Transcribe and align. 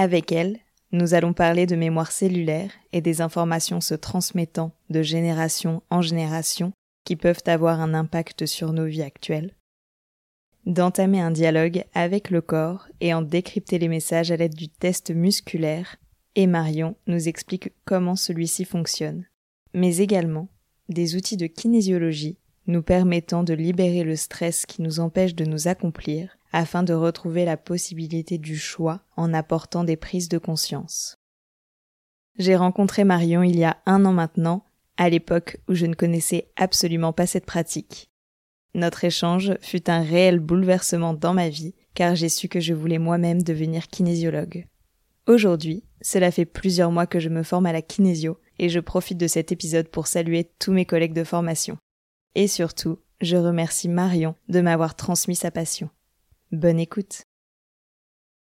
Avec 0.00 0.30
elle, 0.30 0.60
nous 0.92 1.14
allons 1.14 1.32
parler 1.32 1.66
de 1.66 1.74
mémoire 1.74 2.12
cellulaire 2.12 2.70
et 2.92 3.00
des 3.00 3.20
informations 3.20 3.80
se 3.80 3.94
transmettant 3.94 4.70
de 4.90 5.02
génération 5.02 5.82
en 5.90 6.02
génération 6.02 6.72
qui 7.04 7.16
peuvent 7.16 7.42
avoir 7.46 7.80
un 7.80 7.94
impact 7.94 8.46
sur 8.46 8.72
nos 8.72 8.86
vies 8.86 9.02
actuelles. 9.02 9.56
D'entamer 10.66 11.20
un 11.20 11.32
dialogue 11.32 11.84
avec 11.94 12.30
le 12.30 12.40
corps 12.40 12.86
et 13.00 13.12
en 13.12 13.22
décrypter 13.22 13.80
les 13.80 13.88
messages 13.88 14.30
à 14.30 14.36
l'aide 14.36 14.54
du 14.54 14.68
test 14.68 15.10
musculaire, 15.10 15.96
et 16.36 16.46
Marion 16.46 16.94
nous 17.08 17.28
explique 17.28 17.72
comment 17.84 18.14
celui-ci 18.14 18.64
fonctionne, 18.64 19.26
mais 19.74 19.96
également 19.96 20.48
des 20.88 21.16
outils 21.16 21.36
de 21.36 21.48
kinésiologie 21.48 22.38
nous 22.68 22.82
permettant 22.82 23.42
de 23.42 23.54
libérer 23.54 24.04
le 24.04 24.14
stress 24.14 24.64
qui 24.64 24.80
nous 24.80 25.00
empêche 25.00 25.34
de 25.34 25.44
nous 25.44 25.66
accomplir 25.66 26.37
afin 26.52 26.82
de 26.82 26.94
retrouver 26.94 27.44
la 27.44 27.56
possibilité 27.56 28.38
du 28.38 28.56
choix 28.56 29.02
en 29.16 29.34
apportant 29.34 29.84
des 29.84 29.96
prises 29.96 30.28
de 30.28 30.38
conscience. 30.38 31.16
J'ai 32.38 32.56
rencontré 32.56 33.04
Marion 33.04 33.42
il 33.42 33.58
y 33.58 33.64
a 33.64 33.78
un 33.86 34.04
an 34.04 34.12
maintenant, 34.12 34.64
à 34.96 35.08
l'époque 35.08 35.58
où 35.68 35.74
je 35.74 35.86
ne 35.86 35.94
connaissais 35.94 36.50
absolument 36.56 37.12
pas 37.12 37.26
cette 37.26 37.46
pratique. 37.46 38.10
Notre 38.74 39.04
échange 39.04 39.54
fut 39.60 39.90
un 39.90 40.02
réel 40.02 40.38
bouleversement 40.38 41.14
dans 41.14 41.34
ma 41.34 41.48
vie, 41.48 41.74
car 41.94 42.14
j'ai 42.14 42.28
su 42.28 42.48
que 42.48 42.60
je 42.60 42.74
voulais 42.74 42.98
moi-même 42.98 43.42
devenir 43.42 43.88
kinésiologue. 43.88 44.66
Aujourd'hui, 45.26 45.84
cela 46.00 46.30
fait 46.30 46.44
plusieurs 46.44 46.92
mois 46.92 47.06
que 47.06 47.20
je 47.20 47.28
me 47.28 47.42
forme 47.42 47.66
à 47.66 47.72
la 47.72 47.82
kinésio, 47.82 48.38
et 48.58 48.68
je 48.68 48.80
profite 48.80 49.18
de 49.18 49.26
cet 49.26 49.52
épisode 49.52 49.88
pour 49.88 50.06
saluer 50.06 50.50
tous 50.58 50.72
mes 50.72 50.84
collègues 50.84 51.12
de 51.12 51.24
formation. 51.24 51.76
Et 52.34 52.46
surtout, 52.46 52.98
je 53.20 53.36
remercie 53.36 53.88
Marion 53.88 54.36
de 54.48 54.60
m'avoir 54.60 54.94
transmis 54.94 55.36
sa 55.36 55.50
passion. 55.50 55.90
Bonne 56.50 56.80
écoute. 56.80 57.24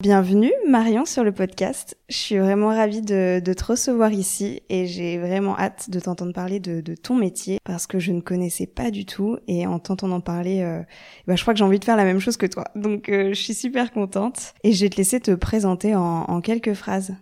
Bienvenue 0.03 0.53
Marion 0.69 1.07
sur 1.07 1.25
le 1.25 1.33
podcast. 1.33 1.97
Je 2.11 2.17
suis 2.17 2.37
vraiment 2.37 2.69
ravie 2.69 3.01
de, 3.01 3.41
te 3.41 3.65
recevoir 3.65 4.13
ici 4.13 4.61
et 4.69 4.87
j'ai 4.87 5.17
vraiment 5.17 5.59
hâte 5.59 5.89
de 5.89 5.99
t'entendre 5.99 6.35
parler 6.35 6.61
de, 6.61 6.83
ton 6.97 7.15
métier 7.15 7.61
parce 7.65 7.87
que 7.87 7.99
je 7.99 8.13
ne 8.13 8.21
connaissais 8.21 8.67
pas 8.67 8.91
du 8.91 9.07
tout 9.07 9.39
et 9.49 9.67
en 9.67 9.79
t'entendant 9.79 10.21
parler, 10.21 10.61
euh, 10.61 10.83
bah, 11.27 11.35
je 11.35 11.41
crois 11.41 11.55
que 11.55 11.59
j'ai 11.59 11.65
envie 11.65 11.79
de 11.79 11.85
faire 11.85 11.97
la 11.97 12.05
même 12.05 12.21
chose 12.21 12.37
que 12.37 12.45
toi. 12.45 12.65
Donc 12.75 13.09
euh, 13.09 13.31
je 13.31 13.41
suis 13.41 13.55
super 13.55 13.91
contente 13.91 14.53
et 14.65 14.73
je 14.73 14.85
vais 14.85 14.91
te 14.91 14.97
laisser 14.99 15.19
te 15.21 15.31
présenter 15.31 15.97
en 15.97 16.43
quelques 16.43 16.75
phrases. 16.75 17.15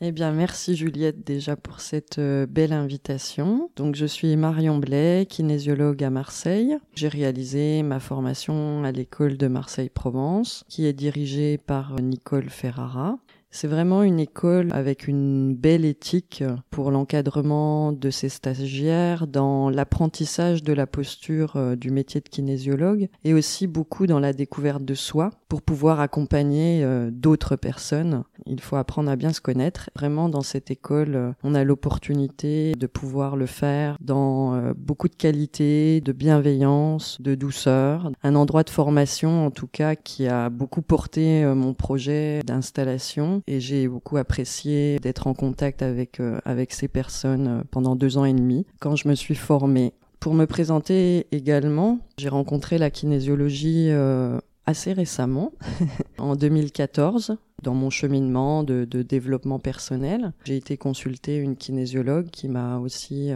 Eh 0.00 0.12
bien, 0.12 0.30
merci 0.30 0.76
Juliette 0.76 1.24
déjà 1.24 1.56
pour 1.56 1.80
cette 1.80 2.20
euh, 2.20 2.46
belle 2.46 2.72
invitation. 2.72 3.68
Donc, 3.74 3.96
je 3.96 4.06
suis 4.06 4.36
Marion 4.36 4.78
Blais, 4.78 5.26
kinésiologue 5.28 6.04
à 6.04 6.10
Marseille. 6.10 6.78
J'ai 6.94 7.08
réalisé 7.08 7.82
ma 7.82 7.98
formation 7.98 8.84
à 8.84 8.92
l'école 8.92 9.36
de 9.36 9.48
Marseille-Provence, 9.48 10.64
qui 10.68 10.86
est 10.86 10.92
dirigée 10.92 11.58
par 11.58 12.00
Nicole 12.00 12.48
Ferrara. 12.48 13.18
C'est 13.50 13.66
vraiment 13.66 14.02
une 14.02 14.20
école 14.20 14.68
avec 14.72 15.08
une 15.08 15.54
belle 15.54 15.86
éthique 15.86 16.44
pour 16.70 16.90
l'encadrement 16.90 17.92
de 17.92 18.10
ses 18.10 18.28
stagiaires, 18.28 19.26
dans 19.26 19.70
l'apprentissage 19.70 20.62
de 20.62 20.72
la 20.74 20.86
posture 20.86 21.56
euh, 21.56 21.74
du 21.74 21.90
métier 21.90 22.20
de 22.20 22.28
kinésiologue 22.28 23.08
et 23.24 23.32
aussi 23.32 23.66
beaucoup 23.66 24.06
dans 24.06 24.20
la 24.20 24.34
découverte 24.34 24.84
de 24.84 24.94
soi 24.94 25.30
pour 25.48 25.62
pouvoir 25.62 26.00
accompagner 26.00 26.84
euh, 26.84 27.10
d'autres 27.10 27.56
personnes. 27.56 28.22
Il 28.46 28.60
faut 28.60 28.76
apprendre 28.76 29.10
à 29.10 29.16
bien 29.16 29.32
se 29.32 29.40
connaître. 29.40 29.88
Vraiment, 29.96 30.28
dans 30.28 30.42
cette 30.42 30.70
école, 30.70 31.14
euh, 31.14 31.32
on 31.42 31.54
a 31.54 31.64
l'opportunité 31.64 32.72
de 32.72 32.86
pouvoir 32.86 33.36
le 33.36 33.46
faire 33.46 33.96
dans 34.00 34.72
beaucoup 34.76 35.08
de 35.08 35.14
qualité, 35.14 36.00
de 36.00 36.12
bienveillance, 36.12 37.20
de 37.20 37.34
douceur. 37.34 38.10
Un 38.22 38.34
endroit 38.34 38.62
de 38.62 38.70
formation, 38.70 39.46
en 39.46 39.50
tout 39.50 39.66
cas, 39.66 39.96
qui 39.96 40.26
a 40.26 40.50
beaucoup 40.50 40.82
porté 40.82 41.44
mon 41.54 41.74
projet 41.74 42.40
d'installation 42.44 43.37
et 43.46 43.60
j'ai 43.60 43.88
beaucoup 43.88 44.16
apprécié 44.16 44.98
d'être 44.98 45.26
en 45.26 45.34
contact 45.34 45.82
avec, 45.82 46.20
euh, 46.20 46.38
avec 46.44 46.72
ces 46.72 46.88
personnes 46.88 47.48
euh, 47.48 47.62
pendant 47.70 47.96
deux 47.96 48.18
ans 48.18 48.24
et 48.24 48.32
demi 48.32 48.66
quand 48.80 48.96
je 48.96 49.08
me 49.08 49.14
suis 49.14 49.34
formée. 49.34 49.92
Pour 50.20 50.34
me 50.34 50.46
présenter 50.46 51.26
également, 51.30 52.00
j'ai 52.18 52.28
rencontré 52.28 52.78
la 52.78 52.90
kinésiologie 52.90 53.88
euh, 53.90 54.38
assez 54.66 54.92
récemment, 54.92 55.52
en 56.18 56.34
2014, 56.34 57.36
dans 57.62 57.74
mon 57.74 57.90
cheminement 57.90 58.62
de, 58.62 58.84
de 58.84 59.02
développement 59.02 59.58
personnel. 59.58 60.32
J'ai 60.44 60.56
été 60.56 60.76
consulter 60.76 61.36
une 61.36 61.56
kinésiologue 61.56 62.30
qui 62.30 62.48
m'a 62.48 62.78
aussi 62.78 63.30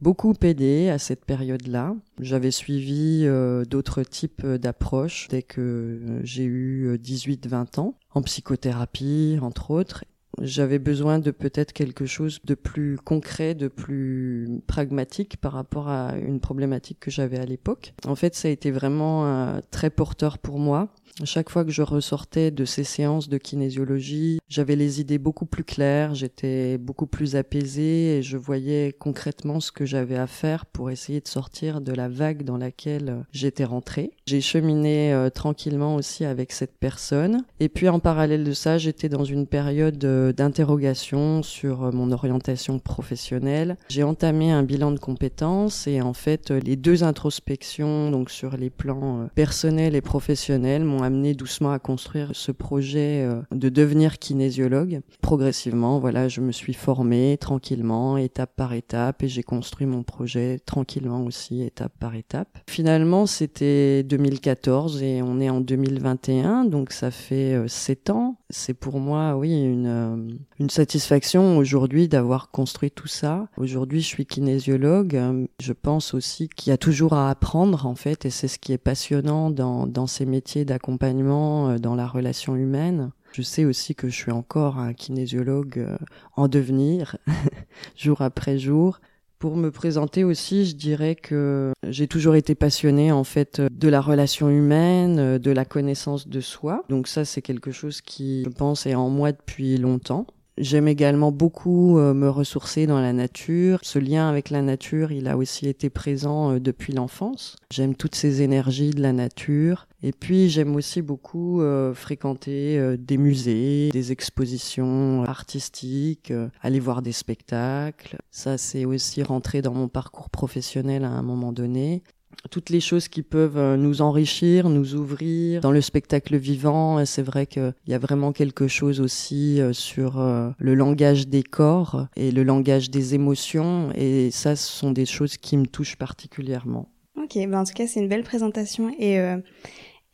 beaucoup 0.00 0.34
aidé 0.42 0.88
à 0.88 0.98
cette 0.98 1.24
période-là. 1.24 1.94
J'avais 2.20 2.50
suivi 2.50 3.26
d'autres 3.68 4.02
types 4.02 4.46
d'approches 4.46 5.28
dès 5.28 5.42
que 5.42 6.20
j'ai 6.22 6.44
eu 6.44 6.96
18-20 6.96 7.80
ans 7.80 7.94
en 8.14 8.22
psychothérapie, 8.22 9.38
entre 9.40 9.70
autres. 9.70 10.04
J'avais 10.40 10.78
besoin 10.78 11.18
de 11.18 11.30
peut-être 11.30 11.72
quelque 11.72 12.06
chose 12.06 12.40
de 12.44 12.54
plus 12.54 12.96
concret, 12.96 13.54
de 13.54 13.68
plus 13.68 14.48
pragmatique 14.66 15.36
par 15.36 15.52
rapport 15.52 15.88
à 15.88 16.16
une 16.16 16.40
problématique 16.40 16.98
que 17.00 17.10
j'avais 17.10 17.38
à 17.38 17.44
l'époque. 17.44 17.92
En 18.06 18.14
fait, 18.14 18.34
ça 18.34 18.48
a 18.48 18.50
été 18.50 18.70
vraiment 18.70 19.26
euh, 19.26 19.60
très 19.70 19.90
porteur 19.90 20.38
pour 20.38 20.58
moi 20.58 20.88
chaque 21.24 21.50
fois 21.50 21.64
que 21.64 21.70
je 21.70 21.82
ressortais 21.82 22.50
de 22.50 22.64
ces 22.64 22.84
séances 22.84 23.28
de 23.28 23.38
kinésiologie, 23.38 24.40
j'avais 24.48 24.76
les 24.76 25.00
idées 25.00 25.18
beaucoup 25.18 25.46
plus 25.46 25.64
claires, 25.64 26.14
j'étais 26.14 26.78
beaucoup 26.78 27.06
plus 27.06 27.36
apaisée 27.36 28.18
et 28.18 28.22
je 28.22 28.36
voyais 28.36 28.94
concrètement 28.98 29.60
ce 29.60 29.72
que 29.72 29.84
j'avais 29.84 30.16
à 30.16 30.26
faire 30.26 30.66
pour 30.66 30.90
essayer 30.90 31.20
de 31.20 31.28
sortir 31.28 31.80
de 31.80 31.92
la 31.92 32.08
vague 32.08 32.44
dans 32.44 32.56
laquelle 32.56 33.08
euh, 33.10 33.22
j'étais 33.32 33.64
rentrée. 33.64 34.12
J'ai 34.26 34.40
cheminé 34.40 35.12
euh, 35.12 35.28
tranquillement 35.30 35.96
aussi 35.96 36.24
avec 36.24 36.52
cette 36.52 36.76
personne. 36.78 37.44
Et 37.60 37.68
puis 37.68 37.88
en 37.88 38.00
parallèle 38.00 38.44
de 38.44 38.52
ça, 38.52 38.78
j'étais 38.78 39.08
dans 39.08 39.24
une 39.24 39.46
période 39.46 40.02
euh, 40.04 40.32
d'interrogation 40.32 41.42
sur 41.42 41.92
mon 41.92 42.10
orientation 42.12 42.78
professionnelle. 42.78 43.76
J'ai 43.88 44.02
entamé 44.02 44.50
un 44.50 44.62
bilan 44.62 44.92
de 44.92 44.98
compétences 44.98 45.86
et 45.86 46.00
en 46.00 46.14
fait 46.14 46.50
les 46.50 46.76
deux 46.76 47.04
introspections, 47.04 48.10
donc 48.10 48.30
sur 48.30 48.56
les 48.56 48.70
plans 48.70 49.28
personnels 49.34 49.94
et 49.94 50.00
professionnels, 50.00 50.84
m'ont 50.84 51.01
amené 51.02 51.34
doucement 51.34 51.72
à 51.72 51.78
construire 51.78 52.30
ce 52.32 52.52
projet 52.52 53.24
euh, 53.24 53.42
de 53.52 53.68
devenir 53.68 54.18
kinésiologue. 54.18 55.00
Progressivement, 55.20 55.98
voilà, 55.98 56.28
je 56.28 56.40
me 56.40 56.52
suis 56.52 56.74
formée 56.74 57.36
tranquillement, 57.40 58.16
étape 58.16 58.54
par 58.56 58.72
étape, 58.72 59.22
et 59.22 59.28
j'ai 59.28 59.42
construit 59.42 59.86
mon 59.86 60.02
projet 60.02 60.60
tranquillement 60.64 61.24
aussi, 61.24 61.62
étape 61.62 61.92
par 61.98 62.14
étape. 62.14 62.58
Finalement, 62.68 63.26
c'était 63.26 64.02
2014 64.02 65.02
et 65.02 65.22
on 65.22 65.40
est 65.40 65.50
en 65.50 65.60
2021, 65.60 66.64
donc 66.64 66.92
ça 66.92 67.10
fait 67.10 67.54
euh, 67.54 67.68
sept 67.68 68.10
ans. 68.10 68.36
C'est 68.54 68.74
pour 68.74 69.00
moi, 69.00 69.34
oui, 69.34 69.62
une, 69.62 69.86
euh, 69.86 70.34
une 70.60 70.68
satisfaction 70.68 71.56
aujourd'hui 71.56 72.06
d'avoir 72.06 72.50
construit 72.50 72.90
tout 72.90 73.08
ça. 73.08 73.48
Aujourd'hui, 73.56 74.02
je 74.02 74.06
suis 74.06 74.26
kinésiologue. 74.26 75.18
Je 75.58 75.72
pense 75.72 76.12
aussi 76.12 76.50
qu'il 76.50 76.70
y 76.70 76.74
a 76.74 76.76
toujours 76.76 77.14
à 77.14 77.30
apprendre, 77.30 77.86
en 77.86 77.94
fait, 77.94 78.26
et 78.26 78.30
c'est 78.30 78.48
ce 78.48 78.58
qui 78.58 78.74
est 78.74 78.78
passionnant 78.78 79.50
dans, 79.50 79.86
dans 79.86 80.06
ces 80.06 80.26
métiers 80.26 80.66
d'accompagnement 80.66 81.70
euh, 81.70 81.78
dans 81.78 81.94
la 81.94 82.06
relation 82.06 82.54
humaine. 82.54 83.12
Je 83.32 83.40
sais 83.40 83.64
aussi 83.64 83.94
que 83.94 84.10
je 84.10 84.14
suis 84.14 84.32
encore 84.32 84.78
un 84.78 84.92
kinésiologue 84.92 85.78
euh, 85.78 85.96
en 86.36 86.46
devenir, 86.46 87.16
jour 87.96 88.20
après 88.20 88.58
jour. 88.58 89.00
Pour 89.42 89.56
me 89.56 89.72
présenter 89.72 90.22
aussi, 90.22 90.66
je 90.66 90.76
dirais 90.76 91.16
que 91.16 91.72
j'ai 91.88 92.06
toujours 92.06 92.36
été 92.36 92.54
passionnée 92.54 93.10
en 93.10 93.24
fait 93.24 93.60
de 93.60 93.88
la 93.88 94.00
relation 94.00 94.48
humaine, 94.48 95.38
de 95.38 95.50
la 95.50 95.64
connaissance 95.64 96.28
de 96.28 96.40
soi. 96.40 96.84
Donc 96.88 97.08
ça, 97.08 97.24
c'est 97.24 97.42
quelque 97.42 97.72
chose 97.72 98.02
qui, 98.02 98.44
je 98.44 98.50
pense, 98.50 98.86
est 98.86 98.94
en 98.94 99.08
moi 99.08 99.32
depuis 99.32 99.78
longtemps. 99.78 100.28
J'aime 100.58 100.88
également 100.88 101.32
beaucoup 101.32 101.98
euh, 101.98 102.14
me 102.14 102.28
ressourcer 102.28 102.86
dans 102.86 103.00
la 103.00 103.12
nature. 103.12 103.78
Ce 103.82 103.98
lien 103.98 104.28
avec 104.28 104.50
la 104.50 104.62
nature, 104.62 105.12
il 105.12 105.28
a 105.28 105.36
aussi 105.36 105.68
été 105.68 105.90
présent 105.90 106.58
depuis 106.58 106.92
l'enfance. 106.92 107.56
J'aime 107.70 107.94
toutes 107.94 108.14
ces 108.14 108.42
énergies 108.42 108.90
de 108.90 109.00
la 109.00 109.12
nature. 109.12 109.86
Et 110.04 110.12
puis 110.12 110.48
j'aime 110.48 110.74
aussi 110.74 111.00
beaucoup 111.00 111.60
euh, 111.60 111.94
fréquenter 111.94 112.76
euh, 112.76 112.96
des 112.98 113.16
musées, 113.16 113.90
des 113.92 114.10
expositions 114.10 115.22
artistiques, 115.22 116.32
euh, 116.32 116.48
aller 116.60 116.80
voir 116.80 117.02
des 117.02 117.12
spectacles. 117.12 118.16
Ça 118.32 118.58
c'est 118.58 118.84
aussi 118.84 119.22
rentré 119.22 119.62
dans 119.62 119.74
mon 119.74 119.88
parcours 119.88 120.28
professionnel 120.28 121.04
à 121.04 121.10
un 121.10 121.22
moment 121.22 121.52
donné. 121.52 122.02
Toutes 122.50 122.70
les 122.70 122.80
choses 122.80 123.08
qui 123.08 123.22
peuvent 123.22 123.56
euh, 123.56 123.76
nous 123.76 124.02
enrichir, 124.02 124.68
nous 124.68 124.94
ouvrir. 124.94 125.60
Dans 125.60 125.70
le 125.70 125.80
spectacle 125.80 126.36
vivant, 126.36 127.04
c'est 127.04 127.22
vrai 127.22 127.46
qu'il 127.46 127.74
y 127.86 127.94
a 127.94 127.98
vraiment 127.98 128.32
quelque 128.32 128.68
chose 128.68 129.00
aussi 129.00 129.60
euh, 129.60 129.72
sur 129.72 130.20
euh, 130.20 130.50
le 130.58 130.74
langage 130.74 131.28
des 131.28 131.42
corps 131.42 132.06
et 132.16 132.30
le 132.30 132.42
langage 132.42 132.90
des 132.90 133.14
émotions. 133.14 133.90
Et 133.94 134.30
ça, 134.30 134.56
ce 134.56 134.66
sont 134.66 134.90
des 134.90 135.06
choses 135.06 135.36
qui 135.36 135.56
me 135.56 135.66
touchent 135.66 135.96
particulièrement. 135.96 136.88
Ok, 137.16 137.34
ben 137.34 137.54
en 137.54 137.64
tout 137.64 137.74
cas, 137.74 137.86
c'est 137.86 138.00
une 138.00 138.08
belle 138.08 138.24
présentation. 138.24 138.90
Et, 138.98 139.18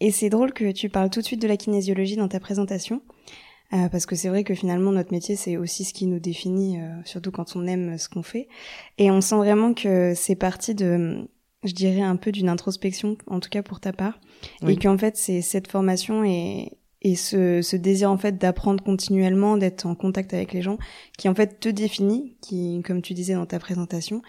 et 0.00 0.10
c'est 0.10 0.28
drôle 0.28 0.52
que 0.52 0.72
tu 0.72 0.88
parles 0.88 1.10
tout 1.10 1.20
de 1.20 1.24
suite 1.24 1.40
de 1.40 1.48
la 1.48 1.56
kinésiologie 1.56 2.16
dans 2.16 2.28
ta 2.28 2.40
présentation. 2.40 3.02
parce 3.70 4.04
que 4.04 4.16
c'est 4.16 4.28
vrai 4.28 4.44
que 4.44 4.54
finalement 4.54 4.92
notre 4.92 5.12
métier 5.12 5.36
c'est 5.36 5.56
aussi 5.56 5.84
ce 5.84 5.94
qui 5.94 6.06
nous 6.06 6.18
définit, 6.18 6.78
surtout 7.04 7.30
quand 7.30 7.56
on 7.56 7.66
aime 7.66 7.96
ce 7.98 8.08
qu'on 8.08 8.22
fait. 8.22 8.48
Et 8.98 9.10
on 9.10 9.20
sent 9.20 9.36
vraiment 9.36 9.74
que 9.74 10.12
c'est 10.14 10.36
parti 10.36 10.74
de 10.74 11.28
je 11.64 11.72
dirais 11.72 12.02
un 12.02 12.16
peu 12.16 12.32
d'une 12.32 12.48
introspection, 12.48 13.16
en 13.26 13.40
tout 13.40 13.50
cas 13.50 13.62
pour 13.62 13.80
ta 13.80 13.92
part, 13.92 14.20
et 14.66 14.76
qu'en 14.76 14.96
fait 14.96 15.16
c'est 15.16 15.40
cette 15.40 15.68
formation 15.68 16.24
et, 16.24 16.78
et 17.02 17.16
ce, 17.16 17.62
ce 17.62 17.76
désir 17.76 18.10
en 18.10 18.18
fait 18.18 18.38
d'apprendre 18.38 18.82
continuellement, 18.82 19.56
d'être 19.56 19.86
en 19.86 19.94
contact 19.94 20.34
avec 20.34 20.52
les 20.52 20.62
gens, 20.62 20.78
qui 21.16 21.28
en 21.28 21.34
fait 21.34 21.60
te 21.60 21.68
définit, 21.68 22.36
qui 22.40 22.82
comme 22.84 23.02
tu 23.02 23.14
disais 23.14 23.34
dans 23.34 23.46
ta 23.46 23.58
présentation, 23.58 24.22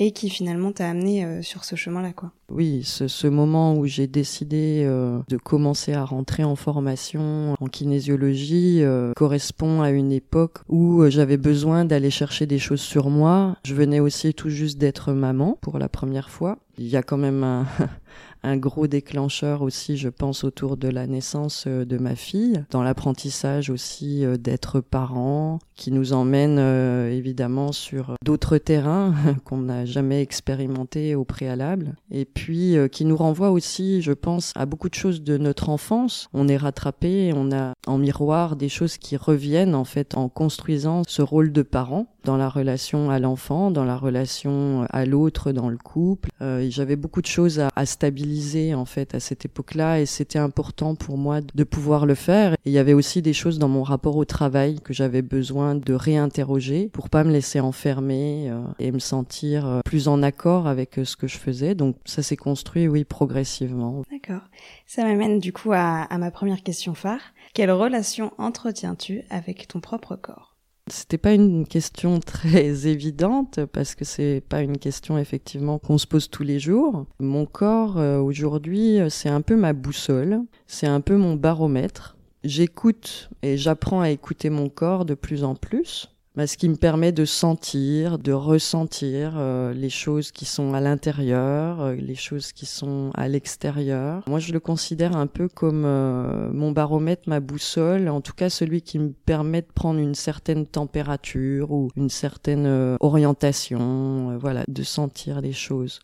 et 0.00 0.12
qui 0.12 0.30
finalement 0.30 0.72
t'a 0.72 0.88
amené 0.88 1.24
euh, 1.24 1.42
sur 1.42 1.64
ce 1.64 1.76
chemin-là, 1.76 2.12
quoi. 2.14 2.32
Oui, 2.50 2.82
ce, 2.84 3.06
ce 3.06 3.26
moment 3.26 3.76
où 3.76 3.84
j'ai 3.86 4.06
décidé 4.06 4.82
euh, 4.84 5.20
de 5.28 5.36
commencer 5.36 5.92
à 5.92 6.04
rentrer 6.04 6.42
en 6.42 6.56
formation 6.56 7.54
en 7.60 7.66
kinésiologie 7.66 8.82
euh, 8.82 9.12
correspond 9.14 9.82
à 9.82 9.90
une 9.90 10.10
époque 10.10 10.58
où 10.68 11.04
j'avais 11.08 11.36
besoin 11.36 11.84
d'aller 11.84 12.10
chercher 12.10 12.46
des 12.46 12.58
choses 12.58 12.80
sur 12.80 13.10
moi. 13.10 13.56
Je 13.64 13.74
venais 13.74 14.00
aussi 14.00 14.32
tout 14.32 14.48
juste 14.48 14.78
d'être 14.78 15.12
maman 15.12 15.58
pour 15.60 15.78
la 15.78 15.90
première 15.90 16.30
fois. 16.30 16.58
Il 16.78 16.88
y 16.88 16.96
a 16.96 17.02
quand 17.02 17.18
même 17.18 17.44
un, 17.44 17.66
un 18.42 18.56
gros 18.56 18.86
déclencheur 18.86 19.62
aussi, 19.62 19.96
je 19.96 20.08
pense, 20.08 20.44
autour 20.44 20.76
de 20.76 20.88
la 20.88 21.06
naissance 21.06 21.64
euh, 21.66 21.84
de 21.84 21.98
ma 21.98 22.16
fille, 22.16 22.64
dans 22.70 22.82
l'apprentissage 22.82 23.70
aussi 23.70 24.24
euh, 24.24 24.36
d'être 24.36 24.80
parent, 24.80 25.58
qui 25.74 25.92
nous 25.92 26.12
emmène 26.12 26.58
euh, 26.58 27.10
évidemment 27.10 27.72
sur 27.72 28.14
d'autres 28.24 28.58
terrains 28.58 29.14
qu'on 29.44 29.58
n'a 29.58 29.84
jamais 29.84 30.22
expérimentés 30.22 31.14
au 31.14 31.24
préalable, 31.24 31.94
et 32.10 32.24
puis 32.24 32.76
qui 32.92 33.04
nous 33.04 33.16
renvoie 33.16 33.50
aussi, 33.50 34.02
je 34.02 34.12
pense, 34.12 34.52
à 34.56 34.66
beaucoup 34.66 34.88
de 34.88 34.94
choses 34.94 35.22
de 35.22 35.38
notre 35.38 35.68
enfance. 35.68 36.28
On 36.32 36.48
est 36.48 36.56
rattrapé, 36.56 37.32
on 37.34 37.52
a 37.52 37.74
en 37.86 37.98
miroir 37.98 38.56
des 38.56 38.68
choses 38.68 38.96
qui 38.96 39.16
reviennent 39.16 39.74
en 39.74 39.84
fait 39.84 40.16
en 40.16 40.28
construisant 40.28 41.02
ce 41.06 41.22
rôle 41.22 41.52
de 41.52 41.62
parent 41.62 42.06
dans 42.24 42.36
la 42.36 42.48
relation 42.48 43.10
à 43.10 43.18
l'enfant, 43.18 43.70
dans 43.70 43.84
la 43.84 43.96
relation 43.96 44.86
à 44.90 45.04
l'autre, 45.04 45.52
dans 45.52 45.68
le 45.68 45.78
couple. 45.78 46.30
Euh, 46.40 46.66
J'avais 46.70 46.96
beaucoup 46.96 47.22
de 47.22 47.26
choses 47.26 47.60
à, 47.60 47.68
à, 47.76 47.86
stabiliser 47.86 48.74
en 48.74 48.84
fait 48.84 49.14
à 49.14 49.20
cette 49.20 49.44
époque-là 49.44 50.00
et 50.00 50.06
c'était 50.06 50.38
important 50.38 50.94
pour 50.94 51.18
moi 51.18 51.40
de 51.40 51.64
pouvoir 51.64 52.06
le 52.06 52.14
faire. 52.14 52.52
Et 52.64 52.70
il 52.70 52.72
y 52.72 52.78
avait 52.78 52.94
aussi 52.94 53.22
des 53.22 53.32
choses 53.32 53.58
dans 53.58 53.68
mon 53.68 53.82
rapport 53.82 54.16
au 54.16 54.24
travail 54.24 54.80
que 54.80 54.92
j'avais 54.92 55.22
besoin 55.22 55.74
de 55.74 55.92
réinterroger 55.94 56.88
pour 56.92 57.08
pas 57.10 57.24
me 57.24 57.32
laisser 57.32 57.60
enfermer 57.60 58.50
euh, 58.50 58.62
et 58.78 58.92
me 58.92 58.98
sentir 58.98 59.66
euh, 59.66 59.80
plus 59.84 60.08
en 60.08 60.22
accord 60.22 60.66
avec 60.66 60.98
euh, 60.98 61.04
ce 61.04 61.16
que 61.16 61.26
je 61.26 61.38
faisais. 61.38 61.74
Donc 61.74 61.96
ça 62.04 62.22
s'est 62.22 62.36
construit, 62.36 62.88
oui, 62.88 63.04
progressivement. 63.04 64.02
D'accord. 64.10 64.42
Ça 64.86 65.04
m'amène 65.04 65.38
du 65.38 65.52
coup 65.52 65.72
à, 65.72 66.02
à 66.02 66.18
ma 66.18 66.30
première 66.30 66.62
question 66.62 66.94
phare. 66.94 67.20
Quelle 67.54 67.70
relation 67.70 68.32
entretiens-tu 68.38 69.22
avec 69.30 69.68
ton 69.68 69.80
propre 69.80 70.16
corps? 70.16 70.49
C'était 70.92 71.18
pas 71.18 71.32
une 71.32 71.66
question 71.66 72.20
très 72.24 72.86
évidente 72.86 73.60
parce 73.72 73.94
que 73.94 74.04
c'est 74.04 74.42
pas 74.48 74.62
une 74.62 74.78
question 74.78 75.18
effectivement 75.18 75.78
qu'on 75.78 75.98
se 75.98 76.06
pose 76.06 76.30
tous 76.30 76.42
les 76.42 76.58
jours. 76.58 77.06
Mon 77.18 77.46
corps 77.46 77.98
euh, 77.98 78.18
aujourd'hui, 78.18 78.98
c'est 79.08 79.28
un 79.28 79.40
peu 79.40 79.56
ma 79.56 79.72
boussole, 79.72 80.40
c'est 80.66 80.86
un 80.86 81.00
peu 81.00 81.16
mon 81.16 81.34
baromètre. 81.34 82.16
J'écoute 82.44 83.30
et 83.42 83.56
j'apprends 83.56 84.00
à 84.00 84.10
écouter 84.10 84.48
mon 84.48 84.68
corps 84.68 85.04
de 85.04 85.14
plus 85.14 85.44
en 85.44 85.54
plus 85.54 86.08
bah, 86.36 86.46
ce 86.46 86.56
qui 86.56 86.68
me 86.68 86.76
permet 86.76 87.10
de 87.10 87.24
sentir, 87.24 88.18
de 88.18 88.32
ressentir 88.32 89.34
euh, 89.36 89.72
les 89.72 89.90
choses 89.90 90.30
qui 90.30 90.44
sont 90.44 90.74
à 90.74 90.80
l'intérieur, 90.80 91.80
euh, 91.80 91.94
les 91.94 92.14
choses 92.14 92.52
qui 92.52 92.66
sont 92.66 93.10
à 93.14 93.26
l'extérieur. 93.26 94.22
Moi, 94.28 94.38
je 94.38 94.52
le 94.52 94.60
considère 94.60 95.16
un 95.16 95.26
peu 95.26 95.48
comme 95.48 95.84
euh, 95.84 96.50
mon 96.52 96.70
baromètre, 96.70 97.28
ma 97.28 97.40
boussole, 97.40 98.08
en 98.08 98.20
tout 98.20 98.32
cas 98.32 98.48
celui 98.48 98.82
qui 98.82 99.00
me 99.00 99.10
permet 99.10 99.62
de 99.62 99.72
prendre 99.74 99.98
une 99.98 100.14
certaine 100.14 100.66
température 100.66 101.72
ou 101.72 101.90
une 101.96 102.10
certaine 102.10 102.96
orientation, 103.00 104.38
voilà, 104.38 104.64
de 104.68 104.82
sentir 104.84 105.40
les 105.40 105.52
choses. 105.52 106.00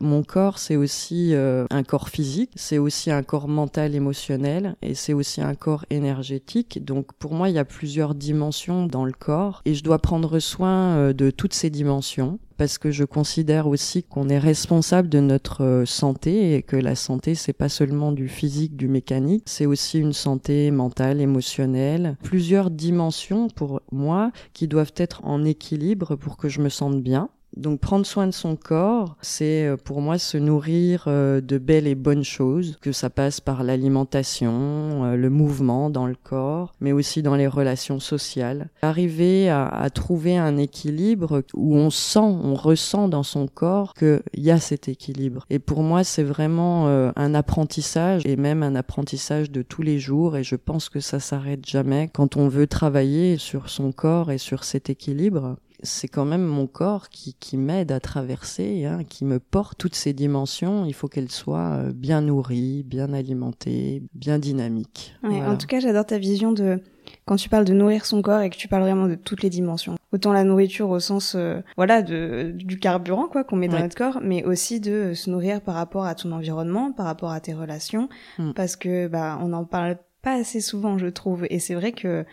Mon 0.00 0.22
corps, 0.22 0.58
c'est 0.58 0.76
aussi 0.76 1.34
euh, 1.34 1.64
un 1.70 1.82
corps 1.82 2.08
physique, 2.08 2.50
c'est 2.54 2.78
aussi 2.78 3.10
un 3.10 3.22
corps 3.22 3.48
mental, 3.48 3.94
émotionnel, 3.94 4.76
et 4.82 4.94
c'est 4.94 5.14
aussi 5.14 5.40
un 5.40 5.54
corps 5.54 5.86
énergétique. 5.90 6.84
Donc 6.84 7.12
pour 7.14 7.32
moi, 7.32 7.48
il 7.48 7.54
y 7.54 7.58
a 7.58 7.64
plusieurs 7.64 8.14
dimensions 8.14 8.86
dans 8.86 9.06
le 9.06 9.12
corps, 9.12 9.62
et 9.64 9.74
je 9.74 9.82
dois 9.82 9.98
prendre 9.98 10.38
soin 10.38 10.96
euh, 10.96 11.12
de 11.12 11.30
toutes 11.30 11.54
ces 11.54 11.70
dimensions 11.70 12.38
parce 12.56 12.78
que 12.78 12.90
je 12.90 13.04
considère 13.04 13.66
aussi 13.66 14.02
qu'on 14.02 14.28
est 14.28 14.38
responsable 14.38 15.08
de 15.08 15.20
notre 15.20 15.62
euh, 15.62 15.86
santé 15.86 16.54
et 16.54 16.62
que 16.62 16.76
la 16.76 16.94
santé 16.94 17.34
c'est 17.34 17.52
pas 17.52 17.68
seulement 17.68 18.12
du 18.12 18.28
physique, 18.28 18.76
du 18.76 18.88
mécanique, 18.88 19.44
c'est 19.46 19.66
aussi 19.66 19.98
une 19.98 20.12
santé 20.12 20.70
mentale, 20.70 21.20
émotionnelle, 21.20 22.16
plusieurs 22.22 22.70
dimensions 22.70 23.48
pour 23.48 23.80
moi 23.92 24.32
qui 24.52 24.68
doivent 24.68 24.94
être 24.96 25.24
en 25.24 25.44
équilibre 25.44 26.16
pour 26.16 26.36
que 26.36 26.48
je 26.48 26.60
me 26.60 26.68
sente 26.68 27.02
bien. 27.02 27.28
Donc 27.56 27.80
prendre 27.80 28.04
soin 28.04 28.26
de 28.26 28.32
son 28.32 28.54
corps, 28.54 29.16
c'est 29.22 29.66
euh, 29.66 29.76
pour 29.76 30.02
moi 30.02 30.18
se 30.18 30.36
nourrir 30.36 31.04
euh, 31.06 31.40
de 31.40 31.56
belles 31.56 31.86
et 31.86 31.94
bonnes 31.94 32.24
choses, 32.24 32.76
que 32.82 32.92
ça 32.92 33.08
passe 33.08 33.40
par 33.40 33.64
l'alimentation, 33.64 35.04
euh, 35.04 35.16
le 35.16 35.30
mouvement 35.30 35.88
dans 35.88 36.06
le 36.06 36.16
corps, 36.22 36.74
mais 36.80 36.92
aussi 36.92 37.22
dans 37.22 37.34
les 37.34 37.46
relations 37.46 37.98
sociales. 37.98 38.68
Arriver 38.82 39.48
à, 39.48 39.88
trouver 39.94 40.36
un 40.36 40.58
équilibre 40.58 41.42
où 41.54 41.76
on 41.76 41.90
sent, 41.90 42.18
on 42.18 42.54
ressent 42.54 43.08
dans 43.08 43.22
son 43.22 43.46
corps 43.46 43.94
qu'il 43.94 44.20
y 44.34 44.50
a 44.50 44.58
cet 44.58 44.88
équilibre. 44.88 45.46
Et 45.48 45.58
pour 45.58 45.82
moi, 45.82 46.04
c'est 46.04 46.22
vraiment 46.22 46.86
un 46.86 47.34
apprentissage 47.34 48.22
et 48.26 48.36
même 48.36 48.62
un 48.62 48.74
apprentissage 48.74 49.50
de 49.50 49.62
tous 49.62 49.82
les 49.82 49.98
jours 49.98 50.36
et 50.36 50.44
je 50.44 50.56
pense 50.56 50.88
que 50.88 51.00
ça 51.00 51.20
s'arrête 51.20 51.64
jamais 51.66 52.10
quand 52.12 52.36
on 52.36 52.48
veut 52.48 52.66
travailler 52.66 53.38
sur 53.38 53.70
son 53.70 53.92
corps 53.92 54.30
et 54.30 54.38
sur 54.38 54.64
cet 54.64 54.90
équilibre 54.90 55.56
c'est 55.86 56.08
quand 56.08 56.24
même 56.24 56.44
mon 56.44 56.66
corps 56.66 57.08
qui, 57.08 57.34
qui 57.34 57.56
m'aide 57.56 57.92
à 57.92 58.00
traverser, 58.00 58.84
hein, 58.84 59.04
qui 59.08 59.24
me 59.24 59.38
porte 59.38 59.78
toutes 59.78 59.94
ces 59.94 60.12
dimensions. 60.12 60.84
Il 60.84 60.92
faut 60.94 61.08
qu'elles 61.08 61.30
soient 61.30 61.70
euh, 61.72 61.92
bien 61.92 62.20
nourries, 62.20 62.82
bien 62.82 63.12
alimentées, 63.12 64.02
bien 64.14 64.38
dynamiques. 64.38 65.14
En 65.22 65.56
tout 65.56 65.66
cas, 65.66 65.80
j'adore 65.80 66.06
ta 66.06 66.18
vision 66.18 66.52
de 66.52 66.80
quand 67.24 67.36
tu 67.36 67.48
parles 67.48 67.64
de 67.64 67.72
nourrir 67.72 68.04
son 68.04 68.20
corps 68.20 68.40
et 68.40 68.50
que 68.50 68.56
tu 68.56 68.68
parles 68.68 68.82
vraiment 68.82 69.06
de 69.06 69.14
toutes 69.14 69.42
les 69.42 69.50
dimensions. 69.50 69.96
Autant 70.12 70.32
la 70.32 70.44
nourriture 70.44 70.90
au 70.90 70.98
sens 70.98 71.34
euh, 71.36 71.60
voilà 71.76 72.02
de 72.02 72.52
du 72.54 72.78
carburant 72.78 73.28
quoi 73.28 73.44
qu'on 73.44 73.56
met 73.56 73.68
dans 73.68 73.78
notre 73.78 73.96
corps, 73.96 74.20
mais 74.22 74.44
aussi 74.44 74.80
de 74.80 75.14
se 75.14 75.30
nourrir 75.30 75.60
par 75.60 75.74
rapport 75.74 76.04
à 76.04 76.14
ton 76.14 76.32
environnement, 76.32 76.92
par 76.92 77.06
rapport 77.06 77.30
à 77.30 77.40
tes 77.40 77.54
relations, 77.54 78.08
mm. 78.38 78.52
parce 78.52 78.76
que 78.76 79.08
bah 79.08 79.38
on 79.40 79.48
n'en 79.48 79.64
parle 79.64 79.98
pas 80.22 80.34
assez 80.34 80.60
souvent, 80.60 80.98
je 80.98 81.06
trouve. 81.06 81.46
Et 81.50 81.60
c'est 81.60 81.74
vrai 81.74 81.92
que 81.92 82.24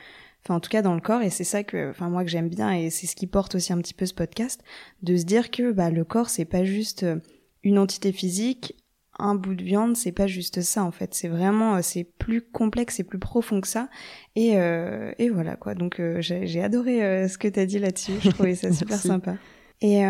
enfin 0.44 0.56
en 0.56 0.60
tout 0.60 0.70
cas 0.70 0.82
dans 0.82 0.96
le 0.96 1.02
corps 1.02 1.22
et 1.22 1.30
c'est 1.30 1.44
ça 1.44 1.64
que 1.64 1.90
enfin 1.90 2.10
moi 2.10 2.24
que 2.24 2.30
j'aime 2.30 2.50
bien 2.50 2.72
et 2.72 2.90
c'est 2.90 3.08
ce 3.08 3.16
qui 3.16 3.28
porte 3.28 3.56
aussi 3.56 3.72
un 3.74 3.78
petit 3.78 3.94
peu 3.94 4.06
ce 4.06 4.14
podcast 4.14 4.62
de 5.02 5.16
se 5.16 5.24
dire 5.24 5.52
que 5.52 5.72
bah 5.72 5.90
le 5.90 6.04
corps 6.04 6.30
c'est 6.30 6.46
pas 6.46 6.66
juste 6.66 7.04
euh, 7.04 7.20
une 7.64 7.80
entité 7.80 8.12
physique 8.12 8.76
un 9.20 9.36
bout 9.36 9.56
de 9.56 9.64
viande 9.64 9.96
c'est 9.96 10.12
pas 10.12 10.28
juste 10.28 10.62
ça 10.62 10.84
en 10.84 10.92
fait. 10.92 11.14
C'est 11.14 11.28
vraiment 11.28 11.76
euh, 11.76 11.80
c'est 11.84 12.04
plus 12.04 12.42
complexe 12.42 13.00
et 13.00 13.04
plus 13.04 13.20
profond 13.20 13.62
que 13.62 13.68
ça 13.68 13.90
et 14.36 14.58
euh, 14.58 15.14
et 15.20 15.30
voilà 15.30 15.56
quoi. 15.56 15.76
Donc 15.76 16.02
j'ai 16.20 16.64
adoré 16.64 17.28
ce 17.30 17.38
que 17.38 17.48
tu 17.48 17.60
as 17.60 17.68
dit 17.68 17.78
là-dessus. 17.78 18.14
Je 18.22 18.32
trouvais 18.32 18.56
ça 18.56 18.72
super 18.74 19.00
sympa. 19.00 19.36
Et 19.82 20.02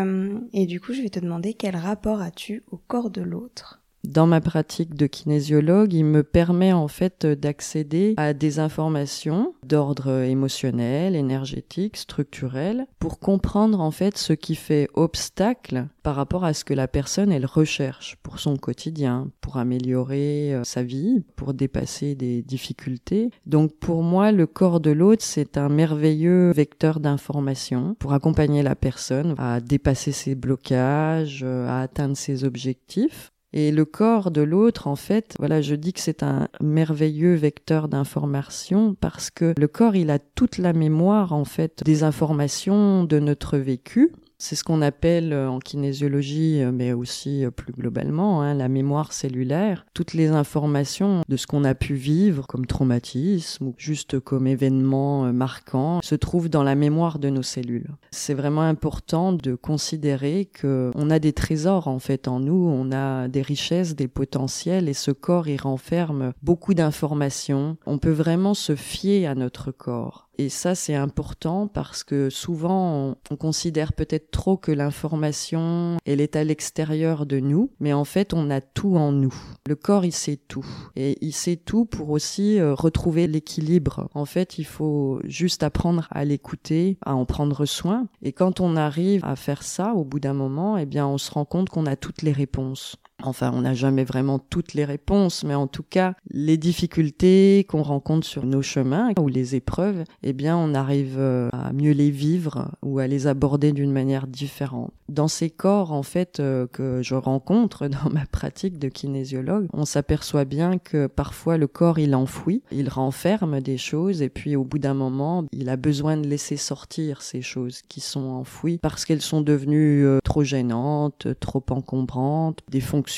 et 0.54 0.64
du 0.64 0.80
coup 0.80 0.94
je 0.94 1.02
vais 1.02 1.10
te 1.10 1.20
demander 1.20 1.52
quel 1.52 1.76
rapport 1.76 2.22
as-tu 2.22 2.64
au 2.70 2.78
corps 2.78 3.10
de 3.10 3.20
l'autre? 3.20 3.83
Dans 4.04 4.26
ma 4.26 4.40
pratique 4.40 4.94
de 4.94 5.06
kinésiologue, 5.06 5.92
il 5.92 6.04
me 6.04 6.22
permet 6.22 6.72
en 6.72 6.88
fait 6.88 7.26
d'accéder 7.26 8.14
à 8.16 8.32
des 8.32 8.58
informations 8.58 9.54
d'ordre 9.64 10.22
émotionnel, 10.22 11.16
énergétique, 11.16 11.96
structurel, 11.96 12.86
pour 12.98 13.18
comprendre 13.18 13.80
en 13.80 13.90
fait 13.90 14.18
ce 14.18 14.32
qui 14.32 14.54
fait 14.54 14.88
obstacle 14.94 15.86
par 16.02 16.16
rapport 16.16 16.44
à 16.44 16.52
ce 16.52 16.64
que 16.64 16.74
la 16.74 16.86
personne 16.86 17.32
elle 17.32 17.46
recherche 17.46 18.16
pour 18.22 18.38
son 18.38 18.56
quotidien, 18.56 19.30
pour 19.40 19.56
améliorer 19.56 20.54
euh, 20.54 20.64
sa 20.64 20.82
vie, 20.82 21.24
pour 21.34 21.54
dépasser 21.54 22.14
des 22.14 22.42
difficultés. 22.42 23.30
Donc 23.46 23.74
pour 23.78 24.02
moi, 24.02 24.30
le 24.30 24.46
corps 24.46 24.80
de 24.80 24.90
l'autre, 24.90 25.22
c'est 25.24 25.56
un 25.56 25.68
merveilleux 25.68 26.52
vecteur 26.52 27.00
d'information 27.00 27.96
pour 27.98 28.12
accompagner 28.12 28.62
la 28.62 28.74
personne 28.74 29.34
à 29.38 29.60
dépasser 29.60 30.12
ses 30.12 30.34
blocages, 30.34 31.42
euh, 31.42 31.66
à 31.68 31.80
atteindre 31.80 32.16
ses 32.16 32.44
objectifs. 32.44 33.32
Et 33.56 33.70
le 33.70 33.84
corps 33.84 34.32
de 34.32 34.42
l'autre, 34.42 34.88
en 34.88 34.96
fait, 34.96 35.36
voilà, 35.38 35.62
je 35.62 35.76
dis 35.76 35.92
que 35.92 36.00
c'est 36.00 36.24
un 36.24 36.48
merveilleux 36.60 37.34
vecteur 37.34 37.86
d'information 37.86 38.96
parce 39.00 39.30
que 39.30 39.54
le 39.56 39.68
corps, 39.68 39.94
il 39.94 40.10
a 40.10 40.18
toute 40.18 40.58
la 40.58 40.72
mémoire, 40.72 41.32
en 41.32 41.44
fait, 41.44 41.82
des 41.84 42.02
informations 42.02 43.04
de 43.04 43.20
notre 43.20 43.56
vécu 43.56 44.10
C'est 44.46 44.56
ce 44.56 44.64
qu'on 44.64 44.82
appelle 44.82 45.32
euh, 45.32 45.48
en 45.48 45.58
kinésiologie, 45.58 46.62
euh, 46.62 46.70
mais 46.70 46.92
aussi 46.92 47.46
euh, 47.46 47.50
plus 47.50 47.72
globalement, 47.72 48.42
hein, 48.42 48.52
la 48.52 48.68
mémoire 48.68 49.14
cellulaire. 49.14 49.86
Toutes 49.94 50.12
les 50.12 50.28
informations 50.28 51.22
de 51.26 51.38
ce 51.38 51.46
qu'on 51.46 51.64
a 51.64 51.74
pu 51.74 51.94
vivre 51.94 52.46
comme 52.46 52.66
traumatisme 52.66 53.68
ou 53.68 53.74
juste 53.78 54.20
comme 54.20 54.46
événement 54.46 55.32
marquant 55.32 56.00
se 56.02 56.14
trouvent 56.14 56.50
dans 56.50 56.62
la 56.62 56.74
mémoire 56.74 57.18
de 57.18 57.30
nos 57.30 57.42
cellules. 57.42 57.88
C'est 58.10 58.34
vraiment 58.34 58.60
important 58.60 59.32
de 59.32 59.54
considérer 59.54 60.44
que 60.44 60.90
on 60.94 61.08
a 61.08 61.18
des 61.18 61.32
trésors 61.32 61.88
en 61.88 61.98
fait 61.98 62.28
en 62.28 62.38
nous, 62.38 62.68
on 62.68 62.92
a 62.92 63.28
des 63.28 63.40
richesses, 63.40 63.96
des 63.96 64.08
potentiels 64.08 64.90
et 64.90 64.94
ce 64.94 65.10
corps 65.10 65.48
il 65.48 65.58
renferme 65.58 66.34
beaucoup 66.42 66.74
d'informations. 66.74 67.78
On 67.86 67.96
peut 67.96 68.10
vraiment 68.10 68.52
se 68.52 68.76
fier 68.76 69.26
à 69.26 69.34
notre 69.34 69.70
corps. 69.70 70.28
Et 70.38 70.48
ça, 70.48 70.74
c'est 70.74 70.94
important 70.94 71.68
parce 71.68 72.02
que 72.02 72.30
souvent, 72.30 73.16
on, 73.30 73.36
considère 73.36 73.92
peut-être 73.92 74.30
trop 74.30 74.56
que 74.56 74.72
l'information, 74.72 75.98
elle 76.04 76.20
est 76.20 76.36
à 76.36 76.44
l'extérieur 76.44 77.26
de 77.26 77.40
nous, 77.40 77.70
mais 77.80 77.92
en 77.92 78.04
fait, 78.04 78.32
on 78.32 78.50
a 78.50 78.60
tout 78.60 78.96
en 78.96 79.12
nous. 79.12 79.34
Le 79.66 79.74
corps, 79.76 80.04
il 80.04 80.12
sait 80.12 80.36
tout. 80.36 80.66
Et 80.96 81.18
il 81.20 81.32
sait 81.32 81.56
tout 81.56 81.84
pour 81.84 82.10
aussi 82.10 82.58
euh, 82.58 82.74
retrouver 82.74 83.26
l'équilibre. 83.26 84.08
En 84.14 84.24
fait, 84.24 84.58
il 84.58 84.64
faut 84.64 85.20
juste 85.24 85.62
apprendre 85.62 86.08
à 86.10 86.24
l'écouter, 86.24 86.96
à 87.04 87.14
en 87.14 87.24
prendre 87.24 87.66
soin. 87.66 88.08
Et 88.22 88.32
quand 88.32 88.60
on 88.60 88.76
arrive 88.76 89.24
à 89.24 89.36
faire 89.36 89.62
ça, 89.62 89.94
au 89.94 90.04
bout 90.04 90.20
d'un 90.20 90.34
moment, 90.34 90.78
eh 90.78 90.86
bien, 90.86 91.06
on 91.06 91.18
se 91.18 91.30
rend 91.30 91.44
compte 91.44 91.68
qu'on 91.68 91.86
a 91.86 91.96
toutes 91.96 92.22
les 92.22 92.32
réponses. 92.32 92.96
Enfin, 93.24 93.50
on 93.54 93.62
n'a 93.62 93.74
jamais 93.74 94.04
vraiment 94.04 94.38
toutes 94.38 94.74
les 94.74 94.84
réponses, 94.84 95.44
mais 95.44 95.54
en 95.54 95.66
tout 95.66 95.82
cas, 95.82 96.14
les 96.30 96.56
difficultés 96.56 97.66
qu'on 97.68 97.82
rencontre 97.82 98.26
sur 98.26 98.44
nos 98.44 98.62
chemins 98.62 99.10
ou 99.18 99.28
les 99.28 99.54
épreuves, 99.54 100.04
eh 100.22 100.32
bien, 100.32 100.56
on 100.56 100.74
arrive 100.74 101.16
euh, 101.18 101.48
à 101.52 101.72
mieux 101.72 101.92
les 101.92 102.10
vivre 102.10 102.70
ou 102.82 102.98
à 102.98 103.06
les 103.06 103.26
aborder 103.26 103.72
d'une 103.72 103.92
manière 103.92 104.26
différente. 104.26 104.92
Dans 105.08 105.28
ces 105.28 105.50
corps, 105.50 105.92
en 105.92 106.02
fait, 106.02 106.40
euh, 106.40 106.66
que 106.66 107.00
je 107.02 107.14
rencontre 107.14 107.88
dans 107.88 108.10
ma 108.10 108.26
pratique 108.26 108.78
de 108.78 108.88
kinésiologue, 108.88 109.68
on 109.72 109.84
s'aperçoit 109.84 110.44
bien 110.44 110.78
que 110.78 111.06
parfois 111.06 111.56
le 111.56 111.66
corps, 111.66 111.98
il 111.98 112.14
enfouit, 112.14 112.62
il 112.70 112.88
renferme 112.88 113.60
des 113.60 113.78
choses 113.78 114.22
et 114.22 114.28
puis 114.28 114.56
au 114.56 114.64
bout 114.64 114.78
d'un 114.78 114.94
moment, 114.94 115.44
il 115.52 115.68
a 115.68 115.76
besoin 115.76 116.16
de 116.16 116.26
laisser 116.26 116.56
sortir 116.56 117.22
ces 117.22 117.42
choses 117.42 117.82
qui 117.88 118.00
sont 118.00 118.24
enfouies 118.24 118.78
parce 118.78 119.04
qu'elles 119.04 119.22
sont 119.22 119.40
devenues 119.40 120.04
euh, 120.04 120.18
trop 120.22 120.44
gênantes, 120.44 121.28
trop 121.40 121.64
encombrantes, 121.70 122.60
des 122.68 122.80
fonctions 122.80 123.13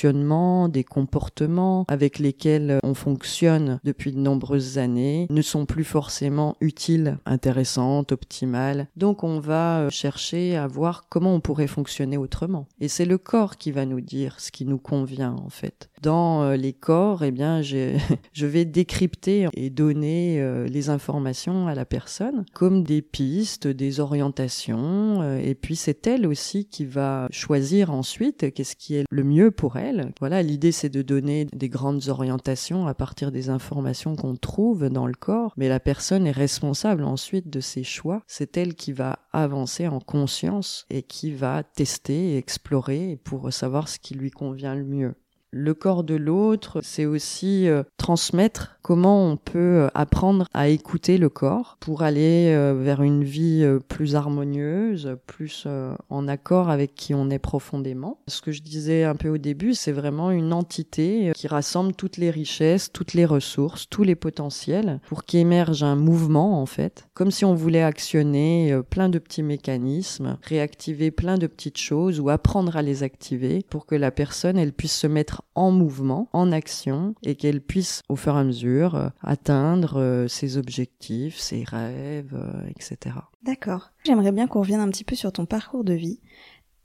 des 0.68 0.84
comportements 0.84 1.84
avec 1.88 2.18
lesquels 2.18 2.78
on 2.82 2.94
fonctionne 2.94 3.80
depuis 3.82 4.12
de 4.12 4.18
nombreuses 4.18 4.76
années 4.78 5.26
ne 5.30 5.42
sont 5.42 5.64
plus 5.64 5.84
forcément 5.84 6.56
utiles, 6.60 7.18
intéressantes, 7.24 8.12
optimales. 8.12 8.88
Donc 8.96 9.24
on 9.24 9.40
va 9.40 9.80
euh, 9.80 9.90
chercher 9.90 10.56
à 10.56 10.66
voir 10.66 11.06
comment 11.08 11.34
on 11.34 11.40
pourrait 11.40 11.66
fonctionner 11.66 12.18
autrement. 12.18 12.66
Et 12.80 12.88
c'est 12.88 13.04
le 13.06 13.16
corps 13.16 13.56
qui 13.56 13.72
va 13.72 13.86
nous 13.86 14.00
dire 14.00 14.38
ce 14.38 14.50
qui 14.50 14.66
nous 14.66 14.78
convient 14.78 15.34
en 15.34 15.48
fait. 15.48 15.88
Dans 16.02 16.42
euh, 16.42 16.56
les 16.56 16.72
corps, 16.72 17.24
eh 17.24 17.30
bien, 17.30 17.62
je 17.62 18.46
vais 18.46 18.64
décrypter 18.64 19.48
et 19.54 19.70
donner 19.70 20.40
euh, 20.40 20.66
les 20.66 20.90
informations 20.90 21.66
à 21.68 21.74
la 21.74 21.84
personne 21.84 22.44
comme 22.52 22.84
des 22.84 23.02
pistes, 23.02 23.66
des 23.66 24.00
orientations. 24.00 25.38
Et 25.38 25.54
puis 25.54 25.76
c'est 25.76 26.06
elle 26.06 26.26
aussi 26.26 26.66
qui 26.66 26.84
va 26.84 27.28
choisir 27.30 27.90
ensuite 27.90 28.52
qu'est-ce 28.52 28.76
qui 28.76 28.94
est 28.94 29.04
le 29.10 29.24
mieux 29.24 29.50
pour 29.50 29.76
elle. 29.76 30.12
Voilà, 30.20 30.42
l'idée 30.42 30.72
c'est 30.72 30.88
de 30.88 31.02
donner 31.02 31.46
des 31.52 31.68
grandes 31.68 32.08
orientations 32.08 32.86
à 32.86 32.94
partir 32.94 33.32
des 33.32 33.48
informations 33.50 34.16
qu'on 34.16 34.36
trouve 34.36 34.88
dans 34.88 35.06
le 35.06 35.14
corps, 35.14 35.52
mais 35.56 35.68
la 35.68 35.80
personne 35.80 36.26
est 36.26 36.32
responsable 36.32 37.04
ensuite 37.04 37.50
de 37.50 37.60
ses 37.60 37.84
choix. 37.84 38.22
C'est 38.26 38.56
elle 38.56 38.74
qui 38.74 38.92
va 38.92 39.18
avancer 39.32 39.88
en 39.88 40.00
conscience 40.00 40.86
et 40.90 41.02
qui 41.02 41.32
va 41.32 41.62
tester 41.62 42.32
et 42.32 42.36
explorer 42.38 43.18
pour 43.24 43.52
savoir 43.52 43.88
ce 43.88 43.98
qui 43.98 44.14
lui 44.14 44.30
convient 44.30 44.74
le 44.74 44.84
mieux. 44.84 45.14
Le 45.58 45.72
corps 45.72 46.04
de 46.04 46.14
l'autre, 46.14 46.80
c'est 46.82 47.06
aussi 47.06 47.66
euh, 47.66 47.82
transmettre 47.96 48.76
comment 48.82 49.26
on 49.26 49.38
peut 49.38 49.58
euh, 49.58 49.88
apprendre 49.94 50.46
à 50.52 50.68
écouter 50.68 51.16
le 51.16 51.30
corps 51.30 51.78
pour 51.80 52.02
aller 52.02 52.52
euh, 52.54 52.74
vers 52.78 53.00
une 53.00 53.24
vie 53.24 53.66
plus 53.88 54.16
harmonieuse, 54.16 55.16
plus 55.26 55.66
en 56.10 56.28
accord 56.28 56.68
avec 56.68 56.94
qui 56.94 57.14
on 57.14 57.30
est 57.30 57.38
profondément. 57.38 58.20
Ce 58.28 58.42
que 58.42 58.52
je 58.52 58.60
disais 58.60 59.04
un 59.04 59.16
peu 59.16 59.30
au 59.30 59.38
début, 59.38 59.72
c'est 59.72 59.92
vraiment 59.92 60.30
une 60.30 60.52
entité 60.52 61.32
qui 61.34 61.48
rassemble 61.48 61.94
toutes 61.94 62.18
les 62.18 62.30
richesses, 62.30 62.92
toutes 62.92 63.14
les 63.14 63.24
ressources, 63.24 63.88
tous 63.88 64.02
les 64.02 64.14
potentiels 64.14 65.00
pour 65.08 65.24
qu'émerge 65.24 65.82
un 65.82 65.96
mouvement 65.96 66.60
en 66.60 66.66
fait, 66.66 67.08
comme 67.14 67.30
si 67.30 67.46
on 67.46 67.54
voulait 67.54 67.82
actionner 67.82 68.78
plein 68.90 69.08
de 69.08 69.18
petits 69.18 69.42
mécanismes, 69.42 70.36
réactiver 70.42 71.10
plein 71.10 71.38
de 71.38 71.46
petites 71.46 71.78
choses 71.78 72.20
ou 72.20 72.28
apprendre 72.28 72.76
à 72.76 72.82
les 72.82 73.02
activer 73.02 73.64
pour 73.70 73.86
que 73.86 73.94
la 73.94 74.10
personne 74.10 74.58
elle 74.58 74.74
puisse 74.74 74.96
se 74.96 75.06
mettre 75.06 75.42
en 75.54 75.70
mouvement, 75.70 76.28
en 76.32 76.52
action, 76.52 77.14
et 77.22 77.34
qu'elle 77.34 77.60
puisse 77.60 78.02
au 78.08 78.16
fur 78.16 78.36
et 78.36 78.40
à 78.40 78.44
mesure 78.44 78.94
euh, 78.94 79.08
atteindre 79.22 79.98
euh, 79.98 80.28
ses 80.28 80.58
objectifs, 80.58 81.38
ses 81.38 81.64
rêves, 81.64 82.34
euh, 82.34 82.68
etc. 82.68 83.16
D'accord. 83.42 83.92
J'aimerais 84.04 84.32
bien 84.32 84.46
qu'on 84.46 84.60
revienne 84.60 84.80
un 84.80 84.90
petit 84.90 85.04
peu 85.04 85.16
sur 85.16 85.32
ton 85.32 85.46
parcours 85.46 85.84
de 85.84 85.94
vie. 85.94 86.20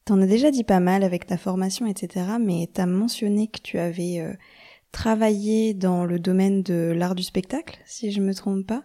T'en 0.06 0.22
as 0.22 0.28
déjà 0.28 0.52
dit 0.52 0.64
pas 0.64 0.80
mal 0.80 1.04
avec 1.04 1.26
ta 1.26 1.38
formation, 1.38 1.86
etc., 1.86 2.26
mais 2.40 2.70
t'as 2.74 2.86
mentionné 2.86 3.48
que 3.48 3.62
tu 3.62 3.78
avais 3.78 4.38
travaillé 4.92 5.76
dans 5.76 6.06
le 6.06 6.18
domaine 6.18 6.64
de 6.64 6.92
l'art 6.96 7.14
du 7.14 7.24
spectacle, 7.24 7.80
si 7.86 8.12
je 8.12 8.20
me 8.20 8.34
trompe 8.34 8.66
pas. 8.66 8.84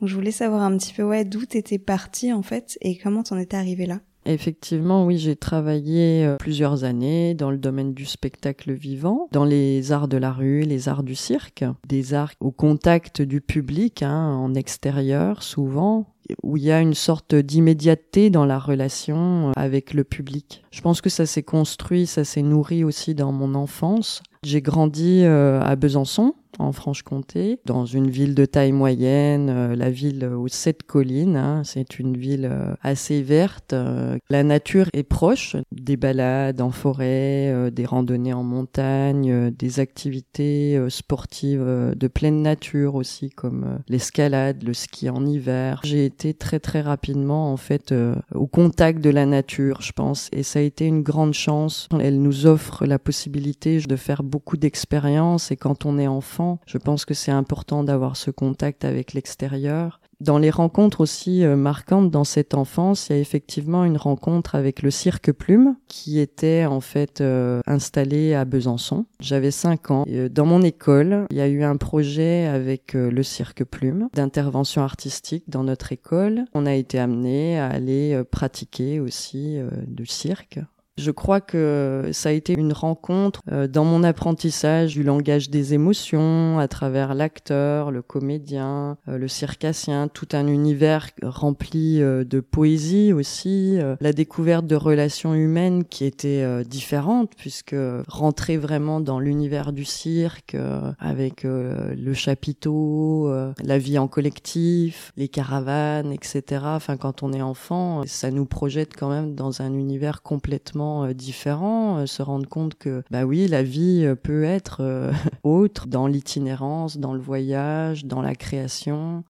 Donc 0.00 0.08
je 0.08 0.14
voulais 0.14 0.30
savoir 0.30 0.62
un 0.62 0.76
petit 0.76 0.92
peu 0.92 1.02
ouais, 1.02 1.24
d'où 1.24 1.44
t'étais 1.46 1.78
partie 1.78 2.32
en 2.32 2.42
fait 2.42 2.78
et 2.82 2.98
comment 2.98 3.22
t'en 3.22 3.38
étais 3.38 3.56
arrivée 3.56 3.86
là? 3.86 4.00
Effectivement, 4.28 5.06
oui, 5.06 5.16
j'ai 5.16 5.36
travaillé 5.36 6.26
euh, 6.26 6.36
plusieurs 6.36 6.84
années 6.84 7.32
dans 7.32 7.50
le 7.50 7.56
domaine 7.56 7.94
du 7.94 8.04
spectacle 8.04 8.72
vivant, 8.72 9.26
dans 9.32 9.46
les 9.46 9.90
arts 9.90 10.06
de 10.06 10.18
la 10.18 10.32
rue, 10.32 10.60
les 10.60 10.90
arts 10.90 11.02
du 11.02 11.14
cirque, 11.14 11.64
des 11.88 12.12
arts 12.12 12.32
au 12.38 12.50
contact 12.50 13.22
du 13.22 13.40
public, 13.40 14.02
hein, 14.02 14.34
en 14.34 14.54
extérieur 14.54 15.42
souvent, 15.42 16.14
où 16.42 16.58
il 16.58 16.64
y 16.64 16.70
a 16.70 16.82
une 16.82 16.92
sorte 16.92 17.34
d'immédiateté 17.34 18.28
dans 18.28 18.44
la 18.44 18.58
relation 18.58 19.48
euh, 19.48 19.52
avec 19.56 19.94
le 19.94 20.04
public. 20.04 20.62
Je 20.70 20.82
pense 20.82 21.00
que 21.00 21.08
ça 21.08 21.24
s'est 21.24 21.42
construit, 21.42 22.06
ça 22.06 22.24
s'est 22.24 22.42
nourri 22.42 22.84
aussi 22.84 23.14
dans 23.14 23.32
mon 23.32 23.54
enfance. 23.54 24.22
J'ai 24.44 24.60
grandi 24.60 25.22
euh, 25.24 25.60
à 25.62 25.74
Besançon, 25.74 26.34
en 26.58 26.72
Franche-Comté, 26.72 27.60
dans 27.64 27.86
une 27.86 28.10
ville 28.10 28.34
de 28.34 28.44
taille 28.44 28.72
moyenne, 28.72 29.50
euh, 29.50 29.76
la 29.76 29.90
ville 29.90 30.24
aux 30.24 30.48
sept 30.48 30.82
collines. 30.82 31.36
Hein. 31.36 31.62
c'est 31.64 31.98
une 31.98 32.16
ville 32.16 32.48
euh, 32.50 32.74
assez 32.82 33.22
verte. 33.22 33.72
Euh, 33.72 34.18
la 34.30 34.42
nature 34.42 34.88
est 34.92 35.02
proche, 35.02 35.56
des 35.72 35.96
balades 35.96 36.60
en 36.60 36.70
forêt, 36.70 37.70
des 37.72 37.84
randonnées 37.84 38.32
en 38.32 38.42
montagne, 38.42 39.50
des 39.50 39.80
activités 39.80 40.80
sportives 40.88 41.94
de 41.96 42.08
pleine 42.08 42.42
nature 42.42 42.94
aussi, 42.94 43.30
comme 43.30 43.78
l'escalade, 43.88 44.62
le 44.62 44.74
ski 44.74 45.10
en 45.10 45.24
hiver. 45.26 45.80
J'ai 45.84 46.04
été 46.04 46.34
très 46.34 46.60
très 46.60 46.80
rapidement 46.80 47.52
en 47.52 47.56
fait 47.56 47.94
au 48.34 48.46
contact 48.46 49.00
de 49.00 49.10
la 49.10 49.26
nature, 49.26 49.82
je 49.82 49.92
pense, 49.92 50.28
et 50.32 50.42
ça 50.42 50.58
a 50.58 50.62
été 50.62 50.86
une 50.86 51.02
grande 51.02 51.34
chance. 51.34 51.88
Elle 52.00 52.20
nous 52.20 52.46
offre 52.46 52.86
la 52.86 52.98
possibilité 52.98 53.78
de 53.80 53.96
faire 53.96 54.22
beaucoup 54.22 54.56
d'expériences 54.56 55.50
et 55.50 55.56
quand 55.56 55.84
on 55.84 55.98
est 55.98 56.06
enfant 56.06 56.37
je 56.66 56.78
pense 56.78 57.04
que 57.04 57.14
c'est 57.14 57.32
important 57.32 57.84
d'avoir 57.84 58.16
ce 58.16 58.30
contact 58.30 58.84
avec 58.84 59.12
l'extérieur. 59.12 60.00
Dans 60.20 60.38
les 60.38 60.50
rencontres 60.50 61.00
aussi 61.00 61.44
euh, 61.44 61.54
marquantes 61.54 62.10
dans 62.10 62.24
cette 62.24 62.54
enfance, 62.54 63.08
il 63.08 63.12
y 63.12 63.18
a 63.18 63.20
effectivement 63.20 63.84
une 63.84 63.96
rencontre 63.96 64.56
avec 64.56 64.82
le 64.82 64.90
Cirque 64.90 65.30
Plume 65.30 65.76
qui 65.86 66.18
était 66.18 66.66
en 66.66 66.80
fait 66.80 67.20
euh, 67.20 67.60
installé 67.66 68.34
à 68.34 68.44
Besançon. 68.44 69.06
J'avais 69.20 69.52
5 69.52 69.90
ans. 69.92 70.04
Euh, 70.08 70.28
dans 70.28 70.44
mon 70.44 70.62
école, 70.62 71.26
il 71.30 71.36
y 71.36 71.40
a 71.40 71.46
eu 71.46 71.62
un 71.62 71.76
projet 71.76 72.46
avec 72.46 72.94
le 72.94 73.22
Cirque 73.22 73.62
Plume 73.62 74.08
d'intervention 74.12 74.82
artistique 74.82 75.44
dans 75.46 75.62
notre 75.62 75.92
école. 75.92 76.46
On 76.52 76.66
a 76.66 76.74
été 76.74 76.98
amené 76.98 77.58
à 77.60 77.68
aller 77.68 78.20
pratiquer 78.30 78.98
aussi 78.98 79.58
du 79.86 80.06
cirque 80.06 80.58
je 80.98 81.10
crois 81.12 81.40
que 81.40 82.10
ça 82.12 82.30
a 82.30 82.32
été 82.32 82.54
une 82.54 82.72
rencontre 82.72 83.40
euh, 83.52 83.68
dans 83.68 83.84
mon 83.84 84.02
apprentissage 84.02 84.94
du 84.94 85.04
langage 85.04 85.48
des 85.48 85.72
émotions 85.72 86.58
à 86.58 86.66
travers 86.66 87.14
l'acteur, 87.14 87.90
le 87.90 88.02
comédien, 88.02 88.98
euh, 89.08 89.16
le 89.16 89.28
circassien, 89.28 90.08
tout 90.08 90.28
un 90.32 90.48
univers 90.48 91.10
rempli 91.22 92.02
euh, 92.02 92.24
de 92.24 92.40
poésie 92.40 93.12
aussi, 93.12 93.78
la 94.00 94.12
découverte 94.12 94.66
de 94.66 94.74
relations 94.74 95.34
humaines 95.34 95.84
qui 95.84 96.04
étaient 96.04 96.64
différentes 96.64 97.32
puisque 97.36 97.76
rentrer 98.08 98.56
vraiment 98.56 99.00
dans 99.00 99.20
l'univers 99.20 99.72
du 99.72 99.84
cirque 99.84 100.56
avec 100.98 101.44
le 101.44 102.14
chapiteau, 102.14 103.30
la 103.62 103.78
vie 103.78 103.98
en 103.98 104.08
collectif, 104.08 105.12
les 105.16 105.28
caravanes, 105.28 106.12
etc. 106.12 106.62
Enfin, 106.64 106.96
quand 106.96 107.22
on 107.22 107.32
est 107.32 107.42
enfant, 107.42 108.02
ça 108.06 108.30
nous 108.30 108.46
projette 108.46 108.96
quand 108.96 109.10
même 109.10 109.34
dans 109.34 109.62
un 109.62 109.72
univers 109.72 110.22
complètement 110.22 110.87
euh, 110.88 111.12
différents, 111.12 111.98
euh, 111.98 112.06
se 112.06 112.22
rendre 112.22 112.48
compte 112.48 112.74
que 112.74 113.02
bah 113.10 113.24
oui, 113.24 113.48
la 113.48 113.62
vie 113.62 114.04
euh, 114.04 114.14
peut 114.14 114.44
être 114.44 115.10
autre 115.42 115.86
dans 115.86 116.06
l'itinérance, 116.06 116.98
dans 116.98 117.12
le 117.12 117.20
voyage, 117.20 118.04
dans 118.04 118.22
la 118.22 118.34
création. 118.34 119.24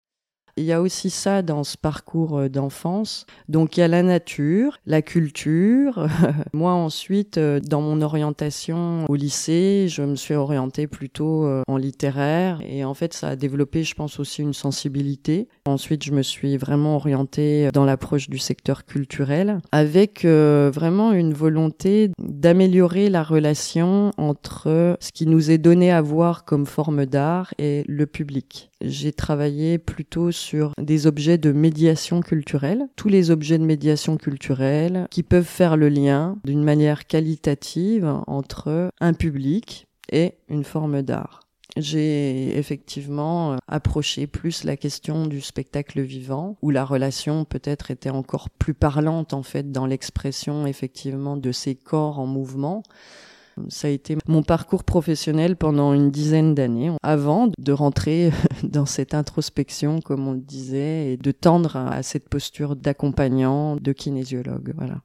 Il 0.58 0.64
y 0.64 0.72
a 0.72 0.82
aussi 0.82 1.08
ça 1.08 1.42
dans 1.42 1.62
ce 1.62 1.76
parcours 1.76 2.36
euh, 2.36 2.48
d'enfance. 2.48 3.26
Donc 3.48 3.76
il 3.76 3.80
y 3.80 3.82
a 3.84 3.88
la 3.88 4.02
nature, 4.02 4.78
la 4.86 5.02
culture. 5.02 6.08
Moi 6.52 6.72
ensuite, 6.72 7.38
euh, 7.38 7.60
dans 7.60 7.80
mon 7.80 8.02
orientation 8.02 9.04
au 9.08 9.14
lycée, 9.14 9.86
je 9.88 10.02
me 10.02 10.16
suis 10.16 10.34
orientée 10.34 10.88
plutôt 10.88 11.44
euh, 11.44 11.62
en 11.68 11.76
littéraire 11.76 12.60
et 12.68 12.84
en 12.84 12.94
fait 12.94 13.14
ça 13.14 13.28
a 13.28 13.36
développé, 13.36 13.84
je 13.84 13.94
pense 13.94 14.18
aussi 14.18 14.42
une 14.42 14.52
sensibilité. 14.52 15.46
Ensuite, 15.66 16.02
je 16.02 16.10
me 16.10 16.22
suis 16.22 16.56
vraiment 16.56 16.96
orientée 16.96 17.70
dans 17.72 17.84
l'approche 17.84 18.28
du 18.28 18.38
secteur 18.38 18.84
culturel 18.84 19.60
avec 19.70 20.24
vraiment 20.24 21.12
une 21.12 21.34
volonté 21.34 22.10
d'améliorer 22.18 23.10
la 23.10 23.22
relation 23.22 24.10
entre 24.16 24.96
ce 25.00 25.12
qui 25.12 25.26
nous 25.26 25.50
est 25.50 25.58
donné 25.58 25.92
à 25.92 26.02
voir 26.02 26.44
comme 26.44 26.66
forme 26.66 27.06
d'art 27.06 27.54
et 27.58 27.84
le 27.86 28.06
public. 28.06 28.70
J'ai 28.80 29.12
travaillé 29.12 29.78
plutôt 29.78 30.30
sur 30.30 30.47
des 30.80 31.06
objets 31.06 31.38
de 31.38 31.52
médiation 31.52 32.20
culturelle, 32.20 32.88
tous 32.96 33.08
les 33.08 33.30
objets 33.30 33.58
de 33.58 33.64
médiation 33.64 34.16
culturelle 34.16 35.06
qui 35.10 35.22
peuvent 35.22 35.44
faire 35.44 35.76
le 35.76 35.88
lien 35.88 36.36
d'une 36.44 36.64
manière 36.64 37.06
qualitative 37.06 38.12
entre 38.26 38.90
un 39.00 39.12
public 39.12 39.86
et 40.10 40.34
une 40.48 40.64
forme 40.64 41.02
d'art. 41.02 41.40
J'ai 41.76 42.58
effectivement 42.58 43.56
approché 43.68 44.26
plus 44.26 44.64
la 44.64 44.76
question 44.76 45.26
du 45.26 45.40
spectacle 45.40 46.00
vivant, 46.00 46.56
où 46.62 46.70
la 46.70 46.84
relation 46.84 47.44
peut-être 47.44 47.90
était 47.90 48.10
encore 48.10 48.50
plus 48.50 48.74
parlante 48.74 49.34
en 49.34 49.42
fait 49.42 49.70
dans 49.70 49.86
l'expression 49.86 50.66
effectivement 50.66 51.36
de 51.36 51.52
ces 51.52 51.74
corps 51.74 52.18
en 52.18 52.26
mouvement 52.26 52.82
ça 53.68 53.88
a 53.88 53.90
été 53.90 54.16
mon 54.26 54.42
parcours 54.42 54.84
professionnel 54.84 55.56
pendant 55.56 55.92
une 55.94 56.10
dizaine 56.10 56.54
d'années, 56.54 56.92
avant 57.02 57.50
de 57.58 57.72
rentrer 57.72 58.30
dans 58.62 58.86
cette 58.86 59.14
introspection, 59.14 60.00
comme 60.00 60.26
on 60.28 60.32
le 60.32 60.40
disait, 60.40 61.12
et 61.12 61.16
de 61.16 61.30
tendre 61.30 61.76
à 61.76 62.02
cette 62.02 62.28
posture 62.28 62.76
d'accompagnant, 62.76 63.76
de 63.76 63.92
kinésiologue. 63.92 64.74
Voilà. 64.76 65.02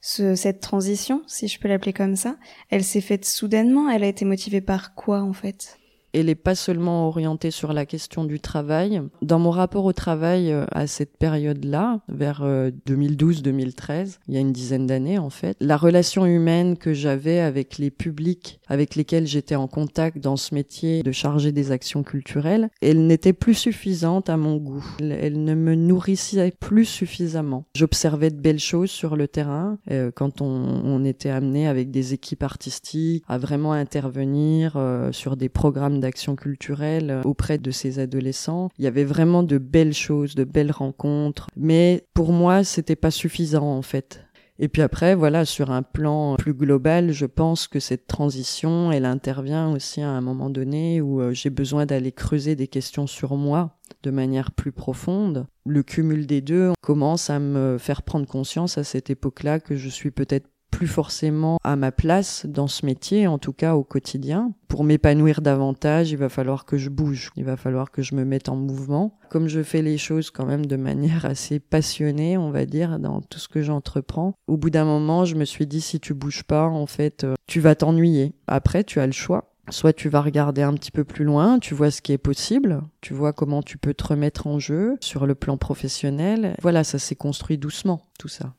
cette 0.00 0.60
transition, 0.60 1.22
si 1.26 1.48
je 1.48 1.58
peux 1.58 1.68
l'appeler 1.68 1.92
comme 1.92 2.16
ça, 2.16 2.36
elle 2.68 2.84
s'est 2.84 3.00
faite 3.00 3.24
soudainement. 3.24 3.88
Elle 3.88 4.04
a 4.04 4.08
été 4.08 4.24
motivée 4.24 4.60
par 4.60 4.94
quoi 4.94 5.22
en 5.22 5.32
fait? 5.32 5.78
Elle 6.12 6.26
n'est 6.26 6.34
pas 6.34 6.54
seulement 6.54 7.08
orientée 7.08 7.50
sur 7.50 7.72
la 7.72 7.86
question 7.86 8.24
du 8.24 8.40
travail. 8.40 9.02
Dans 9.22 9.38
mon 9.38 9.50
rapport 9.50 9.84
au 9.84 9.92
travail 9.92 10.52
euh, 10.52 10.64
à 10.72 10.86
cette 10.86 11.16
période-là, 11.16 12.00
vers 12.08 12.42
2012-2013, 12.42 13.90
euh, 13.90 14.04
il 14.28 14.34
y 14.34 14.36
a 14.36 14.40
une 14.40 14.52
dizaine 14.52 14.86
d'années 14.86 15.18
en 15.18 15.30
fait, 15.30 15.56
la 15.60 15.76
relation 15.76 16.26
humaine 16.26 16.76
que 16.76 16.92
j'avais 16.92 17.40
avec 17.40 17.78
les 17.78 17.90
publics 17.90 18.60
avec 18.68 18.94
lesquels 18.94 19.26
j'étais 19.26 19.56
en 19.56 19.66
contact 19.66 20.18
dans 20.18 20.36
ce 20.36 20.54
métier 20.54 21.02
de 21.02 21.12
charger 21.12 21.52
des 21.52 21.72
actions 21.72 22.02
culturelles, 22.02 22.70
elle 22.80 23.06
n'était 23.06 23.32
plus 23.32 23.54
suffisante 23.54 24.30
à 24.30 24.36
mon 24.36 24.56
goût. 24.56 24.84
Elle, 25.00 25.42
ne 25.44 25.54
me 25.54 25.74
nourrissait 25.74 26.52
plus 26.58 26.84
suffisamment. 26.84 27.64
J'observais 27.74 28.30
de 28.30 28.40
belles 28.40 28.60
choses 28.60 28.90
sur 28.90 29.16
le 29.16 29.28
terrain 29.28 29.78
euh, 29.90 30.10
quand 30.14 30.40
on, 30.40 31.00
était 31.04 31.30
amené 31.30 31.66
avec 31.66 31.90
des 31.90 32.12
équipes 32.12 32.42
artistiques 32.42 33.24
à 33.26 33.38
vraiment 33.38 33.72
intervenir 33.72 34.78
sur 35.12 35.36
des 35.36 35.48
programmes 35.48 35.99
d'action 36.00 36.36
culturelle 36.36 37.10
euh, 37.10 37.22
auprès 37.22 37.58
de 37.58 37.70
ces 37.70 37.98
adolescents. 37.98 38.68
Il 38.78 38.84
y 38.84 38.88
avait 38.88 39.04
vraiment 39.04 39.42
de 39.42 39.58
belles 39.58 39.94
choses, 39.94 40.34
de 40.34 40.44
belles 40.44 40.72
rencontres, 40.72 41.46
mais 41.56 42.04
pour 42.14 42.32
moi, 42.32 42.64
c'était 42.64 42.96
pas 42.96 43.10
suffisant 43.10 43.76
en 43.76 43.82
fait. 43.82 44.24
Et 44.62 44.68
puis 44.68 44.82
après, 44.82 45.14
voilà, 45.14 45.46
sur 45.46 45.70
un 45.70 45.82
plan 45.82 46.36
plus 46.36 46.52
global, 46.52 47.12
je 47.12 47.24
pense 47.24 47.66
que 47.66 47.80
cette 47.80 48.06
transition, 48.06 48.92
elle 48.92 49.06
intervient 49.06 49.72
aussi 49.72 50.02
à 50.02 50.10
un 50.10 50.20
moment 50.20 50.50
donné 50.50 51.00
où 51.00 51.22
euh, 51.22 51.32
j'ai 51.32 51.48
besoin 51.48 51.86
d'aller 51.86 52.12
creuser 52.12 52.56
des 52.56 52.68
questions 52.68 53.06
sur 53.06 53.36
moi 53.36 53.78
de 54.02 54.10
manière 54.10 54.50
plus 54.50 54.70
profonde. 54.70 55.46
Le 55.64 55.82
cumul 55.82 56.26
des 56.26 56.42
deux 56.42 56.72
commence 56.82 57.30
à 57.30 57.38
me 57.38 57.78
faire 57.78 58.02
prendre 58.02 58.26
conscience 58.26 58.76
à 58.76 58.84
cette 58.84 59.08
époque-là 59.08 59.60
que 59.60 59.76
je 59.76 59.88
suis 59.88 60.10
peut-être 60.10 60.50
plus 60.70 60.86
forcément 60.86 61.58
à 61.64 61.76
ma 61.76 61.92
place 61.92 62.46
dans 62.46 62.68
ce 62.68 62.86
métier, 62.86 63.26
en 63.26 63.38
tout 63.38 63.52
cas 63.52 63.74
au 63.74 63.84
quotidien. 63.84 64.52
Pour 64.68 64.84
m'épanouir 64.84 65.40
davantage, 65.40 66.10
il 66.10 66.16
va 66.16 66.28
falloir 66.28 66.64
que 66.64 66.78
je 66.78 66.88
bouge, 66.88 67.30
il 67.36 67.44
va 67.44 67.56
falloir 67.56 67.90
que 67.90 68.02
je 68.02 68.14
me 68.14 68.24
mette 68.24 68.48
en 68.48 68.56
mouvement. 68.56 69.18
Comme 69.28 69.48
je 69.48 69.62
fais 69.62 69.82
les 69.82 69.98
choses 69.98 70.30
quand 70.30 70.46
même 70.46 70.66
de 70.66 70.76
manière 70.76 71.24
assez 71.24 71.58
passionnée, 71.58 72.38
on 72.38 72.50
va 72.50 72.66
dire, 72.66 72.98
dans 72.98 73.20
tout 73.20 73.38
ce 73.38 73.48
que 73.48 73.62
j'entreprends, 73.62 74.34
au 74.46 74.56
bout 74.56 74.70
d'un 74.70 74.84
moment, 74.84 75.24
je 75.24 75.34
me 75.34 75.44
suis 75.44 75.66
dit, 75.66 75.80
si 75.80 76.00
tu 76.00 76.14
bouges 76.14 76.44
pas, 76.44 76.66
en 76.66 76.86
fait, 76.86 77.24
euh, 77.24 77.34
tu 77.46 77.60
vas 77.60 77.74
t'ennuyer. 77.74 78.32
Après, 78.46 78.84
tu 78.84 79.00
as 79.00 79.06
le 79.06 79.12
choix. 79.12 79.46
Soit 79.68 79.92
tu 79.92 80.08
vas 80.08 80.20
regarder 80.20 80.62
un 80.62 80.74
petit 80.74 80.90
peu 80.90 81.04
plus 81.04 81.24
loin, 81.24 81.60
tu 81.60 81.74
vois 81.74 81.92
ce 81.92 82.02
qui 82.02 82.12
est 82.12 82.18
possible, 82.18 82.82
tu 83.00 83.14
vois 83.14 83.32
comment 83.32 83.62
tu 83.62 83.78
peux 83.78 83.94
te 83.94 84.04
remettre 84.04 84.48
en 84.48 84.58
jeu 84.58 84.96
sur 85.00 85.26
le 85.26 85.36
plan 85.36 85.56
professionnel. 85.58 86.56
Voilà, 86.60 86.82
ça 86.82 86.98
s'est 86.98 87.14
construit 87.14 87.56
doucement, 87.56 88.02
tout 88.18 88.26
ça. 88.26 88.54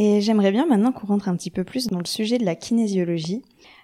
Et 0.00 0.20
j'aimerais 0.20 0.52
bien 0.52 0.64
maintenant 0.64 0.92
qu'on 0.92 1.08
rentre 1.08 1.28
un 1.28 1.34
petit 1.34 1.50
peu 1.50 1.64
plus 1.64 1.88
dans 1.88 1.98
le 1.98 2.04
sujet 2.04 2.38
de 2.38 2.44
la 2.44 2.54
kinésiologie, 2.54 3.42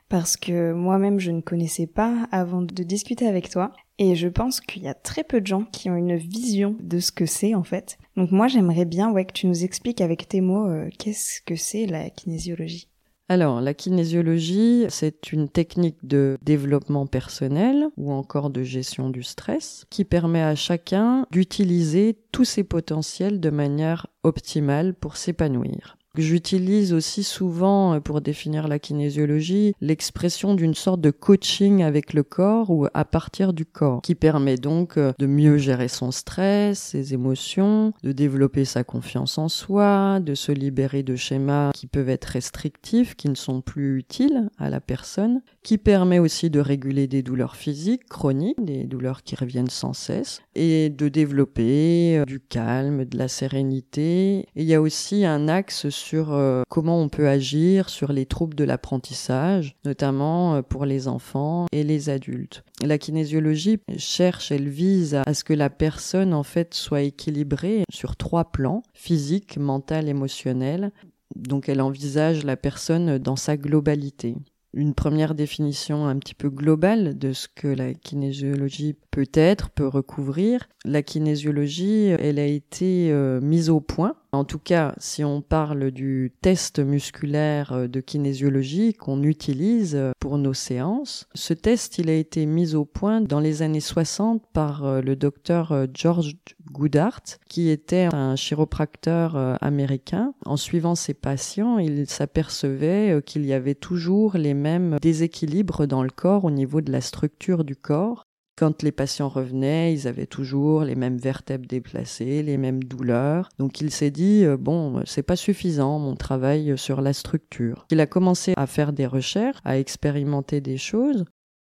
parce 0.09 0.37
que 0.37 0.73
moi-même 0.73 1.19
je 1.19 1.33
ne 1.33 1.41
connaissais 1.41 1.89
pas 1.89 2.29
avant 2.31 2.63
de 2.63 2.85
discuter 2.85 3.27
avec 3.27 3.51
toi, 3.51 3.73
et 3.99 4.15
je 4.15 4.29
pense 4.29 4.61
qu'il 4.61 4.85
y 4.85 4.89
a 4.89 4.95
très 4.95 5.25
peu 5.25 5.41
de 5.41 5.47
gens 5.49 5.65
qui 5.65 5.91
ont 5.91 5.97
une 5.97 6.15
vision 6.15 6.77
de 6.79 7.01
ce 7.01 7.11
que 7.11 7.27
c'est 7.27 7.57
en 7.57 7.65
fait. 7.65 7.99
Donc 8.17 8.31
moi 8.31 8.47
j'aimerais 8.47 8.85
bien 8.85 9.11
ouais, 9.11 9.25
que 9.25 9.33
tu 9.33 9.49
nous 9.49 9.65
expliques 9.65 10.01
avec 10.01 10.29
tes 10.29 10.41
mots 10.41 10.69
euh, 10.69 10.89
qu'est-ce 11.01 11.41
que 11.45 11.57
c'est 11.57 11.87
la 11.87 12.11
kinésiologie. 12.11 12.87
Alors, 13.29 13.63
la 13.63 13.73
kinésiologie, 13.73 14.85
c'est 14.91 15.33
une 15.33 15.49
technique 15.49 15.97
de 16.07 16.37
développement 16.43 17.07
personnel 17.07 17.89
ou 17.97 18.13
encore 18.13 18.51
de 18.51 18.63
gestion 18.63 19.09
du 19.09 19.23
stress 19.23 19.87
qui 19.89 20.05
permet 20.05 20.43
à 20.43 20.55
chacun 20.55 21.27
d'utiliser 21.31 22.19
tous 22.33 22.45
ses 22.45 22.65
potentiels 22.65 23.41
de 23.41 23.49
manière 23.49 24.07
optimale 24.23 24.93
pour 24.95 25.17
s'épanouir. 25.17 25.97
J'utilise 26.17 26.93
aussi 26.93 27.25
souvent, 27.25 27.95
euh, 27.95 28.01
pour 28.01 28.21
définir 28.21 28.69
la 28.69 28.79
kinésiologie, 28.79 29.75
l'expression 29.81 30.55
d'une 30.55 30.75
sorte 30.75 31.01
de 31.01 31.11
coaching 31.11 31.83
avec 31.83 32.13
le 32.13 32.23
corps 32.23 32.71
ou 32.71 32.87
à 32.95 33.05
partir 33.05 33.53
du 33.53 33.67
corps, 33.67 34.01
qui 34.01 34.15
permet 34.15 34.57
donc 34.57 34.97
euh, 34.97 35.13
de 35.19 35.27
mieux 35.27 35.59
gérer 35.59 35.89
son 35.89 36.13
stress, 36.13 36.79
ses 36.79 37.15
émotions, 37.15 37.93
de 38.05 38.13
développer 38.13 38.65
sa 38.65 38.85
confiance 38.85 39.39
en 39.39 39.49
soi, 39.49 40.21
de 40.21 40.35
se 40.35 40.53
libérer 40.53 41.03
de 41.03 41.17
schémas 41.17 41.73
qui 41.73 41.89
peuvent 41.89 42.09
être 42.09 42.27
restrictifs, 42.27 43.17
qui 43.17 43.29
ne 43.29 43.35
sont 43.35 43.61
plus 43.61 43.99
utiles 43.99 44.49
à 44.59 44.71
la 44.71 44.81
personne, 44.81 45.43
qui 45.65 45.79
permet 45.79 46.21
aussi 46.21 46.49
de 46.49 46.61
réguler 46.61 47.09
des 47.09 47.23
douleurs 47.23 47.57
physiques 47.57 48.09
chroniques, 48.09 48.65
des 48.65 48.85
douleurs 48.85 49.25
qui 49.25 49.35
reviennent 49.35 49.69
sans 49.71 49.95
cesse, 49.95 50.43
et 50.55 50.91
de 50.91 51.09
développer 51.09 52.19
euh, 52.19 52.25
du 52.25 52.39
calme, 52.39 53.05
de 53.05 53.19
la 53.19 53.27
sérénité. 53.27 54.47
Il 54.55 54.65
y 54.65 54.75
a 54.75 54.81
aussi 54.81 55.25
un 55.25 55.49
axe 55.49 55.89
euh, 56.13 56.63
comment 56.69 57.01
on 57.01 57.09
peut 57.09 57.29
agir 57.29 57.89
sur 57.89 58.13
les 58.13 58.27
troubles 58.27 58.55
de 58.55 58.65
l'apprentissage, 58.65 59.77
notamment 59.85 60.57
euh, 60.57 60.63
pour 60.63 60.85
les 60.85 61.09
enfants 61.09 61.67
et 61.73 61.85
les 61.85 62.11
adultes. 62.11 62.65
La 62.83 62.99
kinésiologie 62.99 63.79
cherche, 63.97 64.51
elle 64.51 64.69
vise 64.69 65.21
à 65.27 65.35
ce 65.35 65.45
que 65.45 65.55
la 65.55 65.71
personne 65.71 66.35
en 66.35 66.43
fait 66.43 66.75
soit 66.75 67.03
équilibrée 67.03 67.85
sur 67.93 68.17
trois 68.17 68.51
plans, 68.51 68.83
physique, 68.93 69.57
mental, 69.57 70.09
émotionnel. 70.09 70.93
Donc 71.37 71.69
elle 71.69 71.81
envisage 71.81 72.45
la 72.45 72.57
personne 72.57 73.19
dans 73.19 73.37
sa 73.37 73.57
globalité 73.57 74.37
une 74.75 74.95
première 74.95 75.35
définition 75.35 76.07
un 76.07 76.19
petit 76.19 76.35
peu 76.35 76.51
globale 76.51 77.17
de 77.17 77.33
ce 77.33 77.49
que 77.49 77.69
la 77.69 77.95
kinésiologie 77.95 78.97
peut 79.11 79.29
être, 79.33 79.71
peut 79.71 79.87
recouvrir. 79.87 80.69
La 80.85 81.03
kinésiologie, 81.03 82.07
elle 82.19 82.39
a 82.39 82.47
été 82.47 83.11
euh, 83.13 83.41
mise 83.41 83.71
au 83.71 83.81
point 83.81 84.17
en 84.35 84.45
tout 84.45 84.59
cas, 84.59 84.95
si 84.99 85.25
on 85.25 85.41
parle 85.41 85.91
du 85.91 86.33
test 86.43 86.79
musculaire 86.79 87.73
euh, 87.73 87.89
de 87.89 88.01
kinésiologie 88.01 88.95
qu'on 88.95 89.23
utilise 89.23 89.95
euh, 89.95 90.13
pour 90.19 90.39
nos 90.39 90.55
séances, 90.55 91.27
ce 91.35 91.55
test, 91.55 91.99
il 91.99 92.11
a 92.11 92.15
été 92.15 92.47
mis 92.47 92.75
au 92.75 92.85
point 92.85 93.21
dans 93.21 93.41
les 93.41 93.63
années 93.63 93.81
60 93.81 94.43
par 94.53 94.85
euh, 94.85 95.01
le 95.01 95.17
docteur 95.17 95.87
George 95.95 96.37
Goodhart, 96.73 97.39
qui 97.49 97.69
était 97.69 98.09
un 98.13 98.35
chiropracteur 98.35 99.37
américain. 99.61 100.35
En 100.45 100.57
suivant 100.57 100.95
ses 100.95 101.15
patients, 101.15 101.79
il 101.79 102.09
s'apercevait 102.09 103.23
qu'il 103.25 103.45
y 103.45 103.53
avait 103.53 103.75
toujours 103.75 104.37
les 104.37 104.55
mêmes 104.55 104.97
déséquilibres 105.01 105.87
dans 105.87 106.03
le 106.03 106.11
corps 106.11 106.45
au 106.45 106.51
niveau 106.51 106.81
de 106.81 106.91
la 106.91 107.01
structure 107.01 107.65
du 107.65 107.77
corps 107.77 108.27
quand 108.57 108.83
les 108.83 108.93
patients 108.93 109.29
revenaient, 109.29 109.93
ils 109.93 110.07
avaient 110.07 110.27
toujours 110.27 110.85
les 110.85 110.95
mêmes 110.95 111.19
vertèbres 111.19 111.67
déplacées, 111.67 112.43
les 112.43 112.57
mêmes 112.57 112.85
douleurs. 112.85 113.49
Donc 113.59 113.81
il 113.81 113.91
s'est 113.91 114.11
dit 114.11 114.45
euh, 114.45 114.57
bon, 114.57 115.03
c'est 115.07 115.23
pas 115.23 115.37
suffisant 115.37 115.99
mon 115.99 116.15
travail 116.15 116.77
sur 116.79 117.01
la 117.01 117.13
structure. 117.13 117.87
Il 117.91 118.01
a 118.01 118.07
commencé 118.07 118.55
à 118.57 118.67
faire 118.67 118.93
des 118.93 119.07
recherches, 119.07 119.59
à 119.65 119.79
expérimenter 119.79 120.61
des 120.61 120.77
choses. 120.77 121.25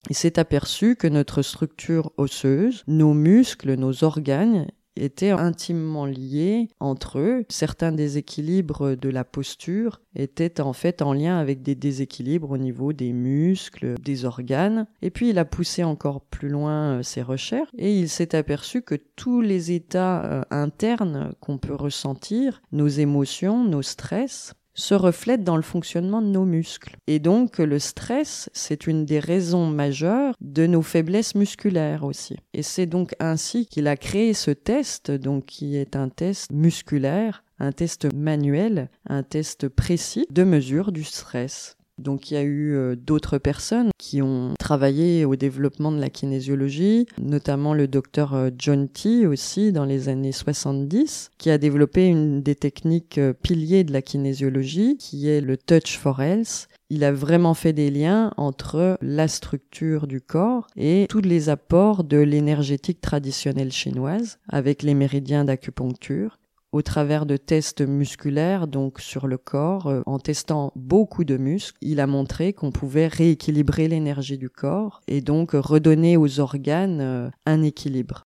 Il 0.09 0.17
s'est 0.17 0.39
aperçu 0.39 0.97
que 0.97 1.09
notre 1.09 1.43
structure 1.43 2.13
osseuse, 2.17 2.85
nos 2.87 3.15
muscles, 3.15 3.75
nos 3.75 4.05
organes 4.05 4.67
étaient 5.03 5.31
intimement 5.31 6.07
liés 6.07 6.69
entre 6.81 7.19
eux. 7.19 7.45
Certains 7.49 7.93
déséquilibres 7.93 8.97
de 8.97 9.09
la 9.09 9.25
posture 9.25 10.01
étaient 10.15 10.61
en 10.61 10.73
fait 10.73 11.03
en 11.03 11.13
lien 11.13 11.39
avec 11.39 11.63
des 11.63 11.75
déséquilibres 11.75 12.51
au 12.51 12.59
niveau 12.59 12.93
des 12.93 13.13
muscles, 13.13 13.95
des 14.03 14.25
organes. 14.25 14.87
Et 15.03 15.11
puis 15.11 15.31
il 15.31 15.39
a 15.39 15.45
poussé 15.45 15.85
encore 15.85 16.21
plus 16.21 16.49
loin 16.49 16.99
euh, 16.99 17.03
ses 17.03 17.23
recherches 17.23 17.71
et 17.77 17.97
il 17.97 18.09
s'est 18.09 18.35
aperçu 18.35 18.83
que 18.83 18.97
tous 19.17 19.41
les 19.41 19.73
états 19.73 20.25
euh, 20.25 20.43
internes 20.51 21.33
qu'on 21.41 21.59
peut 21.59 21.75
ressentir, 21.75 22.61
nos 22.73 22.89
émotions, 22.89 23.65
nos 23.65 23.83
stress, 23.83 24.55
se 24.79 24.95
reflètent 24.95 25.45
dans 25.45 25.57
le 25.57 25.63
fonctionnement 25.63 26.23
de 26.23 26.29
nos 26.29 26.45
muscles. 26.45 26.97
Et 27.07 27.19
donc 27.19 27.59
le 27.59 27.79
stress, 27.79 28.49
c'est 28.53 28.87
une 28.87 29.05
des 29.05 29.19
raisons 29.19 29.67
majeures 29.67 30.35
de 30.41 30.67
nos 30.67 30.83
faiblesses 30.83 31.35
musculaires 31.35 32.05
aussi. 32.05 32.37
Et 32.55 32.63
c'est 32.63 32.87
donc 32.87 33.15
ainsi 33.19 33.67
qu'il 33.67 33.89
a 33.89 33.97
créé 33.97 34.35
ce 34.35 34.51
test, 34.51 35.11
donc 35.11 35.47
qui 35.47 35.77
est 35.77 35.97
un 35.97 36.09
test 36.09 36.53
musculaire, 36.53 37.45
un 37.59 37.73
test 37.73 38.13
manuel, 38.15 38.89
un 39.09 39.23
test 39.23 39.69
précis 39.69 40.27
de 40.31 40.45
mesure 40.45 40.93
du 40.93 41.05
stress. 41.05 41.78
Donc 41.99 42.31
il 42.31 42.35
y 42.35 42.37
a 42.37 42.43
eu 42.43 42.75
euh, 42.75 42.97
d'autres 42.97 43.39
personnes 43.39 43.91
qui 43.99 44.23
ont 44.23 44.55
travaillé 44.59 45.25
au 45.25 45.37
développement 45.37 45.93
de 45.93 46.01
la 46.01 46.11
kinésiologie, 46.11 47.07
notamment 47.21 47.75
le 47.75 47.89
docteur 47.89 48.35
euh, 48.35 48.51
John 48.57 48.89
T 48.89 49.27
aussi 49.27 49.73
dans 49.73 49.85
les 49.85 50.09
années 50.09 50.33
70, 50.33 51.31
qui 51.39 51.51
a 51.51 51.59
développé 51.59 52.07
une 52.07 52.43
des 52.43 52.55
techniques 52.55 53.19
euh, 53.19 53.33
piliers 53.33 53.85
de 53.85 53.93
la 53.93 54.03
kinésiologie, 54.03 54.97
qui 54.97 55.29
est 55.29 55.41
le 55.41 55.57
touch 55.57 55.99
for 55.99 56.21
health. 56.23 56.69
Il 56.91 57.05
a 57.05 57.13
vraiment 57.13 57.55
fait 57.55 57.75
des 57.75 57.91
liens 57.91 58.33
entre 58.37 58.97
la 59.03 59.29
structure 59.29 60.07
du 60.07 60.21
corps 60.23 60.69
et 60.77 61.07
tous 61.11 61.21
les 61.21 61.51
apports 61.51 62.03
de 62.03 62.17
l'énergétique 62.17 63.01
traditionnelle 63.01 63.73
chinoise 63.73 64.39
avec 64.49 64.83
les 64.83 64.95
méridiens 64.95 65.45
d'acupuncture 65.45 66.39
au 66.73 66.83
travers 66.83 67.27
de 67.27 67.37
tests 67.37 67.81
musculaires, 67.81 68.67
donc 68.67 69.01
sur 69.01 69.27
le 69.27 69.39
corps, 69.39 69.87
euh, 69.87 70.03
en 70.07 70.19
testant 70.19 70.73
beaucoup 70.77 71.25
de 71.25 71.37
muscles, 71.37 71.79
il 71.81 72.01
a 72.01 72.07
montré 72.07 72.53
qu'on 72.53 72.73
pouvait 72.73 73.07
rééquilibrer 73.07 73.89
l'énergie 73.89 74.39
du 74.39 74.51
corps 74.51 75.01
et 75.09 75.21
donc 75.21 75.53
redonner 75.53 76.17
aux 76.17 76.41
organes 76.41 77.01
euh, 77.01 77.31
un 77.47 77.63
équilibre. 77.63 78.28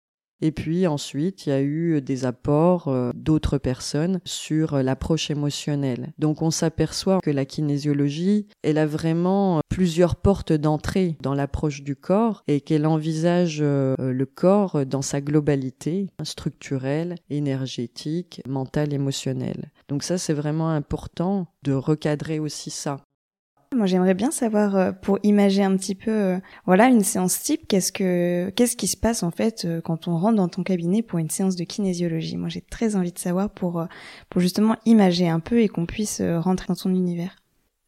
Et 0.42 0.52
puis 0.52 0.88
ensuite, 0.88 1.46
il 1.46 1.50
y 1.50 1.54
a 1.54 1.62
eu 1.62 2.02
des 2.02 2.26
apports 2.26 2.88
euh, 2.88 3.12
d'autres 3.14 3.58
personnes 3.58 4.20
sur 4.26 4.74
euh, 4.74 4.84
l'approche 4.84 5.30
émotionnelle. 5.30 6.14
Donc 6.18 6.42
on 6.42 6.52
s'aperçoit 6.52 7.20
que 7.22 7.30
la 7.30 7.46
kinésiologie, 7.46 8.48
elle 8.64 8.78
a 8.78 8.88
vraiment 8.88 9.58
euh, 9.58 9.62
plusieurs 9.70 10.16
portes 10.16 10.54
d'entrée 10.54 11.16
dans 11.22 11.34
l'approche 11.34 11.84
du 11.84 11.96
corps 11.96 12.44
et 12.48 12.62
qu'elle 12.62 12.86
envisage 12.86 13.62
le 13.62 14.26
corps 14.26 14.86
dans 14.86 15.02
sa 15.02 15.22
globalité 15.22 16.08
structurelle, 16.24 17.16
énergétique, 17.30 18.42
mentale, 18.48 18.94
émotionnelle. 18.94 19.72
Donc 19.88 20.04
ça, 20.04 20.18
c'est 20.18 20.34
vraiment 20.34 20.70
important 20.70 21.48
de 21.64 21.74
recadrer 21.74 22.40
aussi 22.40 22.70
ça. 22.70 22.98
Moi, 23.74 23.86
j'aimerais 23.86 24.16
bien 24.16 24.32
savoir, 24.32 24.76
euh, 24.76 24.92
pour 24.92 25.18
imaginer 25.24 25.64
un 25.64 25.78
petit 25.78 25.96
peu, 25.96 26.12
euh, 26.12 26.40
voilà, 26.66 26.90
une 26.90 27.06
séance 27.06 27.42
type, 27.42 27.70
qu'est-ce 27.70 27.94
que, 27.94 28.50
qu'est-ce 28.50 28.76
qui 28.76 28.88
se 28.88 28.98
passe 28.98 29.24
en 29.24 29.32
fait 29.32 29.64
euh, 29.64 29.80
quand 29.80 30.10
on 30.10 30.18
rentre 30.18 30.36
dans 30.36 30.50
ton 30.50 30.62
cabinet 30.62 31.02
pour 31.02 31.20
une 31.20 31.30
séance 31.30 31.56
de 31.56 31.64
kinésiologie? 31.64 32.36
Moi, 32.36 32.50
j'ai 32.50 32.60
très 32.60 32.98
envie 32.98 33.14
de 33.14 33.20
savoir 33.20 33.50
pour, 33.50 33.86
pour 34.30 34.42
justement 34.42 34.76
imager 34.86 35.30
un 35.30 35.40
peu 35.40 35.62
et 35.62 35.70
qu'on 35.70 35.86
puisse 35.86 36.22
rentrer 36.22 36.66
dans 36.68 36.76
son 36.76 36.94
univers. 36.94 37.38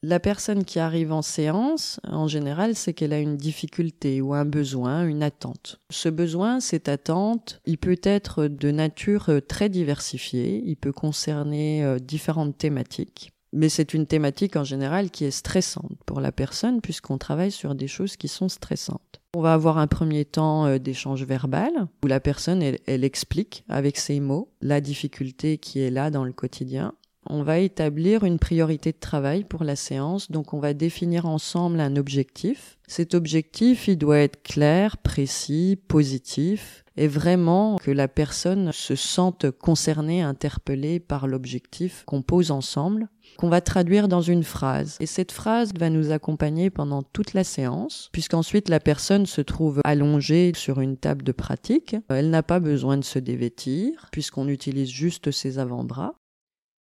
La 0.04 0.22
personne 0.22 0.64
qui 0.64 0.80
arrive 0.80 1.12
en 1.12 1.22
séance, 1.22 2.00
en 2.06 2.28
général, 2.28 2.76
c'est 2.76 2.94
qu'elle 2.94 3.14
a 3.14 3.20
une 3.20 3.38
difficulté 3.38 4.22
ou 4.22 4.34
un 4.34 4.46
besoin, 4.46 5.06
une 5.06 5.24
attente. 5.24 5.82
Ce 5.90 6.08
besoin, 6.08 6.62
cette 6.62 6.88
attente, 6.88 7.62
il 7.66 7.78
peut 7.78 8.00
être 8.04 8.48
de 8.48 8.72
nature 8.72 9.30
très 9.50 9.68
diversifiée, 9.68 10.62
il 10.66 10.76
peut 10.76 10.92
concerner 10.94 11.98
différentes 12.02 12.58
thématiques 12.58 13.33
mais 13.54 13.70
c'est 13.70 13.94
une 13.94 14.08
thématique 14.08 14.56
en 14.56 14.64
général 14.64 15.12
qui 15.12 15.26
est 15.26 15.32
stressante 15.32 15.98
pour 16.06 16.20
la 16.20 16.32
personne 16.32 16.82
puisqu'on 16.82 17.18
travaille 17.18 17.52
sur 17.52 17.76
des 17.76 17.88
choses 17.88 18.18
qui 18.18 18.28
sont 18.28 18.50
stressantes. 18.50 19.22
On 19.36 19.42
va 19.42 19.54
avoir 19.54 19.78
un 19.78 19.88
premier 19.88 20.26
temps 20.26 20.66
euh, 20.66 20.78
d'échange 20.78 21.24
verbal 21.24 21.72
où 22.04 22.08
la 22.08 22.20
personne 22.20 22.62
elle, 22.62 23.04
explique 23.04 23.64
avec 23.70 23.98
ses 23.98 24.20
mots 24.20 24.50
la 24.62 24.82
difficulté 24.82 25.58
qui 25.58 25.80
est 25.80 25.90
là 25.90 26.12
dans 26.12 26.24
le 26.24 26.34
quotidien. 26.34 26.94
On 27.26 27.42
va 27.42 27.60
établir 27.60 28.26
une 28.26 28.38
priorité 28.38 28.92
de 28.92 29.00
travail 29.00 29.46
pour 29.46 29.64
la 29.64 29.78
séance, 29.78 30.30
donc 30.30 30.54
on 30.54 30.60
va 30.60 30.74
définir 30.74 31.26
ensemble 31.26 31.80
un 31.80 31.96
objectif. 31.96 32.78
Cet 32.86 33.14
objectif, 33.14 33.88
il 33.88 33.98
doit 33.98 34.20
être 34.20 34.44
clair, 34.44 34.98
précis, 34.98 35.80
positif, 35.88 36.83
et 36.96 37.08
vraiment 37.08 37.78
que 37.78 37.92
la 37.92 38.08
personne 38.08 38.72
se 38.72 38.96
sente 38.96 39.52
concernée, 39.52 40.22
interpellée 40.22 41.00
par 41.00 41.28
l'objectif 41.28 42.04
qu'on 42.06 42.22
pose 42.22 42.52
ensemble 42.52 43.10
qu'on 43.38 43.50
va 43.50 43.62
traduire 43.62 44.08
dans 44.08 44.22
une 44.22 44.44
phrase. 44.44 44.98
Et 45.00 45.06
cette 45.06 45.32
phrase 45.32 45.72
va 45.78 45.90
nous 45.90 46.12
accompagner 46.12 46.70
pendant 46.70 47.04
toute 47.04 47.34
la 47.34 47.44
séance, 47.44 48.10
puisqu'ensuite 48.12 48.70
la 48.70 48.80
personne 48.80 49.26
se 49.26 49.42
trouve 49.42 49.82
allongée 49.84 50.52
sur 50.56 50.82
une 50.82 50.98
table 50.98 51.24
de 51.24 51.32
pratique. 51.32 51.96
Elle 52.10 52.30
n'a 52.30 52.44
pas 52.44 52.60
besoin 52.60 52.98
de 52.98 53.04
se 53.04 53.20
dévêtir, 53.20 54.10
puisqu'on 54.12 54.48
utilise 54.48 54.90
juste 54.90 55.32
ses 55.32 55.58
avant-bras. 55.58 56.16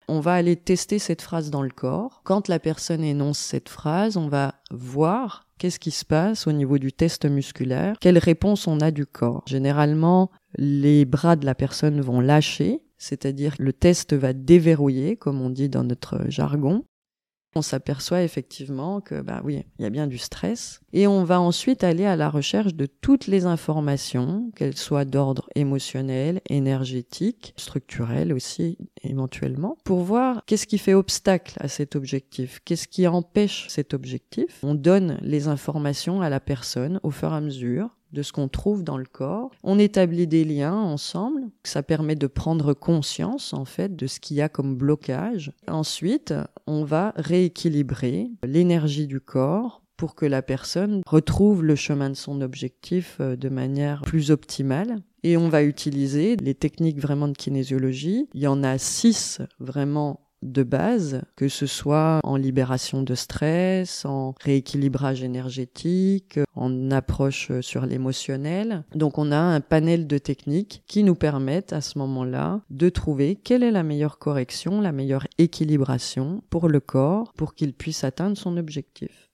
On 0.09 0.21
va 0.21 0.35
aller 0.35 0.57
tester 0.57 0.99
cette 0.99 1.23
phrase 1.23 1.51
dans 1.51 1.63
le 1.63 1.71
corps. 1.71 2.23
Quand 2.25 2.49
la 2.49 2.59
personne 2.59 3.05
énonce 3.05 3.39
cette 3.39 3.69
phrase, 3.69 4.17
on 4.17 4.29
va 4.29 4.57
voir 4.71 5.49
qu'est-ce 5.63 5.79
qui 5.79 5.93
se 5.93 6.05
passe 6.05 6.49
au 6.49 6.53
niveau 6.53 6.77
du 6.79 6.93
test 6.93 7.25
musculaire, 7.25 7.95
quelle 8.01 8.19
réponse 8.19 8.67
on 8.67 8.81
a 8.81 8.91
du 8.91 9.07
corps. 9.07 9.45
Généralement, 9.47 10.33
les 10.57 11.05
bras 11.05 11.37
de 11.37 11.47
la 11.47 11.55
personne 11.55 12.01
vont 12.01 12.21
lâcher, 12.21 12.81
c'est-à-dire 12.99 13.55
le 13.61 13.73
test 13.73 14.13
va 14.13 14.33
déverrouiller, 14.33 15.17
comme 15.17 15.41
on 15.41 15.51
dit 15.51 15.69
dans 15.69 15.85
notre 15.85 16.29
jargon. 16.29 16.85
On 17.55 17.63
s'aperçoit 17.63 18.23
effectivement 18.23 19.01
que, 19.01 19.21
bah 19.21 19.43
oui, 19.45 19.65
il 19.79 19.83
y 19.83 19.87
a 19.87 19.91
bien 19.91 20.07
du 20.07 20.19
stress. 20.19 20.81
Et 20.93 21.07
on 21.07 21.25
va 21.25 21.41
ensuite 21.41 21.85
aller 21.85 22.07
à 22.07 22.17
la 22.17 22.31
recherche 22.31 22.75
de 22.75 22.87
toutes 22.87 23.27
les 23.27 23.45
informations, 23.45 24.51
qu'elles 24.57 24.77
soient 24.77 25.05
d'ordre 25.05 25.49
émotionnel, 25.55 26.41
énergétique, 26.49 27.53
structurel 27.57 28.33
aussi, 28.33 28.79
éventuellement, 29.03 29.77
pour 29.85 30.01
voir 30.01 30.43
qu'est-ce 30.47 30.67
qui 30.67 30.79
fait 30.79 30.95
obstacle 30.95 31.57
à 31.61 31.69
cet 31.69 31.95
objectif, 31.97 32.61
qu'est-ce 32.65 32.89
qui 32.89 33.07
empêche 33.07 33.67
cet 33.69 33.95
objectif. 33.95 34.59
On 34.63 34.75
donne 34.75 35.19
les 35.21 35.49
informations 35.49 36.23
à 36.23 36.31
la 36.31 36.41
personne 36.41 37.01
au 37.03 37.11
fur 37.11 37.33
et 37.33 37.37
à 37.37 37.41
mesure 37.41 37.91
de 38.13 38.23
ce 38.23 38.33
qu'on 38.33 38.49
trouve 38.49 38.85
dans 38.85 38.99
le 38.99 39.05
corps. 39.05 39.51
On 39.63 39.79
établit 39.79 40.27
des 40.27 40.45
liens 40.45 40.75
ensemble. 40.75 41.43
Ça 41.65 41.83
permet 41.83 42.17
de 42.17 42.27
prendre 42.27 42.75
conscience, 42.75 43.53
en 43.53 43.65
fait, 43.65 43.97
de 43.97 44.07
ce 44.07 44.21
qu'il 44.21 44.37
y 44.37 44.43
a 44.43 44.49
comme 44.49 44.77
blocage. 44.77 45.53
Ensuite, 45.69 46.35
on 46.67 46.85
va 46.85 47.13
rééquilibrer 47.17 48.31
l'énergie 48.45 49.07
du 49.07 49.21
corps 49.21 49.83
pour 49.97 50.15
que 50.17 50.27
la 50.27 50.43
personne 50.43 51.03
retrouve 51.07 51.63
le 51.63 51.77
chemin 51.77 52.11
de 52.11 52.17
son 52.17 52.41
objectif 52.41 53.19
euh, 53.21 53.37
de 53.37 53.49
manière 53.49 54.03
plus 54.03 54.33
optimale. 54.33 54.97
Et 55.23 55.37
on 55.37 55.49
va 55.49 55.63
utiliser 55.63 56.35
les 56.37 56.55
techniques 56.55 56.99
vraiment 56.99 57.29
de 57.29 57.37
kinésiologie. 57.37 58.29
Il 58.35 58.41
y 58.41 58.49
en 58.49 58.65
a 58.65 58.79
six 58.79 59.41
vraiment 59.61 60.21
de 60.43 60.63
base, 60.63 61.23
que 61.37 61.49
ce 61.49 61.67
soit 61.67 62.21
en 62.25 62.37
libération 62.37 63.03
de 63.03 63.15
stress, 63.15 64.05
en 64.05 64.35
rééquilibrage 64.41 65.23
énergétique, 65.23 66.39
en 66.55 66.91
approche 66.91 67.53
sur 67.61 67.87
l'émotionnel. 67.87 68.85
Donc 68.95 69.19
on 69.19 69.33
a 69.33 69.39
un 69.39 69.61
panel 69.61 70.07
de 70.07 70.19
techniques 70.19 70.83
qui 70.87 71.05
nous 71.05 71.15
permettent 71.15 71.73
à 71.73 71.81
ce 71.81 71.99
moment-là 71.99 72.61
de 72.71 72.89
trouver 72.89 73.37
quelle 73.37 73.63
est 73.63 73.71
la 73.71 73.83
meilleure 73.83 74.19
correction, 74.19 74.81
la 74.81 74.93
meilleure 74.93 75.27
équilibration 75.39 76.43
pour 76.51 76.69
le 76.69 76.81
corps 76.81 77.33
pour 77.35 77.55
qu'il 77.55 77.73
puisse 77.73 78.05
atteindre 78.05 78.37
son 78.37 78.57
objectif 78.57 79.32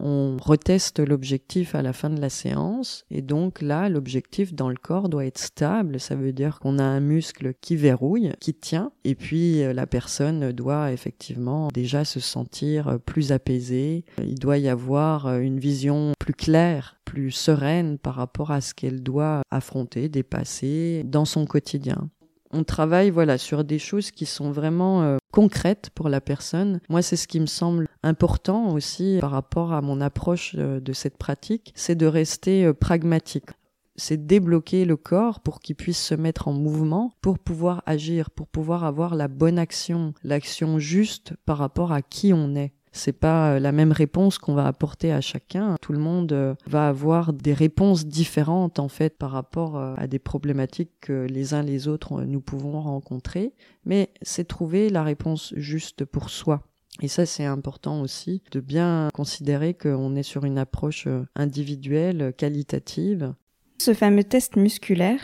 on 0.00 0.36
reteste 0.40 1.00
l'objectif 1.00 1.74
à 1.74 1.82
la 1.82 1.92
fin 1.92 2.10
de 2.10 2.20
la 2.20 2.30
séance 2.30 3.04
et 3.10 3.22
donc 3.22 3.62
là 3.62 3.88
l'objectif 3.88 4.54
dans 4.54 4.68
le 4.68 4.76
corps 4.76 5.08
doit 5.08 5.26
être 5.26 5.38
stable. 5.38 6.00
Ça 6.00 6.14
veut 6.14 6.32
dire 6.32 6.60
qu'on 6.60 6.78
a 6.78 6.84
un 6.84 7.00
muscle 7.00 7.54
qui 7.60 7.76
verrouille 7.76 8.32
qui 8.40 8.54
tient 8.54 8.92
et 9.04 9.14
puis 9.14 9.62
euh, 9.62 9.72
la 9.72 9.86
personne 9.86 10.52
doit 10.52 10.92
effectivement 10.92 11.68
déjà 11.72 12.04
se 12.04 12.20
sentir 12.20 12.98
plus 13.04 13.32
apaisée. 13.32 14.04
Il 14.22 14.38
doit 14.38 14.58
y 14.58 14.68
avoir 14.68 15.26
euh, 15.26 15.38
une 15.38 15.58
vision 15.58 16.12
plus 16.18 16.34
claire 16.34 16.96
plus 17.04 17.30
sereine 17.30 17.98
par 17.98 18.16
rapport 18.16 18.50
à 18.50 18.60
ce 18.60 18.74
qu'elle 18.74 19.02
doit 19.02 19.40
affronter 19.50 20.08
dépasser 20.08 21.02
dans 21.06 21.24
son 21.24 21.46
quotidien 21.46 22.10
on 22.52 22.64
travaille 22.64 23.10
voilà 23.10 23.38
sur 23.38 23.64
des 23.64 23.78
choses 23.78 24.10
qui 24.10 24.26
sont 24.26 24.50
vraiment 24.50 25.02
euh, 25.02 25.16
concrètes 25.32 25.90
pour 25.94 26.08
la 26.08 26.20
personne. 26.20 26.80
Moi, 26.88 27.02
c'est 27.02 27.16
ce 27.16 27.28
qui 27.28 27.40
me 27.40 27.46
semble 27.46 27.88
important 28.02 28.72
aussi 28.72 29.18
par 29.20 29.30
rapport 29.30 29.72
à 29.72 29.82
mon 29.82 30.00
approche 30.00 30.54
euh, 30.58 30.80
de 30.80 30.92
cette 30.92 31.18
pratique, 31.18 31.72
c'est 31.74 31.94
de 31.94 32.06
rester 32.06 32.64
euh, 32.64 32.72
pragmatique. 32.72 33.50
C'est 33.96 34.26
débloquer 34.26 34.84
le 34.84 34.96
corps 34.96 35.40
pour 35.40 35.58
qu'il 35.58 35.74
puisse 35.74 36.00
se 36.00 36.14
mettre 36.14 36.46
en 36.46 36.52
mouvement, 36.52 37.12
pour 37.20 37.38
pouvoir 37.38 37.82
agir, 37.84 38.30
pour 38.30 38.46
pouvoir 38.46 38.84
avoir 38.84 39.16
la 39.16 39.26
bonne 39.26 39.58
action, 39.58 40.14
l'action 40.22 40.78
juste 40.78 41.34
par 41.44 41.58
rapport 41.58 41.90
à 41.90 42.00
qui 42.00 42.32
on 42.32 42.54
est. 42.54 42.72
c'est 42.92 43.12
pas 43.12 43.54
euh, 43.54 43.58
la 43.58 43.72
même 43.72 43.92
réponse 43.92 44.38
qu'on 44.38 44.54
va 44.54 44.66
apporter 44.66 45.12
à 45.12 45.20
chacun. 45.20 45.76
Tout 45.80 45.92
le 45.92 45.98
monde 45.98 46.32
euh, 46.32 46.54
va 46.66 46.88
avoir 46.88 47.32
des 47.32 47.52
réponses 47.52 48.06
différentes 48.06 48.78
en 48.78 48.88
fait 48.88 49.16
par 49.16 49.30
rapport 49.30 49.76
euh, 49.76 49.94
à 49.96 50.06
des 50.06 50.18
problématiques 50.18 50.92
que 51.00 51.26
les 51.26 51.54
uns 51.54 51.62
les 51.62 51.88
autres 51.88 52.22
nous 52.22 52.40
pouvons 52.40 52.80
rencontrer, 52.80 53.52
mais 53.84 54.10
c'est 54.22 54.46
trouver 54.46 54.88
la 54.88 55.02
réponse 55.02 55.52
juste 55.56 56.04
pour 56.04 56.30
soi. 56.30 56.62
Et 57.00 57.08
ça, 57.08 57.26
c'est 57.26 57.44
important 57.44 58.00
aussi 58.00 58.42
de 58.50 58.58
bien 58.58 59.08
considérer 59.14 59.72
qu'on 59.72 60.16
est 60.16 60.24
sur 60.24 60.44
une 60.44 60.58
approche 60.58 61.06
individuelle, 61.36 62.32
qualitative. 62.36 63.34
Ce 63.78 63.94
fameux 63.94 64.24
test 64.24 64.56
musculaire, 64.56 65.20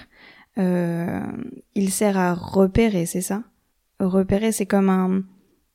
il 0.56 1.90
sert 1.90 2.16
à 2.16 2.32
repérer, 2.32 3.06
c'est 3.06 3.22
ça? 3.22 3.42
Repérer, 3.98 4.52
c'est 4.52 4.66
comme 4.66 4.88
un, 4.88 5.24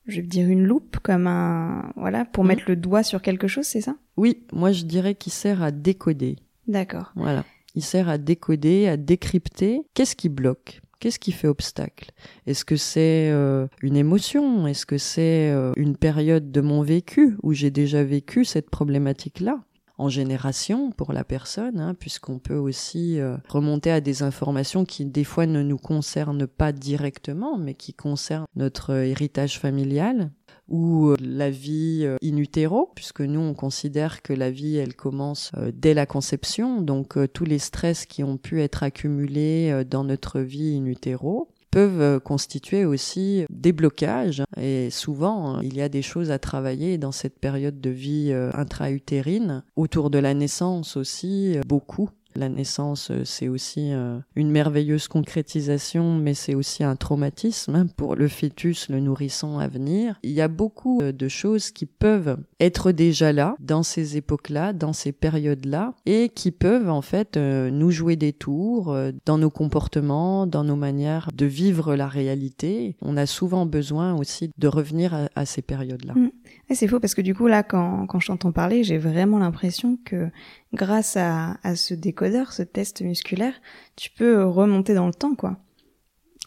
je 0.10 0.22
vais 0.22 0.28
dire 0.28 0.48
une 0.48 0.64
loupe, 0.64 0.98
comme 1.00 1.28
un, 1.28 1.92
voilà, 1.96 2.26
pour 2.26 2.44
mhm. 2.44 2.48
mettre 2.50 2.64
le 2.68 2.76
doigt 2.76 3.04
sur 3.04 3.22
quelque 3.22 3.48
chose, 3.48 3.66
c'est 3.66 3.82
ça? 3.82 3.96
Oui, 4.18 4.44
moi 4.52 4.72
je 4.72 4.84
dirais 4.84 5.16
qu'il 5.16 5.34
sert 5.34 5.64
à 5.64 5.72
décoder. 5.72 6.38
D'accord. 6.68 7.12
Voilà. 7.16 7.46
Il 7.76 7.84
sert 7.84 8.10
à 8.10 8.18
décoder, 8.18 8.88
à 8.88 8.98
décrypter. 8.98 9.82
Qu'est-ce 9.94 10.16
qui 10.16 10.30
bloque? 10.30 10.82
Qu'est-ce 11.00 11.20
qui 11.20 11.32
fait 11.32 11.48
obstacle? 11.48 12.12
Est-ce 12.46 12.66
que 12.66 12.76
c'est 12.76 13.30
euh, 13.32 13.68
une 13.82 13.96
émotion? 13.96 14.68
Est-ce 14.68 14.86
que 14.86 14.98
c'est 14.98 15.50
euh, 15.50 15.72
une 15.78 15.96
période 15.96 16.52
de 16.52 16.60
mon 16.60 16.82
vécu 16.82 17.38
où 17.42 17.54
j'ai 17.54 17.72
déjà 17.72 18.04
vécu 18.04 18.44
cette 18.44 18.70
problématique-là? 18.70 19.62
En 20.00 20.08
génération 20.08 20.92
pour 20.92 21.12
la 21.12 21.26
personne, 21.26 21.80
hein, 21.80 21.94
puisqu'on 21.94 22.40
peut 22.40 22.56
aussi 22.56 23.20
euh, 23.20 23.36
remonter 23.50 23.92
à 23.92 24.00
des 24.00 24.24
informations 24.24 24.86
qui 24.86 25.06
des 25.06 25.26
fois 25.26 25.46
ne 25.46 25.62
nous 25.62 25.78
concernent 25.78 26.48
pas 26.48 26.72
directement, 26.72 27.58
mais 27.58 27.74
qui 27.74 27.94
concernent 27.94 28.46
notre 28.56 28.94
héritage 28.94 29.60
familial 29.60 30.32
ou 30.70 31.10
euh, 31.10 31.18
la 31.20 31.50
vie 31.50 32.04
euh, 32.04 32.16
in 32.24 32.38
utero, 32.38 32.90
puisque 32.96 33.20
nous 33.20 33.42
on 33.42 33.54
considère 33.54 34.22
que 34.22 34.32
la 34.32 34.50
vie 34.50 34.78
elle 34.78 34.96
commence 34.96 35.52
dès 35.74 35.94
la 35.94 36.06
conception, 36.06 36.82
donc 36.82 37.18
tous 37.34 37.46
les 37.46 37.60
stress 37.60 38.06
qui 38.06 38.24
ont 38.24 38.38
pu 38.38 38.62
être 38.62 38.84
accumulés 38.84 39.84
dans 39.84 40.06
notre 40.06 40.40
vie 40.40 40.78
in 40.82 40.86
utero 40.86 41.50
peuvent 41.72 42.02
euh, 42.02 42.20
constituer 42.20 42.86
aussi 42.86 43.46
des 43.50 43.72
blocages. 43.72 44.44
Et 44.58 44.90
souvent, 44.90 45.60
il 45.62 45.76
y 45.76 45.82
a 45.82 45.90
des 45.90 46.02
choses 46.02 46.32
à 46.32 46.40
travailler 46.40 46.98
dans 46.98 47.12
cette 47.12 47.40
période 47.40 47.80
de 47.80 47.90
vie 47.90 48.30
euh, 48.32 48.52
intra-utérine. 48.54 49.64
Autour 49.76 50.10
de 50.10 50.20
la 50.20 50.34
naissance 50.34 50.98
aussi, 50.98 51.58
euh, 51.58 51.62
beaucoup. 51.68 52.10
La 52.36 52.48
naissance, 52.48 53.10
euh, 53.10 53.24
c'est 53.26 53.48
aussi 53.48 53.92
euh, 53.92 54.20
une 54.36 54.52
merveilleuse 54.52 55.08
concrétisation, 55.08 56.16
mais 56.16 56.36
c'est 56.36 56.54
aussi 56.54 56.84
un 56.84 56.96
traumatisme 56.96 57.76
hein, 57.76 57.88
pour 57.98 58.16
le 58.16 58.28
fœtus, 58.28 58.88
le 58.90 59.00
nourrisson 59.00 59.58
à 59.58 59.68
venir. 59.68 60.20
Il 60.24 60.32
y 60.32 60.42
a 60.42 60.48
beaucoup 60.48 61.02
euh, 61.02 61.12
de 61.12 61.28
choses 61.28 61.72
qui 61.72 61.88
peuvent 61.88 62.38
être 62.60 62.92
déjà 62.92 63.34
là, 63.34 63.56
dans 63.60 63.82
ces 63.82 64.16
époques-là, 64.16 64.74
dans 64.74 64.94
ces 64.94 65.12
périodes-là, 65.12 65.94
et 66.06 66.30
qui 66.30 66.52
peuvent 66.52 66.90
en 66.90 67.02
fait 67.02 67.38
nous 67.38 67.92
jouer 67.92 68.16
des 68.16 68.34
tours 68.34 68.96
dans 69.26 69.38
nos 69.38 69.50
comportements, 69.50 70.46
dans 70.46 70.64
nos 70.64 70.76
manières 70.76 71.30
de 71.34 71.46
vivre 71.46 71.96
la 71.96 72.08
réalité. 72.08 72.96
On 73.02 73.18
a 73.18 73.26
souvent 73.26 73.66
besoin 73.66 74.16
aussi 74.16 74.52
de 74.58 74.68
revenir 74.68 75.30
à, 75.36 75.46
ces 75.46 75.62
périodes-là. 75.62 76.14
Mmh. 76.16 76.32
C'est 76.72 76.88
faux 76.88 77.00
parce 77.00 77.16
que 77.16 77.22
du 77.22 77.34
coup 77.34 77.48
là, 77.48 77.64
quand, 77.64 78.06
quand 78.08 78.20
je 78.20 78.28
t'entends 78.28 78.52
parler, 78.52 78.84
j'ai 78.84 78.98
vraiment 78.98 79.40
l'impression 79.40 79.98
que 80.04 80.30
grâce 80.74 81.18
à, 81.18 81.58
à 81.64 81.76
ce 81.76 81.94
décodeur, 81.94 82.54
ce 82.54 82.64
test 82.64 83.02
musculaire, 83.02 83.54
tu 83.96 84.10
peux 84.10 84.44
remonter 84.46 84.94
dans 84.94 85.08
le 85.08 85.14
temps, 85.14 85.36
quoi. 85.36 85.58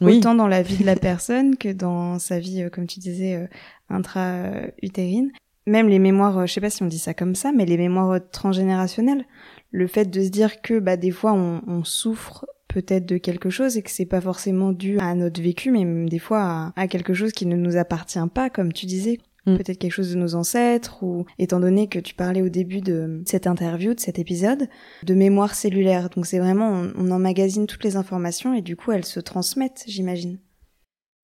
Oui. 0.01 0.19
Autant 0.19 0.35
dans 0.35 0.49
la 0.49 0.63
vie 0.63 0.79
de 0.79 0.87
la 0.87 0.97
personne 0.97 1.57
que 1.57 1.69
dans 1.73 2.19
sa 2.19 2.39
vie, 2.39 2.63
euh, 2.63 2.71
comme 2.71 2.87
tu 2.87 2.99
disais, 2.99 3.37
euh, 3.37 3.47
intra-utérine. 3.89 5.31
Même 5.67 5.89
les 5.89 6.01
mémoires, 6.01 6.39
euh, 6.39 6.47
je 6.47 6.53
sais 6.53 6.61
pas 6.61 6.71
si 6.71 6.83
on 6.83 6.87
dit 6.87 6.99
ça 6.99 7.15
comme 7.15 7.35
ça, 7.35 7.53
mais 7.53 7.67
les 7.67 7.77
mémoires 7.77 8.19
transgénérationnelles. 8.31 9.25
Le 9.71 9.87
fait 9.87 10.07
de 10.07 10.23
se 10.23 10.29
dire 10.29 10.61
que 10.61 10.79
bah 10.79 10.97
des 10.97 11.13
fois 11.13 11.33
on, 11.33 11.63
on 11.67 11.85
souffre 11.85 12.47
peut-être 12.69 13.07
de 13.07 13.17
quelque 13.17 13.49
chose 13.49 13.77
et 13.77 13.83
que 13.83 13.91
c'est 13.91 14.07
pas 14.07 14.21
forcément 14.21 14.73
dû 14.73 14.99
à 14.99 15.15
notre 15.15 15.41
vécu, 15.41 15.71
mais 15.71 15.85
même 15.85 16.09
des 16.09 16.19
fois 16.19 16.41
à, 16.41 16.73
à 16.77 16.89
quelque 16.89 17.15
chose 17.15 17.33
qui 17.33 17.47
ne 17.47 17.57
nous 17.57 17.77
appartient 17.77 18.19
pas, 18.35 18.51
comme 18.51 18.73
tu 18.73 18.87
disais. 18.87 19.19
Mm. 19.47 19.57
peut-être 19.57 19.79
quelque 19.79 19.93
chose 19.93 20.13
de 20.13 20.19
nos 20.19 20.35
ancêtres, 20.35 21.03
ou 21.03 21.25
étant 21.39 21.61
donné 21.61 21.89
que 21.89 21.99
tu 21.99 22.15
parlais 22.15 22.43
au 22.43 22.49
début 22.49 22.81
de 22.81 23.23
cette 23.27 23.47
interview, 23.47 23.95
de 23.95 24.01
cet 24.01 24.19
épisode, 24.19 24.69
de 25.03 25.15
mémoire 25.15 25.55
cellulaire. 25.55 26.11
Donc 26.11 26.27
c'est 26.27 26.39
vraiment, 26.39 26.71
on, 26.71 26.93
on 26.97 27.11
emmagasine 27.11 27.67
toutes 27.67 27.85
les 27.85 27.97
informations 27.97 28.55
et 28.55 28.63
du 28.63 28.77
coup 28.77 28.93
elles 28.93 29.05
se 29.05 29.21
transmettent, 29.21 29.85
j'imagine. 29.87 30.39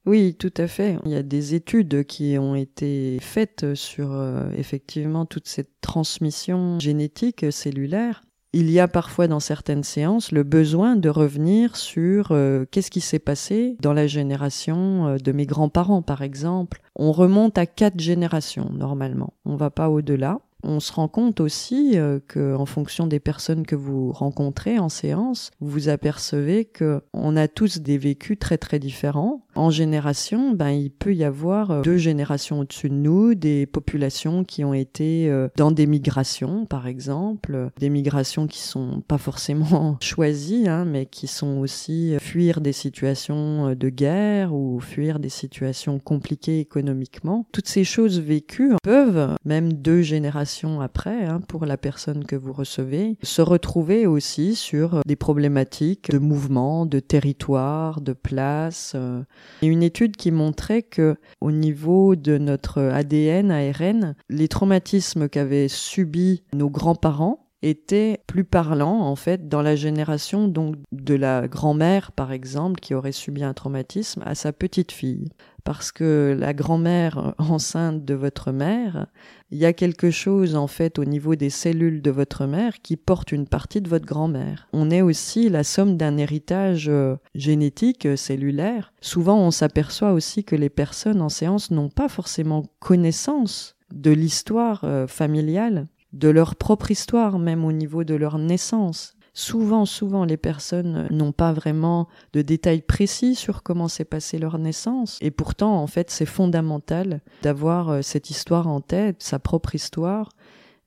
Oui, 0.06 0.34
tout 0.38 0.54
à 0.56 0.66
fait. 0.66 0.96
Il 1.04 1.10
y 1.10 1.16
a 1.16 1.22
des 1.22 1.54
études 1.54 2.04
qui 2.04 2.38
ont 2.38 2.54
été 2.54 3.18
faites 3.20 3.74
sur 3.74 4.12
euh, 4.12 4.48
effectivement 4.56 5.26
toute 5.26 5.46
cette 5.46 5.80
transmission 5.82 6.78
génétique 6.80 7.52
cellulaire 7.52 8.24
il 8.52 8.70
y 8.70 8.80
a 8.80 8.88
parfois 8.88 9.28
dans 9.28 9.40
certaines 9.40 9.82
séances 9.82 10.32
le 10.32 10.42
besoin 10.42 10.96
de 10.96 11.10
revenir 11.10 11.76
sur 11.76 12.28
euh, 12.30 12.64
qu'est-ce 12.70 12.90
qui 12.90 13.02
s'est 13.02 13.18
passé 13.18 13.76
dans 13.80 13.92
la 13.92 14.06
génération 14.06 15.06
euh, 15.06 15.16
de 15.18 15.32
mes 15.32 15.44
grands-parents, 15.44 16.02
par 16.02 16.22
exemple. 16.22 16.80
On 16.96 17.12
remonte 17.12 17.58
à 17.58 17.66
quatre 17.66 18.00
générations 18.00 18.70
normalement. 18.72 19.34
On 19.44 19.56
va 19.56 19.70
pas 19.70 19.90
au-delà 19.90 20.40
on 20.64 20.80
se 20.80 20.92
rend 20.92 21.08
compte 21.08 21.40
aussi 21.40 21.92
euh, 21.94 22.18
que, 22.26 22.54
en 22.54 22.66
fonction 22.66 23.06
des 23.06 23.20
personnes 23.20 23.64
que 23.64 23.76
vous 23.76 24.12
rencontrez 24.12 24.78
en 24.78 24.88
séance, 24.88 25.50
vous 25.60 25.70
vous 25.70 25.88
apercevez 25.88 26.64
que 26.64 27.02
on 27.12 27.36
a 27.36 27.46
tous 27.46 27.78
des 27.78 27.98
vécus 27.98 28.38
très 28.38 28.58
très 28.58 28.78
différents. 28.78 29.42
En 29.54 29.70
génération, 29.70 30.52
ben 30.52 30.70
il 30.70 30.90
peut 30.90 31.14
y 31.14 31.24
avoir 31.24 31.70
euh, 31.70 31.82
deux 31.82 31.96
générations 31.96 32.60
au-dessus 32.60 32.88
de 32.88 32.94
nous, 32.94 33.34
des 33.34 33.66
populations 33.66 34.44
qui 34.44 34.64
ont 34.64 34.74
été 34.74 35.28
euh, 35.30 35.48
dans 35.56 35.70
des 35.70 35.86
migrations, 35.86 36.66
par 36.66 36.86
exemple, 36.86 37.70
des 37.78 37.90
migrations 37.90 38.46
qui 38.46 38.60
sont 38.60 39.02
pas 39.06 39.18
forcément 39.18 39.96
choisies, 40.00 40.68
hein, 40.68 40.84
mais 40.84 41.06
qui 41.06 41.28
sont 41.28 41.58
aussi 41.58 42.16
fuir 42.20 42.60
des 42.60 42.72
situations 42.72 43.74
de 43.74 43.88
guerre 43.88 44.54
ou 44.54 44.80
fuir 44.80 45.20
des 45.20 45.28
situations 45.28 45.98
compliquées 45.98 46.60
économiquement. 46.60 47.46
Toutes 47.52 47.68
ces 47.68 47.84
choses 47.84 48.20
vécues 48.20 48.74
peuvent, 48.82 49.36
même 49.44 49.72
deux 49.72 50.02
générations 50.02 50.47
après, 50.80 51.24
hein, 51.24 51.40
pour 51.46 51.66
la 51.66 51.76
personne 51.76 52.24
que 52.24 52.36
vous 52.36 52.52
recevez, 52.52 53.16
se 53.22 53.42
retrouver 53.42 54.06
aussi 54.06 54.54
sur 54.54 55.00
des 55.06 55.16
problématiques 55.16 56.10
de 56.10 56.18
mouvement, 56.18 56.86
de 56.86 57.00
territoire, 57.00 58.00
de 58.00 58.12
place. 58.12 58.92
Euh. 58.94 59.22
A 59.62 59.66
une 59.66 59.82
étude 59.82 60.16
qui 60.16 60.30
montrait 60.30 60.82
que 60.82 61.16
au 61.40 61.52
niveau 61.52 62.16
de 62.16 62.38
notre 62.38 62.80
ADN, 62.80 63.50
ARN, 63.50 64.14
les 64.28 64.48
traumatismes 64.48 65.28
qu'avaient 65.28 65.68
subis 65.68 66.42
nos 66.52 66.70
grands-parents 66.70 67.48
étaient 67.62 68.20
plus 68.26 68.44
parlants 68.44 69.00
en 69.00 69.16
fait 69.16 69.48
dans 69.48 69.62
la 69.62 69.74
génération 69.74 70.46
donc 70.46 70.76
de 70.92 71.14
la 71.14 71.48
grand-mère 71.48 72.12
par 72.12 72.30
exemple 72.30 72.78
qui 72.78 72.94
aurait 72.94 73.12
subi 73.12 73.42
un 73.42 73.52
traumatisme 73.52 74.22
à 74.24 74.36
sa 74.36 74.52
petite 74.52 74.92
fille 74.92 75.30
parce 75.68 75.92
que 75.92 76.34
la 76.34 76.54
grand-mère 76.54 77.34
enceinte 77.36 78.02
de 78.02 78.14
votre 78.14 78.52
mère, 78.52 79.06
il 79.50 79.58
y 79.58 79.66
a 79.66 79.74
quelque 79.74 80.10
chose 80.10 80.56
en 80.56 80.66
fait 80.66 80.98
au 80.98 81.04
niveau 81.04 81.34
des 81.34 81.50
cellules 81.50 82.00
de 82.00 82.10
votre 82.10 82.46
mère 82.46 82.80
qui 82.80 82.96
porte 82.96 83.32
une 83.32 83.46
partie 83.46 83.82
de 83.82 83.88
votre 83.90 84.06
grand-mère. 84.06 84.66
On 84.72 84.90
est 84.90 85.02
aussi 85.02 85.50
la 85.50 85.64
somme 85.64 85.98
d'un 85.98 86.16
héritage 86.16 86.88
euh, 86.88 87.16
génétique, 87.34 88.06
euh, 88.06 88.16
cellulaire. 88.16 88.94
Souvent 89.02 89.38
on 89.38 89.50
s'aperçoit 89.50 90.12
aussi 90.12 90.42
que 90.42 90.56
les 90.56 90.70
personnes 90.70 91.20
en 91.20 91.28
séance 91.28 91.70
n'ont 91.70 91.90
pas 91.90 92.08
forcément 92.08 92.64
connaissance 92.78 93.76
de 93.92 94.10
l'histoire 94.10 94.84
euh, 94.84 95.06
familiale, 95.06 95.86
de 96.14 96.30
leur 96.30 96.56
propre 96.56 96.90
histoire 96.90 97.38
même 97.38 97.66
au 97.66 97.72
niveau 97.72 98.04
de 98.04 98.14
leur 98.14 98.38
naissance. 98.38 99.17
Souvent, 99.38 99.86
souvent, 99.86 100.24
les 100.24 100.36
personnes 100.36 101.06
n'ont 101.12 101.30
pas 101.30 101.52
vraiment 101.52 102.08
de 102.32 102.42
détails 102.42 102.82
précis 102.82 103.36
sur 103.36 103.62
comment 103.62 103.86
s'est 103.86 104.04
passée 104.04 104.36
leur 104.36 104.58
naissance. 104.58 105.16
Et 105.20 105.30
pourtant, 105.30 105.76
en 105.80 105.86
fait, 105.86 106.10
c'est 106.10 106.26
fondamental 106.26 107.20
d'avoir 107.42 107.88
euh, 107.88 108.02
cette 108.02 108.30
histoire 108.30 108.66
en 108.66 108.80
tête, 108.80 109.22
sa 109.22 109.38
propre 109.38 109.76
histoire, 109.76 110.30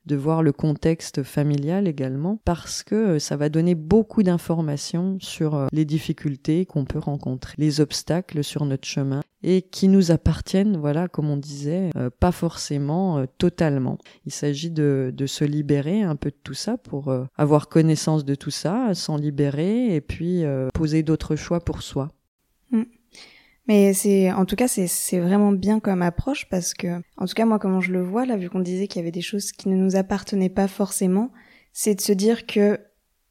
de 0.06 0.16
voir 0.16 0.42
le 0.42 0.52
contexte 0.52 1.22
familial 1.22 1.86
également, 1.86 2.40
parce 2.44 2.82
que 2.82 2.94
euh, 2.94 3.18
ça 3.18 3.36
va 3.36 3.48
donner 3.48 3.74
beaucoup 3.74 4.22
d'informations 4.22 5.16
sur 5.20 5.54
euh, 5.54 5.66
les 5.72 5.84
difficultés 5.84 6.66
qu'on 6.66 6.84
peut 6.84 6.98
rencontrer, 6.98 7.54
les 7.58 7.80
obstacles 7.80 8.42
sur 8.42 8.64
notre 8.64 8.86
chemin, 8.86 9.20
et 9.42 9.62
qui 9.62 9.88
nous 9.88 10.10
appartiennent, 10.10 10.76
voilà, 10.76 11.08
comme 11.08 11.30
on 11.30 11.36
disait, 11.36 11.90
euh, 11.96 12.10
pas 12.10 12.32
forcément 12.32 13.24
totalement. 13.38 13.98
Il 14.26 14.32
s'agit 14.32 14.70
de, 14.70 15.12
de, 15.14 15.26
se 15.26 15.44
libérer 15.44 16.02
un 16.02 16.16
peu 16.16 16.30
de 16.30 16.36
tout 16.42 16.54
ça 16.54 16.76
pour 16.76 17.14
avoir 17.36 17.68
connaissance 17.68 18.24
de 18.24 18.34
tout 18.34 18.50
ça, 18.50 18.94
s'en 18.94 19.16
libérer, 19.16 19.94
et 19.94 20.00
puis 20.00 20.44
poser 20.74 21.02
d'autres 21.02 21.36
choix 21.36 21.60
pour 21.60 21.82
soi. 21.82 22.08
Mais 23.68 23.94
c'est, 23.94 24.32
en 24.32 24.44
tout 24.44 24.56
cas, 24.56 24.66
c'est 24.66 25.20
vraiment 25.20 25.52
bien 25.52 25.78
comme 25.78 26.02
approche 26.02 26.48
parce 26.48 26.74
que, 26.74 27.00
en 27.16 27.26
tout 27.26 27.34
cas, 27.34 27.44
moi, 27.44 27.58
comment 27.58 27.80
je 27.80 27.92
le 27.92 28.02
vois, 28.02 28.26
là, 28.26 28.36
vu 28.36 28.50
qu'on 28.50 28.60
disait 28.60 28.88
qu'il 28.88 29.00
y 29.00 29.02
avait 29.02 29.12
des 29.12 29.20
choses 29.20 29.52
qui 29.52 29.68
ne 29.68 29.76
nous 29.76 29.94
appartenaient 29.94 30.48
pas 30.48 30.66
forcément, 30.66 31.30
c'est 31.72 31.94
de 31.94 32.00
se 32.00 32.12
dire 32.12 32.46
que 32.46 32.80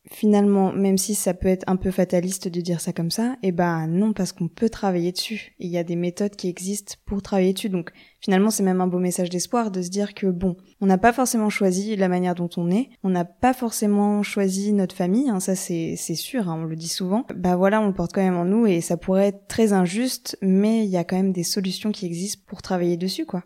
finalement, 0.09 0.71
même 0.73 0.97
si 0.97 1.13
ça 1.13 1.33
peut 1.33 1.47
être 1.47 1.63
un 1.67 1.75
peu 1.75 1.91
fataliste 1.91 2.47
de 2.47 2.61
dire 2.61 2.81
ça 2.81 2.93
comme 2.93 3.11
ça, 3.11 3.35
eh 3.43 3.51
ben 3.51 3.87
non, 3.87 4.13
parce 4.13 4.31
qu'on 4.31 4.47
peut 4.47 4.69
travailler 4.69 5.11
dessus. 5.11 5.55
Il 5.59 5.69
y 5.69 5.77
a 5.77 5.83
des 5.83 5.95
méthodes 5.95 6.35
qui 6.35 6.49
existent 6.49 6.95
pour 7.05 7.21
travailler 7.21 7.53
dessus. 7.53 7.69
Donc 7.69 7.91
finalement, 8.19 8.49
c'est 8.49 8.63
même 8.63 8.81
un 8.81 8.87
beau 8.87 8.99
message 8.99 9.29
d'espoir 9.29 9.69
de 9.69 9.81
se 9.81 9.89
dire 9.89 10.13
que 10.13 10.27
bon, 10.27 10.57
on 10.79 10.87
n'a 10.87 10.97
pas 10.97 11.13
forcément 11.13 11.49
choisi 11.49 11.95
la 11.95 12.07
manière 12.07 12.35
dont 12.35 12.49
on 12.57 12.71
est, 12.71 12.89
on 13.03 13.09
n'a 13.09 13.25
pas 13.25 13.53
forcément 13.53 14.23
choisi 14.23 14.73
notre 14.73 14.95
famille, 14.95 15.29
hein, 15.29 15.39
ça 15.39 15.55
c'est 15.55 15.95
sûr, 15.95 16.49
hein, 16.49 16.59
on 16.61 16.65
le 16.65 16.75
dit 16.75 16.87
souvent. 16.87 17.25
Bah 17.35 17.55
voilà, 17.55 17.81
on 17.81 17.87
le 17.87 17.93
porte 17.93 18.13
quand 18.13 18.23
même 18.23 18.37
en 18.37 18.45
nous 18.45 18.65
et 18.65 18.81
ça 18.81 18.97
pourrait 18.97 19.27
être 19.27 19.47
très 19.47 19.73
injuste, 19.73 20.37
mais 20.41 20.83
il 20.83 20.89
y 20.89 20.97
a 20.97 21.03
quand 21.03 21.15
même 21.15 21.33
des 21.33 21.43
solutions 21.43 21.91
qui 21.91 22.05
existent 22.05 22.43
pour 22.47 22.61
travailler 22.61 22.97
dessus, 22.97 23.25
quoi. 23.25 23.43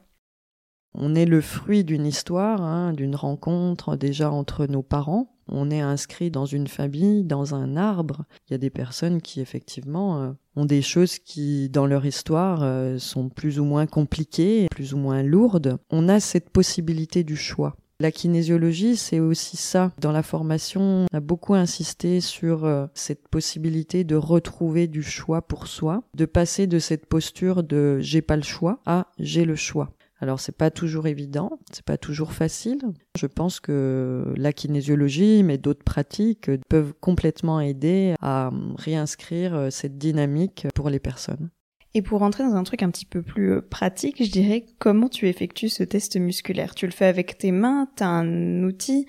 On 0.97 1.13
est 1.13 1.25
le 1.25 1.41
fruit 1.41 1.83
d'une 1.83 2.05
histoire, 2.05 2.61
hein, 2.61 2.93
d'une 2.93 3.17
rencontre 3.17 3.97
déjà 3.97 4.31
entre 4.31 4.65
nos 4.65 4.81
parents 4.81 5.34
on 5.47 5.69
est 5.71 5.81
inscrit 5.81 6.31
dans 6.31 6.45
une 6.45 6.67
famille, 6.67 7.23
dans 7.23 7.55
un 7.55 7.77
arbre. 7.77 8.25
Il 8.47 8.53
y 8.53 8.55
a 8.55 8.59
des 8.59 8.69
personnes 8.69 9.21
qui 9.21 9.41
effectivement 9.41 10.21
euh, 10.21 10.31
ont 10.55 10.65
des 10.65 10.81
choses 10.81 11.19
qui, 11.19 11.69
dans 11.69 11.85
leur 11.85 12.05
histoire, 12.05 12.63
euh, 12.63 12.97
sont 12.97 13.29
plus 13.29 13.59
ou 13.59 13.65
moins 13.65 13.85
compliquées, 13.85 14.67
plus 14.71 14.93
ou 14.93 14.97
moins 14.97 15.23
lourdes. 15.23 15.77
On 15.89 16.09
a 16.09 16.19
cette 16.19 16.49
possibilité 16.49 17.23
du 17.23 17.35
choix. 17.35 17.75
La 18.01 18.11
kinésiologie, 18.11 18.97
c'est 18.97 19.21
aussi 19.21 19.55
ça. 19.55 19.93
Dans 20.01 20.11
la 20.11 20.23
formation, 20.23 21.05
on 21.09 21.15
a 21.15 21.21
beaucoup 21.21 21.53
insisté 21.53 22.19
sur 22.19 22.65
euh, 22.65 22.87
cette 22.93 23.29
possibilité 23.29 24.03
de 24.03 24.17
retrouver 24.17 24.87
du 24.87 25.01
choix 25.01 25.41
pour 25.41 25.67
soi, 25.67 26.03
de 26.13 26.25
passer 26.25 26.67
de 26.67 26.79
cette 26.79 27.05
posture 27.05 27.63
de 27.63 27.99
j'ai 28.01 28.21
pas 28.21 28.35
le 28.35 28.43
choix 28.43 28.79
à 28.85 29.07
j'ai 29.17 29.45
le 29.45 29.55
choix. 29.55 29.91
Alors 30.19 30.39
c'est 30.39 30.55
pas 30.55 30.71
toujours 30.71 31.07
évident, 31.07 31.59
c'est 31.71 31.83
pas 31.83 31.97
toujours 31.97 32.31
facile. 32.33 32.79
Je 33.17 33.27
pense 33.27 33.59
que 33.59 34.33
la 34.37 34.53
kinésiologie, 34.53 35.43
mais 35.43 35.57
d'autres 35.57 35.83
pratiques 35.83 36.49
peuvent 36.69 36.93
complètement 36.99 37.59
aider 37.59 38.15
à 38.21 38.51
réinscrire 38.77 39.55
euh, 39.55 39.69
cette 39.69 39.97
dynamique 39.97 40.67
pour 40.73 40.89
les 40.89 40.99
personnes. 40.99 41.49
Et 41.93 42.01
pour 42.01 42.19
rentrer 42.19 42.43
dans 42.43 42.55
un 42.55 42.63
truc 42.63 42.83
un 42.83 42.89
petit 42.89 43.05
peu 43.05 43.21
plus 43.21 43.53
euh, 43.53 43.61
pratique, 43.61 44.23
je 44.23 44.29
dirais 44.29 44.65
comment 44.79 45.09
tu 45.09 45.27
effectues 45.27 45.69
ce 45.69 45.83
test 45.83 46.17
musculaire? 46.17 46.75
Tu 46.75 46.85
le 46.85 46.91
fais 46.91 47.05
avec 47.05 47.37
tes 47.37 47.51
mains, 47.51 47.87
tu 47.95 48.03
as 48.03 48.09
un 48.09 48.63
outil? 48.63 49.05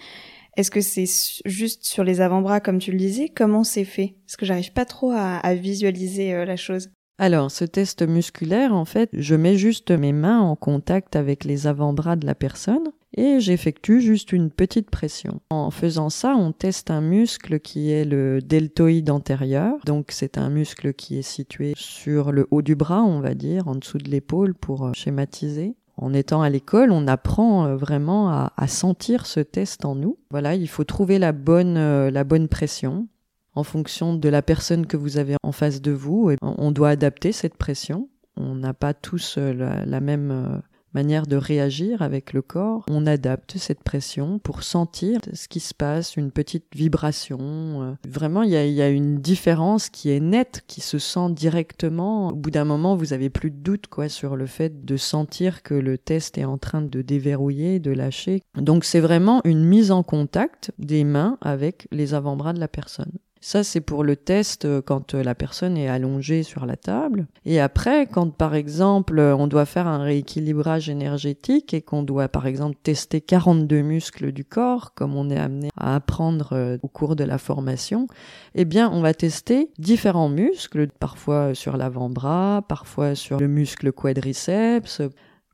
Est-ce 0.57 0.71
que 0.71 0.81
c'est 0.81 1.05
juste 1.45 1.85
sur 1.85 2.03
les 2.03 2.21
avant-bras 2.21 2.61
comme 2.61 2.79
tu 2.79 2.91
le 2.91 2.97
disais? 2.97 3.29
Comment 3.29 3.63
c'est 3.63 3.85
fait? 3.85 4.17
Parce 4.27 4.37
que 4.37 4.47
j'arrive 4.47 4.73
pas 4.73 4.87
trop 4.87 5.11
à, 5.15 5.55
visualiser 5.55 6.33
euh, 6.33 6.45
la 6.45 6.57
chose. 6.57 6.91
Alors, 7.19 7.51
ce 7.51 7.65
test 7.65 8.07
musculaire, 8.07 8.75
en 8.75 8.85
fait, 8.85 9.09
je 9.15 9.35
mets 9.35 9.57
juste 9.57 9.91
mes 9.91 10.13
mains 10.13 10.41
en 10.41 10.55
contact 10.55 11.17
avec 11.17 11.45
les 11.45 11.67
avant-bras 11.67 12.17
de 12.17 12.27
la 12.27 12.35
personne 12.35 12.91
et 13.17 13.41
j'effectue 13.41 14.03
juste 14.03 14.33
une 14.33 14.51
petite 14.51 14.91
pression. 14.91 15.41
En 15.49 15.71
faisant 15.71 16.11
ça, 16.11 16.37
on 16.37 16.53
teste 16.53 16.91
un 16.91 17.01
muscle 17.01 17.59
qui 17.61 17.91
est 17.91 18.05
le 18.05 18.43
deltoïde 18.43 19.11
antérieur. 19.11 19.77
Donc, 19.87 20.09
c'est 20.11 20.37
un 20.37 20.51
muscle 20.51 20.93
qui 20.93 21.19
est 21.19 21.23
situé 21.23 21.73
sur 21.75 22.33
le 22.33 22.47
haut 22.51 22.61
du 22.61 22.75
bras, 22.75 23.03
on 23.03 23.21
va 23.21 23.33
dire, 23.33 23.67
en 23.67 23.77
dessous 23.77 23.99
de 23.99 24.11
l'épaule 24.11 24.55
pour 24.55 24.85
euh, 24.85 24.93
schématiser 24.95 25.75
en 25.99 26.13
étant 26.13 26.43
à 26.43 26.51
l'école, 26.51 26.93
on 26.93 27.07
apprend 27.07 27.67
euh, 27.67 27.77
vraiment 27.77 28.29
à, 28.29 28.67
sentir 28.67 29.27
ce 29.27 29.41
test 29.41 29.85
en 29.85 29.95
nous. 29.95 30.19
Voilà, 30.31 30.55
il 30.55 30.69
faut 30.69 30.85
trouver 30.85 31.19
la 31.19 31.33
bonne, 31.33 31.77
euh, 31.79 32.11
la 32.11 32.25
bonne 32.25 32.49
pression 32.49 33.09
en 33.57 33.65
fonction 33.65 34.15
de 34.15 34.29
la 34.29 34.43
personne 34.43 34.87
que 34.87 34.97
vous 34.97 35.19
avez 35.19 35.37
en 35.43 35.53
face 35.53 35.81
de 35.81 35.93
vous. 35.93 36.31
on 36.43 36.71
doit 36.71 36.91
adapter 36.91 37.33
cette 37.33 37.57
pression. 37.57 38.09
On 38.37 38.55
n'a 38.55 38.75
pas 38.75 38.93
tous 38.93 39.37
euh, 39.39 39.53
la, 39.87 40.01
même 40.01 40.31
euh, 40.31 40.59
manière 40.93 41.27
de 41.27 41.37
réagir 41.37 42.03
avec 42.03 42.35
le 42.35 42.43
corps. 42.43 42.85
On 42.91 43.07
adapte 43.07 43.57
cette 43.57 43.83
pression 43.83 44.39
pour 44.39 44.63
sentir 44.63 45.21
ce 45.33 45.49
qui 45.49 45.61
se 45.61 45.73
passe, 45.73 46.17
une 46.17 46.31
petite 46.31 46.67
vibration. 46.75 47.39
Euh. 47.41 47.95
Vraiment, 48.07 48.43
il 48.43 48.51
y 48.51 48.83
a, 48.83 48.89
une 48.91 49.21
différence 49.21 49.89
qui 49.89 50.11
est 50.11 50.21
nette, 50.21 50.65
qui 50.67 50.83
se 50.83 50.99
sent 50.99 51.31
directement. 51.31 52.29
Au 52.29 52.35
bout 52.35 52.51
d'un 52.51 52.67
moment, 52.67 52.95
vous 52.95 53.15
avez 53.15 53.31
plus 53.31 53.51
de 53.51 53.57
doute 53.57 53.87
quoi 53.87 54.11
sur 54.11 54.37
le 54.37 54.47
fait 54.47 54.85
de 54.85 54.97
sentir 54.99 55.63
que 55.63 55.75
le 55.75 55.97
test 55.97 56.37
est 56.37 56.45
en 56.45 56.59
train 56.59 56.83
de 56.83 57.01
déverrouiller, 57.01 57.79
de 57.79 57.91
lâcher. 57.91 58.43
Donc 58.55 58.85
c'est 58.85 59.01
vraiment 59.01 59.41
une 59.45 59.65
mise 59.65 59.91
en 59.91 60.03
contact 60.03 60.73
des 60.79 61.05
mains 61.05 61.39
avec 61.41 61.89
les 61.91 62.13
avant-bras 62.13 62.53
de 62.53 62.61
la 62.61 62.69
personne. 62.69 63.13
Ça, 63.47 63.63
c'est 63.63 63.81
pour 63.81 64.03
le 64.03 64.17
test 64.17 64.65
euh, 64.65 64.83
quand 64.83 65.15
euh, 65.15 65.23
la 65.23 65.37
personne 65.37 65.77
est 65.77 65.87
allongée 65.87 66.43
sur 66.43 66.67
la 66.67 66.75
table. 66.75 67.29
Et 67.45 67.61
après, 67.61 68.09
quand 68.09 68.35
par 68.35 68.57
exemple, 68.57 69.21
euh, 69.21 69.37
on 69.37 69.47
doit 69.47 69.67
faire 69.67 69.87
un 69.87 70.03
rééquilibrage 70.03 70.89
énergétique 70.89 71.73
et 71.73 71.81
qu'on 71.81 72.03
doit 72.03 72.27
par 72.27 72.49
exemple 72.49 72.75
tester 72.83 73.21
42 73.21 73.83
muscles 73.83 74.33
du 74.33 74.45
corps, 74.45 74.95
comme 74.95 75.15
on 75.15 75.31
est 75.31 75.39
amené 75.39 75.69
à 75.77 75.95
apprendre 75.95 76.79
au 76.83 76.89
cours 76.89 77.15
de 77.15 77.23
la 77.23 77.39
formation, 77.39 78.09
eh 78.57 78.65
bien, 78.65 78.91
on 78.93 79.01
va 79.01 79.15
tester 79.15 79.71
différents 79.79 80.29
muscles, 80.29 80.89
parfois 80.99 81.55
sur 81.55 81.77
l'avant-bras, 81.77 82.65
parfois 82.69 83.15
sur 83.15 83.39
le 83.39 83.47
muscle 83.47 83.93
quadriceps, 83.93 85.03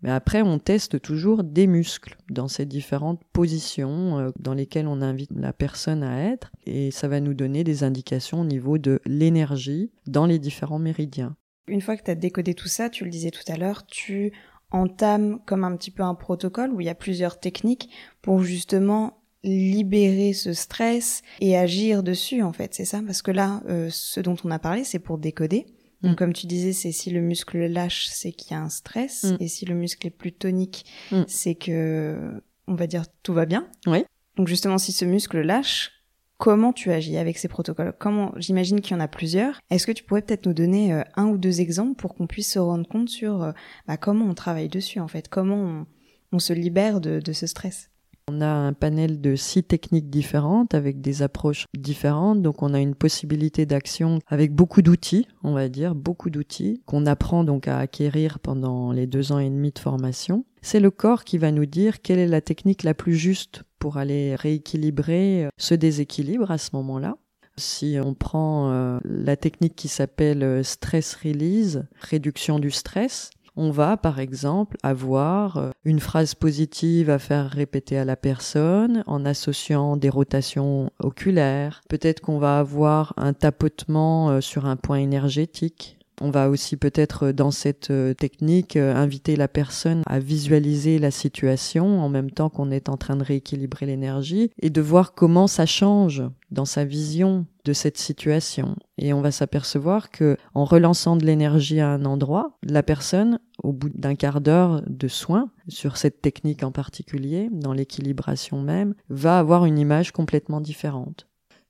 mais 0.02 0.10
après, 0.10 0.42
on 0.42 0.58
teste 0.58 1.00
toujours 1.00 1.44
des 1.44 1.66
muscles 1.66 2.16
dans 2.30 2.48
ces 2.48 2.66
différentes 2.66 3.22
positions 3.32 4.18
euh, 4.18 4.30
dans 4.38 4.54
lesquelles 4.54 4.88
on 4.88 5.00
invite 5.00 5.30
la 5.34 5.52
personne 5.52 6.02
à 6.02 6.24
être. 6.24 6.50
Et 6.66 6.90
ça 6.90 7.08
va 7.08 7.20
nous 7.20 7.34
donner 7.34 7.64
des 7.64 7.84
indications 7.84 8.40
au 8.40 8.44
niveau 8.44 8.78
de 8.78 9.00
l'énergie 9.06 9.92
dans 10.06 10.26
les 10.26 10.38
différents 10.38 10.80
méridiens. 10.80 11.36
Une 11.68 11.80
fois 11.80 11.96
que 11.96 12.02
tu 12.02 12.10
as 12.10 12.16
décodé 12.16 12.54
tout 12.54 12.68
ça, 12.68 12.90
tu 12.90 13.04
le 13.04 13.10
disais 13.10 13.30
tout 13.30 13.44
à 13.46 13.56
l'heure, 13.56 13.86
tu 13.86 14.32
entames 14.72 15.38
comme 15.46 15.64
un 15.64 15.76
petit 15.76 15.90
peu 15.90 16.02
un 16.02 16.14
protocole 16.14 16.72
où 16.72 16.80
il 16.80 16.86
y 16.86 16.90
a 16.90 16.94
plusieurs 16.94 17.38
techniques 17.38 17.90
pour 18.20 18.42
justement 18.42 19.22
libérer 19.44 20.32
ce 20.32 20.52
stress 20.52 21.22
et 21.40 21.56
agir 21.56 22.02
dessus 22.02 22.42
en 22.42 22.52
fait, 22.52 22.74
c'est 22.74 22.84
ça? 22.84 23.00
Parce 23.04 23.22
que 23.22 23.30
là, 23.30 23.60
euh, 23.68 23.88
ce 23.90 24.20
dont 24.20 24.36
on 24.44 24.50
a 24.50 24.58
parlé, 24.58 24.84
c'est 24.84 24.98
pour 24.98 25.18
décoder. 25.18 25.66
Donc, 26.02 26.12
mm. 26.12 26.16
comme 26.16 26.32
tu 26.32 26.46
disais, 26.46 26.72
c'est 26.72 26.92
si 26.92 27.10
le 27.10 27.20
muscle 27.20 27.66
lâche, 27.66 28.06
c'est 28.06 28.32
qu'il 28.32 28.52
y 28.52 28.54
a 28.54 28.62
un 28.62 28.68
stress. 28.68 29.24
Mm. 29.24 29.36
Et 29.40 29.48
si 29.48 29.64
le 29.64 29.74
muscle 29.74 30.06
est 30.06 30.10
plus 30.10 30.32
tonique, 30.32 30.84
mm. 31.10 31.22
c'est 31.26 31.54
que, 31.54 32.42
on 32.66 32.74
va 32.74 32.86
dire, 32.86 33.04
tout 33.22 33.32
va 33.32 33.46
bien. 33.46 33.68
Oui. 33.86 34.04
Donc, 34.36 34.48
justement, 34.48 34.78
si 34.78 34.92
ce 34.92 35.04
muscle 35.04 35.40
lâche, 35.40 35.92
comment 36.38 36.72
tu 36.72 36.90
agis 36.90 37.16
avec 37.16 37.38
ces 37.38 37.48
protocoles? 37.48 37.94
Comment 37.98 38.32
J'imagine 38.36 38.80
qu'il 38.80 38.96
y 38.96 38.96
en 38.98 39.02
a 39.02 39.08
plusieurs. 39.08 39.60
Est-ce 39.70 39.86
que 39.86 39.92
tu 39.92 40.02
pourrais 40.04 40.22
peut-être 40.22 40.46
nous 40.46 40.54
donner 40.54 40.92
euh, 40.92 41.02
un 41.16 41.26
ou 41.26 41.38
deux 41.38 41.60
exemples 41.60 41.94
pour 41.94 42.14
qu'on 42.14 42.26
puisse 42.26 42.52
se 42.52 42.58
rendre 42.58 42.88
compte 42.88 43.08
sur 43.08 43.42
euh, 43.42 43.52
bah, 43.86 43.96
comment 43.96 44.26
on 44.26 44.34
travaille 44.34 44.68
dessus, 44.68 45.00
en 45.00 45.08
fait? 45.08 45.28
Comment 45.28 45.86
on, 46.32 46.38
se 46.38 46.52
libère 46.54 47.00
de 47.00 47.32
ce 47.32 47.46
stress? 47.46 47.91
On 48.28 48.40
a 48.40 48.46
un 48.46 48.72
panel 48.72 49.20
de 49.20 49.37
six 49.37 49.62
techniques 49.62 50.11
différentes 50.11 50.74
avec 50.74 51.00
des 51.00 51.22
approches 51.22 51.66
différentes, 51.76 52.42
donc 52.42 52.62
on 52.62 52.74
a 52.74 52.80
une 52.80 52.94
possibilité 52.94 53.66
d'action 53.66 54.20
avec 54.26 54.54
beaucoup 54.54 54.82
d'outils, 54.82 55.26
on 55.42 55.52
va 55.52 55.68
dire, 55.68 55.94
beaucoup 55.94 56.30
d'outils 56.30 56.82
qu'on 56.87 57.06
apprend 57.06 57.44
donc 57.44 57.68
à 57.68 57.78
acquérir 57.78 58.38
pendant 58.38 58.92
les 58.92 59.06
deux 59.06 59.32
ans 59.32 59.38
et 59.38 59.50
demi 59.50 59.70
de 59.72 59.78
formation. 59.78 60.44
C'est 60.62 60.80
le 60.80 60.90
corps 60.90 61.24
qui 61.24 61.38
va 61.38 61.50
nous 61.50 61.66
dire 61.66 62.02
quelle 62.02 62.18
est 62.18 62.28
la 62.28 62.40
technique 62.40 62.85
la 62.85 62.94
plus 62.94 63.14
juste 63.14 63.64
pour 63.78 63.96
aller 63.96 64.37
rééquilibrer 64.37 65.48
ce 65.58 65.74
déséquilibre 65.74 66.50
à 66.50 66.58
ce 66.58 66.70
moment-là. 66.74 67.16
Si 67.56 67.98
on 68.02 68.14
prend 68.14 68.70
euh, 68.70 68.98
la 69.04 69.37
technique 69.37 69.76
qui 69.76 69.88
s'appelle 69.88 70.42
euh, 70.42 70.62
stress 70.62 71.14
release, 71.16 71.85
réduction 72.00 72.58
du 72.58 72.70
stress, 72.70 73.30
on 73.56 73.70
va, 73.70 73.96
par 73.96 74.18
exemple, 74.18 74.76
avoir 74.82 75.56
euh, 75.56 75.70
une 75.84 76.00
phrase 76.00 76.34
positive 76.34 77.10
à 77.10 77.18
faire 77.18 77.50
répéter 77.50 77.98
à 77.98 78.04
la 78.04 78.16
personne 78.16 79.04
en 79.06 79.24
associant 79.24 79.96
des 79.96 80.08
rotations 80.08 80.90
oculaires. 80.98 81.82
Peut-être 81.88 82.20
qu'on 82.20 82.38
va 82.38 82.58
avoir 82.58 83.12
un 83.16 83.32
tapotement 83.32 84.30
euh, 84.30 84.40
sur 84.40 84.66
un 84.66 84.76
point 84.76 84.98
énergétique. 84.98 85.98
On 86.22 86.30
va 86.30 86.48
aussi 86.48 86.76
peut-être 86.76 87.26
euh, 87.26 87.32
dans 87.32 87.50
cette 87.50 87.92
technique 88.16 88.76
inviter 88.76 89.37
la 89.37 89.48
personne 89.48 90.02
à 90.06 90.18
visualiser 90.18 90.98
la 90.98 91.11
situation 91.11 92.00
en 92.00 92.08
même 92.08 92.30
temps 92.30 92.48
qu'on 92.48 92.70
est 92.70 92.88
en 92.88 92.96
train 92.96 93.16
de 93.16 93.24
rééquilibrer 93.24 93.87
l'énergie 93.87 94.50
et 94.61 94.70
de 94.70 94.80
voir 94.80 95.14
comment 95.14 95.46
ça 95.46 95.66
change 95.66 96.22
dans 96.52 96.64
sa 96.64 96.85
vision 96.85 97.46
de 97.64 97.72
cette 97.72 97.98
situation. 97.98 98.76
Et 98.98 99.12
on 99.12 99.20
va 99.20 99.30
s'apercevoir 99.30 100.11
que 100.11 100.37
en 100.54 100.64
relançant 100.64 101.16
de 101.16 101.24
l'énergie 101.24 101.80
à 101.80 101.88
un 101.88 102.04
endroit, 102.04 102.58
la 102.62 102.82
personne, 102.82 103.38
au 103.62 103.72
bout 103.72 103.90
d'un 103.90 104.14
quart 104.14 104.40
d'heure 104.40 104.82
de 104.87 105.08
soins 105.08 105.50
sur 105.68 105.96
cette 105.96 106.20
technique 106.20 106.62
en 106.62 106.72
particulier, 106.72 107.48
dans 107.50 107.72
l'équilibration 107.72 108.61
même, 108.61 108.94
va 109.08 109.38
avoir 109.38 109.64
une 109.64 109.78
image 109.78 110.12
complètement 110.12 110.61
différente 110.61 111.26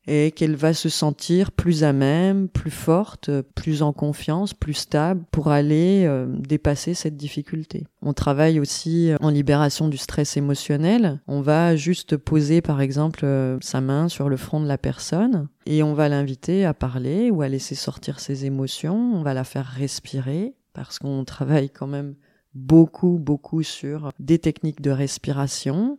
et 0.06 0.32
qu'elle 0.32 0.56
va 0.56 0.74
se 0.74 0.88
sentir 0.88 1.52
plus 1.52 1.84
à 1.84 1.92
même, 1.92 2.48
plus 2.48 2.70
forte, 2.70 3.30
plus 3.54 3.82
en 3.82 3.92
confiance, 3.92 4.54
plus 4.54 4.74
stable 4.74 5.24
pour 5.30 5.48
aller 5.48 6.04
euh, 6.06 6.26
dépasser 6.28 6.94
cette 6.94 7.16
difficulté. 7.16 7.84
On 8.02 8.12
travaille 8.12 8.58
aussi 8.58 9.12
en 9.20 9.28
libération 9.28 9.88
du 9.88 9.96
stress 9.96 10.36
émotionnel. 10.36 11.20
On 11.28 11.40
va 11.40 11.76
juste 11.76 12.16
poser 12.16 12.60
par 12.60 12.80
exemple 12.80 13.20
euh, 13.24 13.58
sa 13.60 13.80
main 13.80 14.08
sur 14.08 14.28
le 14.28 14.36
front 14.36 14.60
de 14.60 14.66
la 14.66 14.78
personne 14.78 15.48
et 15.66 15.82
on 15.82 15.94
va 15.94 16.08
l'inviter 16.08 16.64
à 16.64 16.74
parler 16.74 17.30
ou 17.30 17.42
à 17.42 17.48
laisser 17.48 17.74
sortir 17.74 18.18
ses 18.18 18.44
émotions, 18.44 18.96
on 19.14 19.22
va 19.22 19.34
la 19.34 19.44
faire 19.44 19.66
respirer 19.66 20.54
parce 20.72 20.98
qu'on 20.98 21.24
travaille 21.24 21.70
quand 21.70 21.86
même 21.86 22.14
beaucoup 22.54 23.18
beaucoup 23.18 23.62
sur 23.62 24.10
des 24.18 24.38
techniques 24.38 24.82
de 24.82 24.90
respiration 24.90 25.98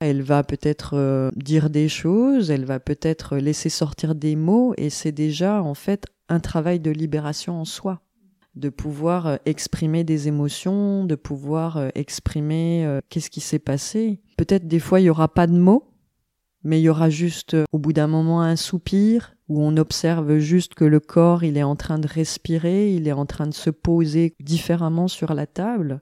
Elle 0.00 0.22
va 0.22 0.42
peut-être 0.42 0.94
euh, 0.94 1.30
dire 1.36 1.70
des 1.70 1.88
choses, 1.88 2.50
elle 2.50 2.64
va 2.64 2.80
peut-être 2.80 3.36
laisser 3.36 3.68
sortir 3.68 4.14
des 4.14 4.36
mots, 4.36 4.74
et 4.76 4.90
c'est 4.90 5.12
déjà 5.12 5.62
en 5.62 5.74
fait 5.74 6.06
un 6.28 6.40
travail 6.40 6.80
de 6.80 6.90
libération 6.90 7.60
en 7.60 7.64
soi 7.64 8.00
de 8.54 8.68
pouvoir 8.68 9.26
euh, 9.26 9.36
exprimer 9.46 10.04
des 10.04 10.28
émotions, 10.28 11.04
de 11.04 11.14
pouvoir 11.14 11.76
euh, 11.76 11.88
exprimer 11.94 13.00
qu'est-ce 13.08 13.30
qui 13.30 13.40
s'est 13.40 13.58
passé. 13.58 14.20
Peut-être 14.36 14.68
des 14.68 14.78
fois 14.78 15.00
il 15.00 15.04
y 15.04 15.10
aura 15.10 15.32
pas 15.32 15.46
de 15.46 15.56
mots, 15.56 15.90
mais 16.62 16.80
il 16.80 16.84
y 16.84 16.88
aura 16.88 17.10
juste 17.10 17.56
au 17.72 17.78
bout 17.78 17.92
d'un 17.92 18.06
moment 18.06 18.42
un 18.42 18.56
soupir 18.56 19.34
où 19.48 19.62
on 19.62 19.76
observe 19.76 20.38
juste 20.38 20.74
que 20.74 20.84
le 20.84 21.00
corps 21.00 21.44
il 21.44 21.56
est 21.56 21.62
en 21.62 21.76
train 21.76 21.98
de 21.98 22.08
respirer, 22.08 22.94
il 22.94 23.06
est 23.06 23.12
en 23.12 23.26
train 23.26 23.46
de 23.46 23.54
se 23.54 23.70
poser 23.70 24.34
différemment 24.40 25.08
sur 25.08 25.34
la 25.34 25.46
table 25.46 26.00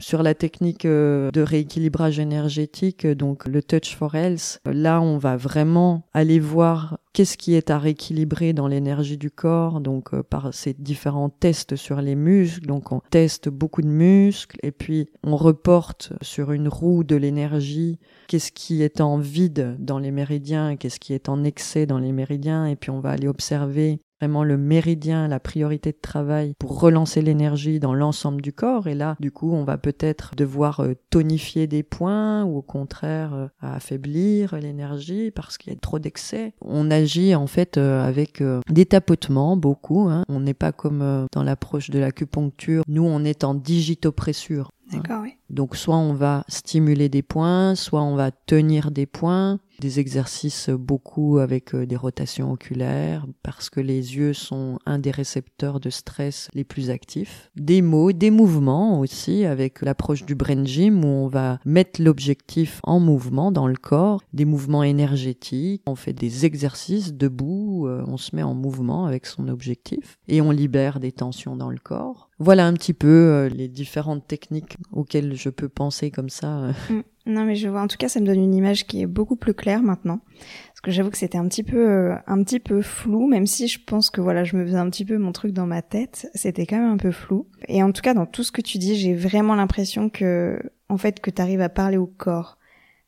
sur 0.00 0.22
la 0.22 0.34
technique 0.34 0.84
euh, 0.84 1.30
de 1.30 1.40
rééquilibrage 1.40 2.18
énergétique, 2.18 3.06
donc 3.06 3.46
le 3.46 3.62
Touch 3.62 3.94
for 3.96 4.14
Health, 4.14 4.60
là 4.64 5.00
on 5.00 5.18
va 5.18 5.36
vraiment 5.36 6.06
aller 6.12 6.38
voir 6.38 6.98
qu'est-ce 7.12 7.36
qui 7.36 7.54
est 7.54 7.70
à 7.70 7.78
rééquilibrer 7.78 8.52
dans 8.52 8.68
l'énergie 8.68 9.18
du 9.18 9.30
corps, 9.30 9.80
donc 9.80 10.14
euh, 10.14 10.22
par 10.22 10.54
ces 10.54 10.74
différents 10.74 11.30
tests 11.30 11.76
sur 11.76 12.00
les 12.00 12.14
muscles, 12.14 12.66
donc 12.66 12.92
on 12.92 13.00
teste 13.10 13.48
beaucoup 13.48 13.82
de 13.82 13.88
muscles 13.88 14.58
et 14.62 14.70
puis 14.70 15.08
on 15.24 15.36
reporte 15.36 16.12
sur 16.22 16.52
une 16.52 16.68
roue 16.68 17.02
de 17.02 17.16
l'énergie 17.16 17.98
qu'est-ce 18.28 18.52
qui 18.52 18.82
est 18.82 19.00
en 19.00 19.18
vide 19.18 19.76
dans 19.78 19.98
les 19.98 20.12
méridiens, 20.12 20.76
qu'est-ce 20.76 21.00
qui 21.00 21.12
est 21.12 21.28
en 21.28 21.42
excès 21.44 21.86
dans 21.86 21.98
les 21.98 22.12
méridiens 22.12 22.66
et 22.66 22.76
puis 22.76 22.90
on 22.90 23.00
va 23.00 23.10
aller 23.10 23.28
observer 23.28 24.00
vraiment 24.20 24.44
le 24.44 24.56
méridien, 24.56 25.28
la 25.28 25.40
priorité 25.40 25.92
de 25.92 25.98
travail 26.00 26.54
pour 26.58 26.80
relancer 26.80 27.22
l'énergie 27.22 27.80
dans 27.80 27.94
l'ensemble 27.94 28.42
du 28.42 28.52
corps. 28.52 28.86
Et 28.86 28.94
là, 28.94 29.16
du 29.20 29.30
coup, 29.30 29.52
on 29.52 29.64
va 29.64 29.78
peut-être 29.78 30.34
devoir 30.36 30.80
euh, 30.80 30.94
tonifier 31.10 31.66
des 31.66 31.82
points 31.82 32.44
ou 32.44 32.58
au 32.58 32.62
contraire 32.62 33.34
euh, 33.34 33.48
affaiblir 33.60 34.56
l'énergie 34.56 35.30
parce 35.30 35.58
qu'il 35.58 35.72
y 35.72 35.76
a 35.76 35.78
trop 35.78 35.98
d'excès. 35.98 36.52
On 36.60 36.90
agit 36.90 37.34
en 37.34 37.46
fait 37.46 37.78
euh, 37.78 38.02
avec 38.06 38.42
des 38.68 38.86
tapotements, 38.86 39.56
beaucoup. 39.56 40.08
Hein. 40.08 40.24
On 40.28 40.40
n'est 40.40 40.54
pas 40.54 40.72
comme 40.72 41.26
dans 41.32 41.42
l'approche 41.42 41.90
de 41.90 41.98
l'acupuncture. 41.98 42.82
Nous, 42.88 43.04
on 43.04 43.24
est 43.24 43.44
en 43.44 43.54
digitopressure. 43.54 44.70
D'accord, 44.92 45.22
oui. 45.22 45.36
Donc 45.50 45.76
soit 45.76 45.96
on 45.96 46.14
va 46.14 46.44
stimuler 46.48 47.08
des 47.08 47.22
points, 47.22 47.74
soit 47.74 48.02
on 48.02 48.14
va 48.14 48.30
tenir 48.30 48.90
des 48.90 49.06
points, 49.06 49.58
des 49.80 50.00
exercices 50.00 50.70
beaucoup 50.70 51.38
avec 51.38 51.74
euh, 51.74 51.86
des 51.86 51.96
rotations 51.96 52.52
oculaires 52.52 53.26
parce 53.42 53.70
que 53.70 53.80
les 53.80 54.16
yeux 54.16 54.32
sont 54.32 54.78
un 54.86 54.98
des 54.98 55.10
récepteurs 55.10 55.80
de 55.80 55.90
stress 55.90 56.48
les 56.54 56.64
plus 56.64 56.90
actifs. 56.90 57.50
Des 57.56 57.82
mots, 57.82 58.12
des 58.12 58.30
mouvements 58.30 59.00
aussi 59.00 59.44
avec 59.44 59.82
l'approche 59.82 60.24
du 60.24 60.34
brain 60.34 60.64
gym 60.64 61.04
où 61.04 61.08
on 61.08 61.28
va 61.28 61.58
mettre 61.64 62.02
l'objectif 62.02 62.80
en 62.82 63.00
mouvement 63.00 63.52
dans 63.52 63.66
le 63.66 63.76
corps, 63.76 64.22
des 64.32 64.44
mouvements 64.44 64.82
énergétiques, 64.82 65.82
on 65.86 65.94
fait 65.94 66.12
des 66.12 66.44
exercices 66.44 67.14
debout, 67.14 67.86
euh, 67.86 68.04
on 68.06 68.16
se 68.16 68.34
met 68.34 68.42
en 68.42 68.54
mouvement 68.54 69.06
avec 69.06 69.26
son 69.26 69.48
objectif 69.48 70.18
et 70.28 70.40
on 70.40 70.50
libère 70.50 71.00
des 71.00 71.12
tensions 71.12 71.56
dans 71.56 71.70
le 71.70 71.78
corps. 71.78 72.28
Voilà 72.40 72.66
un 72.66 72.72
petit 72.74 72.94
peu 72.94 73.08
euh, 73.08 73.48
les 73.48 73.68
différentes 73.68 74.26
techniques 74.26 74.76
auxquelles 74.92 75.34
je 75.34 75.50
peux 75.50 75.68
penser 75.68 76.10
comme 76.10 76.30
ça. 76.30 76.72
Mm. 76.90 77.02
Non, 77.28 77.44
mais 77.44 77.56
je 77.56 77.68
vois. 77.68 77.82
En 77.82 77.88
tout 77.88 77.98
cas, 77.98 78.08
ça 78.08 78.20
me 78.20 78.26
donne 78.26 78.42
une 78.42 78.54
image 78.54 78.86
qui 78.86 79.02
est 79.02 79.06
beaucoup 79.06 79.36
plus 79.36 79.52
claire 79.52 79.82
maintenant. 79.82 80.20
Parce 80.68 80.80
que 80.82 80.90
j'avoue 80.90 81.10
que 81.10 81.18
c'était 81.18 81.36
un 81.36 81.46
petit 81.46 81.62
peu, 81.62 81.88
euh, 81.88 82.14
un 82.26 82.42
petit 82.42 82.58
peu 82.58 82.80
flou, 82.80 83.28
même 83.28 83.46
si 83.46 83.68
je 83.68 83.78
pense 83.84 84.08
que 84.08 84.22
voilà, 84.22 84.44
je 84.44 84.56
me 84.56 84.64
faisais 84.64 84.78
un 84.78 84.88
petit 84.88 85.04
peu 85.04 85.18
mon 85.18 85.32
truc 85.32 85.52
dans 85.52 85.66
ma 85.66 85.82
tête. 85.82 86.30
C'était 86.34 86.64
quand 86.64 86.78
même 86.78 86.90
un 86.90 86.96
peu 86.96 87.12
flou. 87.12 87.46
Et 87.68 87.82
en 87.82 87.92
tout 87.92 88.00
cas, 88.00 88.14
dans 88.14 88.24
tout 88.24 88.42
ce 88.42 88.50
que 88.50 88.62
tu 88.62 88.78
dis, 88.78 88.96
j'ai 88.96 89.14
vraiment 89.14 89.54
l'impression 89.54 90.08
que, 90.08 90.58
en 90.88 90.96
fait, 90.96 91.20
que 91.20 91.30
tu 91.30 91.42
arrives 91.42 91.60
à 91.60 91.68
parler 91.68 91.98
au 91.98 92.06
corps. 92.06 92.56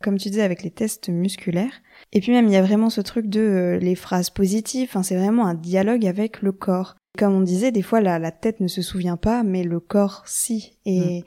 Comme 0.02 0.18
tu 0.18 0.28
disais 0.28 0.42
avec 0.42 0.62
les 0.62 0.70
tests 0.70 1.08
musculaires. 1.08 1.82
Et 2.12 2.20
puis 2.20 2.32
même, 2.32 2.46
il 2.46 2.52
y 2.52 2.56
a 2.56 2.62
vraiment 2.62 2.90
ce 2.90 3.00
truc 3.00 3.26
de 3.26 3.40
euh, 3.40 3.78
les 3.78 3.94
phrases 3.94 4.28
positives. 4.28 4.88
Enfin, 4.90 5.02
c'est 5.02 5.16
vraiment 5.16 5.46
un 5.46 5.54
dialogue 5.54 6.06
avec 6.06 6.42
le 6.42 6.52
corps. 6.52 6.96
Comme 7.18 7.34
on 7.34 7.40
disait, 7.40 7.72
des 7.72 7.82
fois, 7.82 8.02
la, 8.02 8.18
la 8.18 8.32
tête 8.32 8.60
ne 8.60 8.68
se 8.68 8.82
souvient 8.82 9.16
pas, 9.16 9.42
mais 9.42 9.62
le 9.62 9.80
corps, 9.80 10.22
si. 10.26 10.76
Et, 10.84 11.20
mm. 11.20 11.24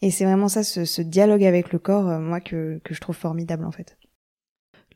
Et 0.00 0.10
c'est 0.10 0.24
vraiment 0.24 0.48
ça, 0.48 0.62
ce, 0.62 1.02
dialogue 1.02 1.44
avec 1.44 1.72
le 1.72 1.78
corps, 1.78 2.08
euh, 2.08 2.20
moi, 2.20 2.40
que, 2.40 2.80
que 2.84 2.94
je 2.94 3.00
trouve 3.00 3.16
formidable 3.16 3.64
en 3.64 3.72
fait. 3.72 3.98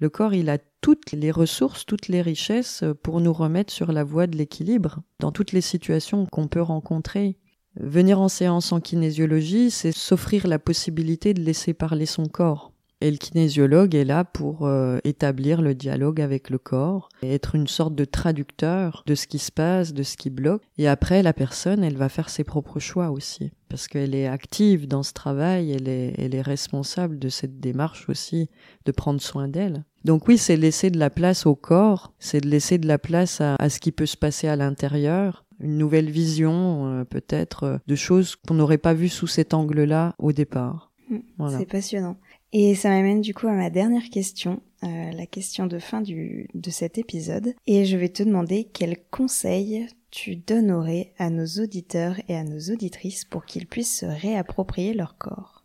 Le 0.00 0.08
corps, 0.10 0.34
il 0.34 0.48
a 0.48 0.58
toutes 0.80 1.12
les 1.12 1.30
ressources, 1.30 1.86
toutes 1.86 2.08
les 2.08 2.22
richesses 2.22 2.82
pour 3.02 3.20
nous 3.20 3.32
remettre 3.32 3.72
sur 3.72 3.92
la 3.92 4.04
voie 4.04 4.26
de 4.26 4.36
l'équilibre 4.36 5.02
dans 5.20 5.30
toutes 5.30 5.52
les 5.52 5.60
situations 5.60 6.26
qu'on 6.26 6.48
peut 6.48 6.62
rencontrer. 6.62 7.38
Venir 7.76 8.20
en 8.20 8.28
séance 8.28 8.72
en 8.72 8.80
kinésiologie, 8.80 9.70
c'est 9.70 9.92
s'offrir 9.92 10.46
la 10.46 10.58
possibilité 10.58 11.34
de 11.34 11.40
laisser 11.40 11.72
parler 11.72 12.06
son 12.06 12.26
corps. 12.26 12.71
Et 13.02 13.10
le 13.10 13.16
kinésiologue 13.16 13.96
est 13.96 14.04
là 14.04 14.22
pour 14.22 14.64
euh, 14.64 15.00
établir 15.02 15.60
le 15.60 15.74
dialogue 15.74 16.20
avec 16.20 16.50
le 16.50 16.58
corps 16.58 17.08
et 17.22 17.34
être 17.34 17.56
une 17.56 17.66
sorte 17.66 17.96
de 17.96 18.04
traducteur 18.04 19.02
de 19.06 19.16
ce 19.16 19.26
qui 19.26 19.40
se 19.40 19.50
passe, 19.50 19.92
de 19.92 20.04
ce 20.04 20.16
qui 20.16 20.30
bloque. 20.30 20.62
Et 20.78 20.86
après, 20.86 21.24
la 21.24 21.32
personne, 21.32 21.82
elle 21.82 21.96
va 21.96 22.08
faire 22.08 22.28
ses 22.28 22.44
propres 22.44 22.78
choix 22.78 23.10
aussi. 23.10 23.50
Parce 23.68 23.88
qu'elle 23.88 24.14
est 24.14 24.28
active 24.28 24.86
dans 24.86 25.02
ce 25.02 25.14
travail, 25.14 25.72
elle 25.72 25.88
est, 25.88 26.14
elle 26.16 26.32
est 26.36 26.42
responsable 26.42 27.18
de 27.18 27.28
cette 27.28 27.58
démarche 27.58 28.08
aussi, 28.08 28.48
de 28.84 28.92
prendre 28.92 29.20
soin 29.20 29.48
d'elle. 29.48 29.82
Donc 30.04 30.28
oui, 30.28 30.38
c'est 30.38 30.56
laisser 30.56 30.90
de 30.90 30.98
la 31.00 31.10
place 31.10 31.44
au 31.44 31.56
corps, 31.56 32.12
c'est 32.20 32.40
de 32.40 32.48
laisser 32.48 32.78
de 32.78 32.86
la 32.86 32.98
place 32.98 33.40
à, 33.40 33.68
ce 33.68 33.80
qui 33.80 33.90
peut 33.90 34.06
se 34.06 34.16
passer 34.16 34.46
à 34.46 34.54
l'intérieur, 34.54 35.44
une 35.58 35.76
nouvelle 35.76 36.08
vision 36.08 36.86
euh, 36.86 37.04
peut-être 37.04 37.64
euh, 37.64 37.78
de 37.88 37.96
choses 37.96 38.36
qu'on 38.36 38.54
n'aurait 38.54 38.78
pas 38.78 38.94
vues 38.94 39.08
sous 39.08 39.26
cet 39.26 39.54
angle-là 39.54 40.14
au 40.20 40.30
départ. 40.30 40.92
Voilà. 41.38 41.58
C'est 41.58 41.66
passionnant. 41.66 42.16
Et 42.52 42.74
ça 42.74 42.90
m'amène 42.90 43.22
du 43.22 43.32
coup 43.32 43.48
à 43.48 43.52
ma 43.52 43.70
dernière 43.70 44.10
question, 44.10 44.62
euh, 44.84 45.10
la 45.12 45.26
question 45.26 45.66
de 45.66 45.78
fin 45.78 46.02
du, 46.02 46.48
de 46.52 46.70
cet 46.70 46.98
épisode. 46.98 47.54
Et 47.66 47.86
je 47.86 47.96
vais 47.96 48.10
te 48.10 48.22
demander 48.22 48.64
quels 48.64 48.98
conseils 49.10 49.86
tu 50.10 50.36
donnerais 50.36 51.14
à 51.18 51.30
nos 51.30 51.46
auditeurs 51.46 52.16
et 52.28 52.36
à 52.36 52.44
nos 52.44 52.60
auditrices 52.70 53.24
pour 53.24 53.46
qu'ils 53.46 53.66
puissent 53.66 54.00
se 54.00 54.06
réapproprier 54.06 54.92
leur 54.92 55.16
corps 55.16 55.64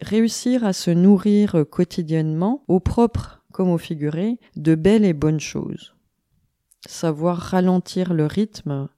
Réussir 0.00 0.64
à 0.64 0.72
se 0.72 0.90
nourrir 0.90 1.64
quotidiennement, 1.70 2.64
au 2.66 2.80
propre 2.80 3.44
comme 3.52 3.70
au 3.70 3.78
figuré, 3.78 4.38
de 4.56 4.74
belles 4.74 5.04
et 5.04 5.12
bonnes 5.12 5.40
choses. 5.40 5.94
Savoir 6.86 7.38
ralentir 7.38 8.12
le 8.12 8.26
rythme, 8.26 8.88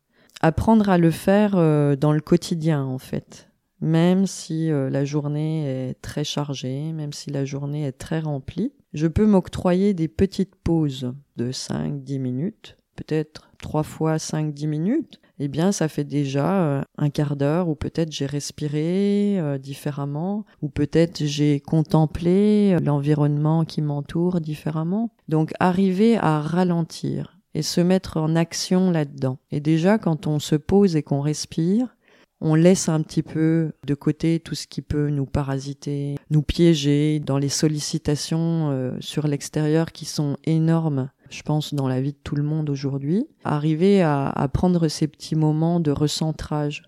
apprendre 0.41 0.89
à 0.89 0.99
le 0.99 1.11
faire 1.11 1.57
euh, 1.57 1.97
dans 1.97 2.12
le 2.12 2.21
quotidien 2.21 2.85
en 2.85 2.99
fait 2.99 3.50
même 3.81 4.26
si 4.26 4.70
euh, 4.70 4.91
la 4.91 5.05
journée 5.05 5.66
est 5.66 5.95
très 6.03 6.24
chargée, 6.24 6.93
même 6.93 7.12
si 7.12 7.31
la 7.31 7.45
journée 7.45 7.85
est 7.85 7.93
très 7.93 8.20
remplie, 8.20 8.72
je 8.93 9.07
peux 9.07 9.26
m'octroyer 9.26 9.95
des 9.95 10.09
petites 10.09 10.57
pauses 10.57 11.12
de 11.37 11.53
5-10 11.53 12.18
minutes, 12.18 12.76
peut-être 12.97 13.51
trois 13.59 13.83
fois 13.83 14.16
5-10 14.16 14.66
minutes. 14.66 15.20
Eh 15.39 15.49
bien, 15.49 15.72
ça 15.72 15.89
fait 15.89 16.05
déjà 16.05 16.62
euh, 16.62 16.83
un 16.99 17.09
quart 17.09 17.35
d'heure 17.35 17.68
où 17.68 17.74
peut-être 17.74 18.12
j'ai 18.12 18.26
respiré 18.26 19.39
euh, 19.39 19.57
différemment, 19.57 20.45
ou 20.61 20.68
peut-être 20.68 21.24
j'ai 21.24 21.61
contemplé 21.61 22.78
l'environnement 22.81 23.64
qui 23.64 23.81
m'entoure 23.81 24.43
différemment. 24.43 25.14
Donc, 25.28 25.53
arriver 25.59 26.18
à 26.18 26.41
ralentir 26.41 27.39
et 27.55 27.62
se 27.62 27.81
mettre 27.81 28.18
en 28.18 28.37
action 28.37 28.91
là-dedans. 28.91 29.39
Et 29.51 29.61
déjà, 29.61 29.99
quand 29.99 30.26
on 30.26 30.39
se 30.39 30.57
pose 30.57 30.95
et 30.97 31.03
qu'on 31.03 31.20
respire, 31.20 31.97
on 32.41 32.55
laisse 32.55 32.88
un 32.88 33.03
petit 33.03 33.22
peu 33.22 33.72
de 33.86 33.95
côté 33.95 34.41
tout 34.41 34.55
ce 34.55 34.66
qui 34.66 34.82
peut 34.82 35.11
nous 35.11 35.26
parasiter, 35.26 36.16
nous 36.30 36.43
piéger 36.43 37.20
dans 37.20 37.38
les 37.38 37.49
sollicitations 37.49 38.70
euh, 38.70 38.93
sur 39.01 39.26
l'extérieur 39.26 39.93
qui 39.93 40.07
sont 40.07 40.36
énormes, 40.45 41.11
je 41.28 41.43
pense, 41.43 41.74
dans 41.74 41.88
la 41.88 42.01
vie 42.01 42.12
de 42.12 42.18
tout 42.24 42.36
le 42.36 42.43
monde 42.43 42.70
aujourd'hui. 42.70 43.26
Arriver 43.45 44.03
à, 44.03 44.49
prendre 44.53 44.88
ces 44.88 45.07
petits 45.07 45.36
moments 45.36 45.80
de 45.80 45.91
recentrage. 45.91 46.82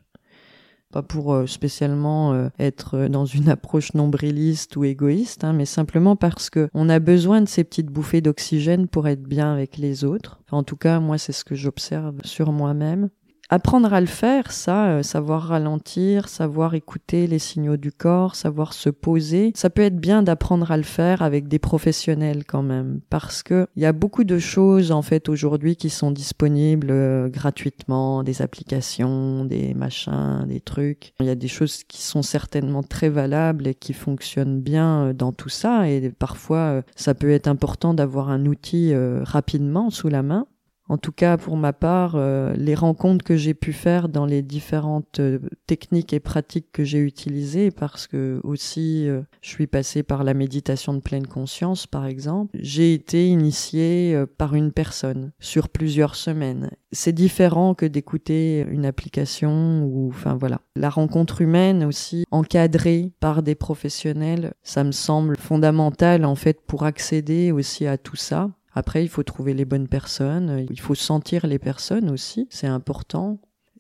Pas 0.90 1.03
pour 1.03 1.32
euh, 1.32 1.46
spécialement 1.46 2.34
euh, 2.34 2.48
être 2.59 3.07
dans 3.09 3.24
une 3.24 3.48
approche 3.48 3.94
nombriliste 3.94 4.76
ou 4.76 4.84
égoïste, 4.84 5.42
hein, 5.42 5.55
mais 5.55 5.64
simplement 5.64 6.16
parce 6.16 6.50
que 6.50 6.68
on 6.74 6.90
a 6.90 6.98
besoin 6.98 7.40
de 7.40 7.48
ces 7.48 7.64
petites 7.64 7.86
bouffées 7.86 8.20
d'oxygène 8.20 8.88
pour 8.88 9.09
être 9.09 9.22
bien 9.22 9.53
avec 9.53 9.78
les 9.78 10.05
autres. 10.05 10.40
en 10.50 10.62
tout 10.62 10.76
cas, 10.76 11.00
moi, 11.00 11.16
c'est 11.16 11.32
ce 11.32 11.44
que 11.44 11.55
j'observe 11.55 12.16
sur 12.24 12.53
moi-même. 12.53 13.09
Apprendre 13.55 13.92
à 13.92 14.00
le 14.00 14.07
faire, 14.07 14.50
ça, 14.50 14.86
euh, 14.86 15.03
savoir 15.03 15.42
ralentir, 15.48 16.30
savoir 16.30 16.72
écouter 16.72 17.26
les 17.26 17.38
signaux 17.38 17.76
du 17.76 17.92
corps, 17.92 18.34
savoir 18.34 18.72
se 18.72 18.88
poser, 18.88 19.53
ça 19.55 19.68
peut 19.68 19.82
être 19.82 19.98
bien 19.98 20.22
d'apprendre 20.22 20.70
à 20.70 20.78
le 20.78 20.82
faire 20.82 21.20
avec 21.20 21.48
des 21.48 21.59
professionnels 21.59 22.46
quand 22.46 22.62
même, 22.62 23.00
parce 23.11 23.42
que 23.42 23.66
il 23.76 23.82
y 23.82 23.84
a 23.84 23.92
beaucoup 23.92 24.24
de 24.24 24.38
choses 24.38 24.90
en 24.90 25.03
fait 25.03 25.28
aujourd'hui 25.28 25.76
qui 25.76 25.90
sont 25.90 26.12
disponibles 26.12 26.90
euh, 26.90 27.28
gratuitement, 27.28 28.22
des 28.22 28.40
applications, 28.40 29.44
des 29.44 29.74
machins, 29.74 30.46
des 30.48 30.61
trucs. 30.61 31.12
Il 31.20 31.26
y 31.26 31.28
a 31.28 31.34
des 31.34 31.46
choses 31.46 31.84
qui 31.84 32.00
sont 32.00 32.22
certainement 32.22 32.82
très 32.82 33.11
valables 33.11 33.66
et 33.66 33.74
qui 33.74 33.92
fonctionnent 33.92 34.62
bien 34.62 35.09
euh, 35.09 35.12
dans 35.12 35.32
tout 35.32 35.50
ça, 35.50 35.90
et 35.90 36.09
parfois 36.09 36.80
ça 36.96 37.12
peut 37.12 37.30
être 37.30 37.48
important 37.48 37.92
d'avoir 37.92 38.30
un 38.30 38.46
outil 38.46 38.94
rapidement 38.94 39.90
sous 39.90 40.09
la 40.09 40.22
main. 40.22 40.46
En 40.93 40.99
tout 40.99 41.11
cas, 41.11 41.38
pour 41.38 41.57
ma 41.57 41.72
part, 41.72 42.16
euh, 42.16 42.53
les 42.53 42.74
rencontres 42.74 43.24
que 43.24 43.34
j'ai 43.34 43.55
pu 43.55 43.72
faire 43.72 44.11
dans 44.11 44.26
les 44.26 44.43
différentes 44.43 45.20
euh, 45.20 45.38
techniques 45.66 46.12
et 46.12 46.20
pratiques 46.20 46.70
que 46.70 46.84
j'ai 46.84 46.99
utilisées, 46.99 47.70
parce 47.70 48.07
que 48.07 48.43
aussi 48.45 49.09
euh, 49.09 49.22
je 49.40 49.49
suis 49.49 49.66
passée 49.66 50.03
par 50.03 50.22
la 50.22 50.34
méditation 50.34 50.93
de 50.93 51.01
pleine 51.01 51.26
conscience, 51.26 51.86
par 51.86 52.05
exemple, 52.05 52.55
j'ai 52.61 52.93
été 52.93 53.26
initiée 53.26 54.22
par 54.36 54.55
une 54.55 54.70
personne 54.70 55.32
sur 55.40 55.70
plusieurs 55.70 56.14
semaines. 56.14 56.70
C'est 56.93 57.14
différent 57.14 57.72
que 57.72 57.86
d'écouter 57.86 58.66
une 58.70 58.84
application 58.84 59.84
ou, 59.84 60.11
enfin 60.11 60.34
voilà. 60.34 60.61
La 60.76 60.90
rencontre 60.90 61.40
humaine 61.40 61.84
aussi, 61.84 62.26
encadrée 62.30 63.12
par 63.18 63.43
des 63.43 63.55
professionnels, 63.55 64.53
ça 64.62 64.84
me 64.84 64.93
semble 64.93 65.38
fondamental 65.38 66.26
en 66.26 66.34
fait 66.34 66.61
pour 66.66 66.82
accéder 66.82 67.51
aussi 67.51 67.86
à 67.86 67.97
tout 67.97 68.16
ça 68.16 68.51
après, 68.75 69.05
il 69.05 69.09
faut 69.09 69.23
trouver 69.23 69.55
les 69.55 69.64
bonnes 69.64 69.89
personnes, 69.89 70.66
il 70.70 70.81
faut 70.81 70.95
sentir 70.95 71.47
les 71.47 71.59
personnes 71.59 72.11
aussi, 72.11 72.47
c'est 72.51 72.66
important. 72.66 73.39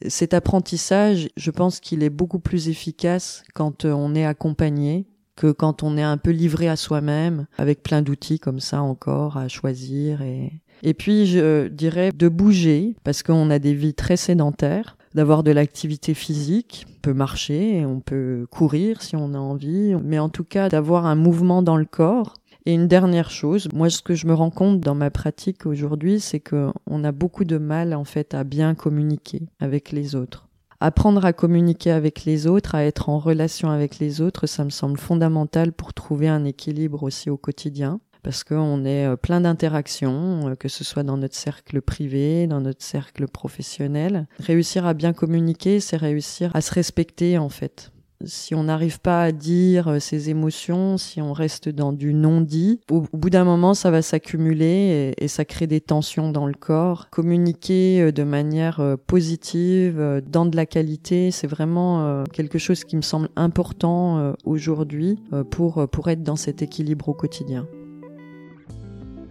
Cet 0.08 0.34
apprentissage, 0.34 1.28
je 1.36 1.50
pense 1.50 1.80
qu'il 1.80 2.02
est 2.02 2.10
beaucoup 2.10 2.40
plus 2.40 2.68
efficace 2.68 3.44
quand 3.54 3.84
euh, 3.84 3.92
on 3.92 4.14
est 4.14 4.24
accompagné 4.24 5.06
que 5.36 5.50
quand 5.52 5.82
on 5.82 5.96
est 5.96 6.02
un 6.02 6.18
peu 6.18 6.30
livré 6.30 6.68
à 6.68 6.76
soi-même, 6.76 7.46
avec 7.56 7.82
plein 7.82 8.02
d'outils 8.02 8.38
comme 8.38 8.60
ça 8.60 8.82
encore 8.82 9.36
à 9.36 9.48
choisir. 9.48 10.20
Et, 10.20 10.52
et 10.82 10.92
puis, 10.92 11.26
je 11.26 11.68
dirais 11.68 12.10
de 12.12 12.28
bouger, 12.28 12.96
parce 13.04 13.22
qu'on 13.22 13.48
a 13.50 13.58
des 13.58 13.74
vies 13.74 13.94
très 13.94 14.16
sédentaires 14.16 14.96
d'avoir 15.14 15.42
de 15.42 15.50
l'activité 15.50 16.14
physique, 16.14 16.86
on 16.88 17.00
peut 17.00 17.12
marcher, 17.12 17.84
on 17.84 18.00
peut 18.00 18.46
courir 18.50 19.02
si 19.02 19.16
on 19.16 19.34
a 19.34 19.38
envie, 19.38 19.94
mais 20.02 20.18
en 20.18 20.28
tout 20.28 20.44
cas 20.44 20.68
d'avoir 20.68 21.06
un 21.06 21.14
mouvement 21.14 21.62
dans 21.62 21.76
le 21.76 21.84
corps 21.84 22.34
et 22.64 22.74
une 22.74 22.88
dernière 22.88 23.30
chose, 23.30 23.68
moi 23.72 23.90
ce 23.90 24.02
que 24.02 24.14
je 24.14 24.26
me 24.26 24.34
rends 24.34 24.50
compte 24.50 24.80
dans 24.80 24.94
ma 24.94 25.10
pratique 25.10 25.66
aujourd'hui, 25.66 26.20
c'est 26.20 26.40
que 26.40 26.70
on 26.86 27.04
a 27.04 27.12
beaucoup 27.12 27.44
de 27.44 27.58
mal 27.58 27.94
en 27.94 28.04
fait 28.04 28.34
à 28.34 28.44
bien 28.44 28.74
communiquer 28.74 29.42
avec 29.60 29.90
les 29.90 30.14
autres. 30.14 30.48
Apprendre 30.80 31.24
à 31.24 31.32
communiquer 31.32 31.92
avec 31.92 32.24
les 32.24 32.46
autres, 32.46 32.74
à 32.74 32.84
être 32.84 33.08
en 33.08 33.18
relation 33.18 33.70
avec 33.70 33.98
les 33.98 34.20
autres, 34.20 34.46
ça 34.46 34.64
me 34.64 34.70
semble 34.70 34.98
fondamental 34.98 35.72
pour 35.72 35.94
trouver 35.94 36.28
un 36.28 36.44
équilibre 36.44 37.02
aussi 37.04 37.30
au 37.30 37.36
quotidien 37.36 38.00
parce 38.22 38.44
qu'on 38.44 38.84
est 38.84 39.06
euh, 39.06 39.16
plein 39.16 39.40
d'interactions, 39.40 40.48
euh, 40.48 40.54
que 40.54 40.68
ce 40.68 40.84
soit 40.84 41.02
dans 41.02 41.16
notre 41.16 41.34
cercle 41.34 41.80
privé, 41.82 42.46
dans 42.46 42.60
notre 42.60 42.82
cercle 42.82 43.26
professionnel. 43.26 44.26
Réussir 44.38 44.86
à 44.86 44.94
bien 44.94 45.12
communiquer, 45.12 45.80
c'est 45.80 45.96
réussir 45.96 46.50
à 46.54 46.60
se 46.60 46.72
respecter 46.72 47.38
en 47.38 47.48
fait 47.48 47.90
si 48.24 48.54
on 48.54 48.64
n'arrive 48.64 49.00
pas 49.00 49.22
à 49.22 49.32
dire 49.32 49.88
euh, 49.88 49.98
ses 49.98 50.30
émotions, 50.30 50.98
si 50.98 51.20
on 51.20 51.32
reste 51.32 51.68
dans 51.68 51.92
du 51.92 52.14
non-dit, 52.14 52.80
au, 52.90 53.04
bout 53.12 53.30
d'un 53.30 53.44
moment, 53.44 53.74
ça 53.74 53.90
va 53.90 54.02
s'accumuler 54.02 55.14
et, 55.16 55.28
ça 55.28 55.44
crée 55.44 55.66
des 55.66 55.80
tensions 55.80 56.30
dans 56.30 56.46
le 56.46 56.54
corps. 56.54 57.08
Communiquer 57.10 58.00
euh, 58.00 58.12
de 58.12 58.22
manière 58.22 58.80
euh, 58.80 58.96
positive, 58.96 60.22
dans 60.26 60.46
de 60.46 60.56
la 60.56 60.66
qualité, 60.66 61.30
c'est 61.30 61.46
vraiment 61.46 62.24
quelque 62.32 62.58
chose 62.58 62.84
qui 62.84 62.96
me 62.96 63.02
semble 63.02 63.28
important 63.36 64.34
aujourd'hui 64.44 65.18
pour, 65.50 65.88
pour 65.88 66.08
être 66.08 66.22
dans 66.22 66.36
cet 66.36 66.62
équilibre 66.62 67.08
au 67.08 67.14
quotidien. 67.14 67.66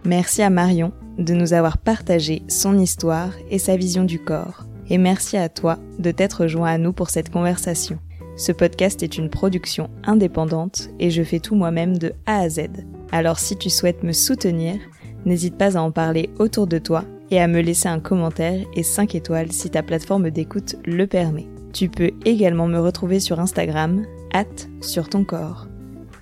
Merci 0.04 0.42
à 0.42 0.50
Marion 0.50 0.92
de 1.18 1.34
nous 1.34 1.52
avoir 1.52 1.78
partagé 1.78 2.42
son 2.48 2.78
histoire 2.78 3.30
et 3.50 3.58
sa 3.58 3.76
vision 3.76 4.04
du 4.04 4.18
corps. 4.18 4.66
Et 4.88 4.98
merci 4.98 5.36
à 5.36 5.48
toi 5.48 5.78
de 5.98 6.10
t'être 6.10 6.46
joint 6.46 6.70
à 6.70 6.78
nous 6.78 6.92
pour 6.92 7.10
cette 7.10 7.30
conversation. 7.30 7.98
Ce 8.42 8.50
podcast 8.50 9.04
est 9.04 9.18
une 9.18 9.30
production 9.30 9.88
indépendante 10.02 10.88
et 10.98 11.10
je 11.10 11.22
fais 11.22 11.38
tout 11.38 11.54
moi-même 11.54 11.96
de 11.96 12.12
A 12.26 12.40
à 12.40 12.48
Z. 12.48 12.70
Alors 13.12 13.38
si 13.38 13.56
tu 13.56 13.70
souhaites 13.70 14.02
me 14.02 14.10
soutenir, 14.10 14.80
n'hésite 15.24 15.56
pas 15.56 15.78
à 15.78 15.80
en 15.80 15.92
parler 15.92 16.28
autour 16.40 16.66
de 16.66 16.78
toi 16.78 17.04
et 17.30 17.40
à 17.40 17.46
me 17.46 17.60
laisser 17.60 17.88
un 17.88 18.00
commentaire 18.00 18.66
et 18.74 18.82
5 18.82 19.14
étoiles 19.14 19.52
si 19.52 19.70
ta 19.70 19.84
plateforme 19.84 20.30
d'écoute 20.30 20.74
le 20.84 21.06
permet. 21.06 21.46
Tu 21.72 21.88
peux 21.88 22.10
également 22.24 22.66
me 22.66 22.80
retrouver 22.80 23.20
sur 23.20 23.38
Instagram, 23.38 24.04
at 24.32 24.46
sur 24.80 25.08
ton 25.08 25.22
corps. 25.22 25.68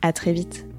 À 0.03 0.13
très 0.13 0.35
vite. 0.35 0.70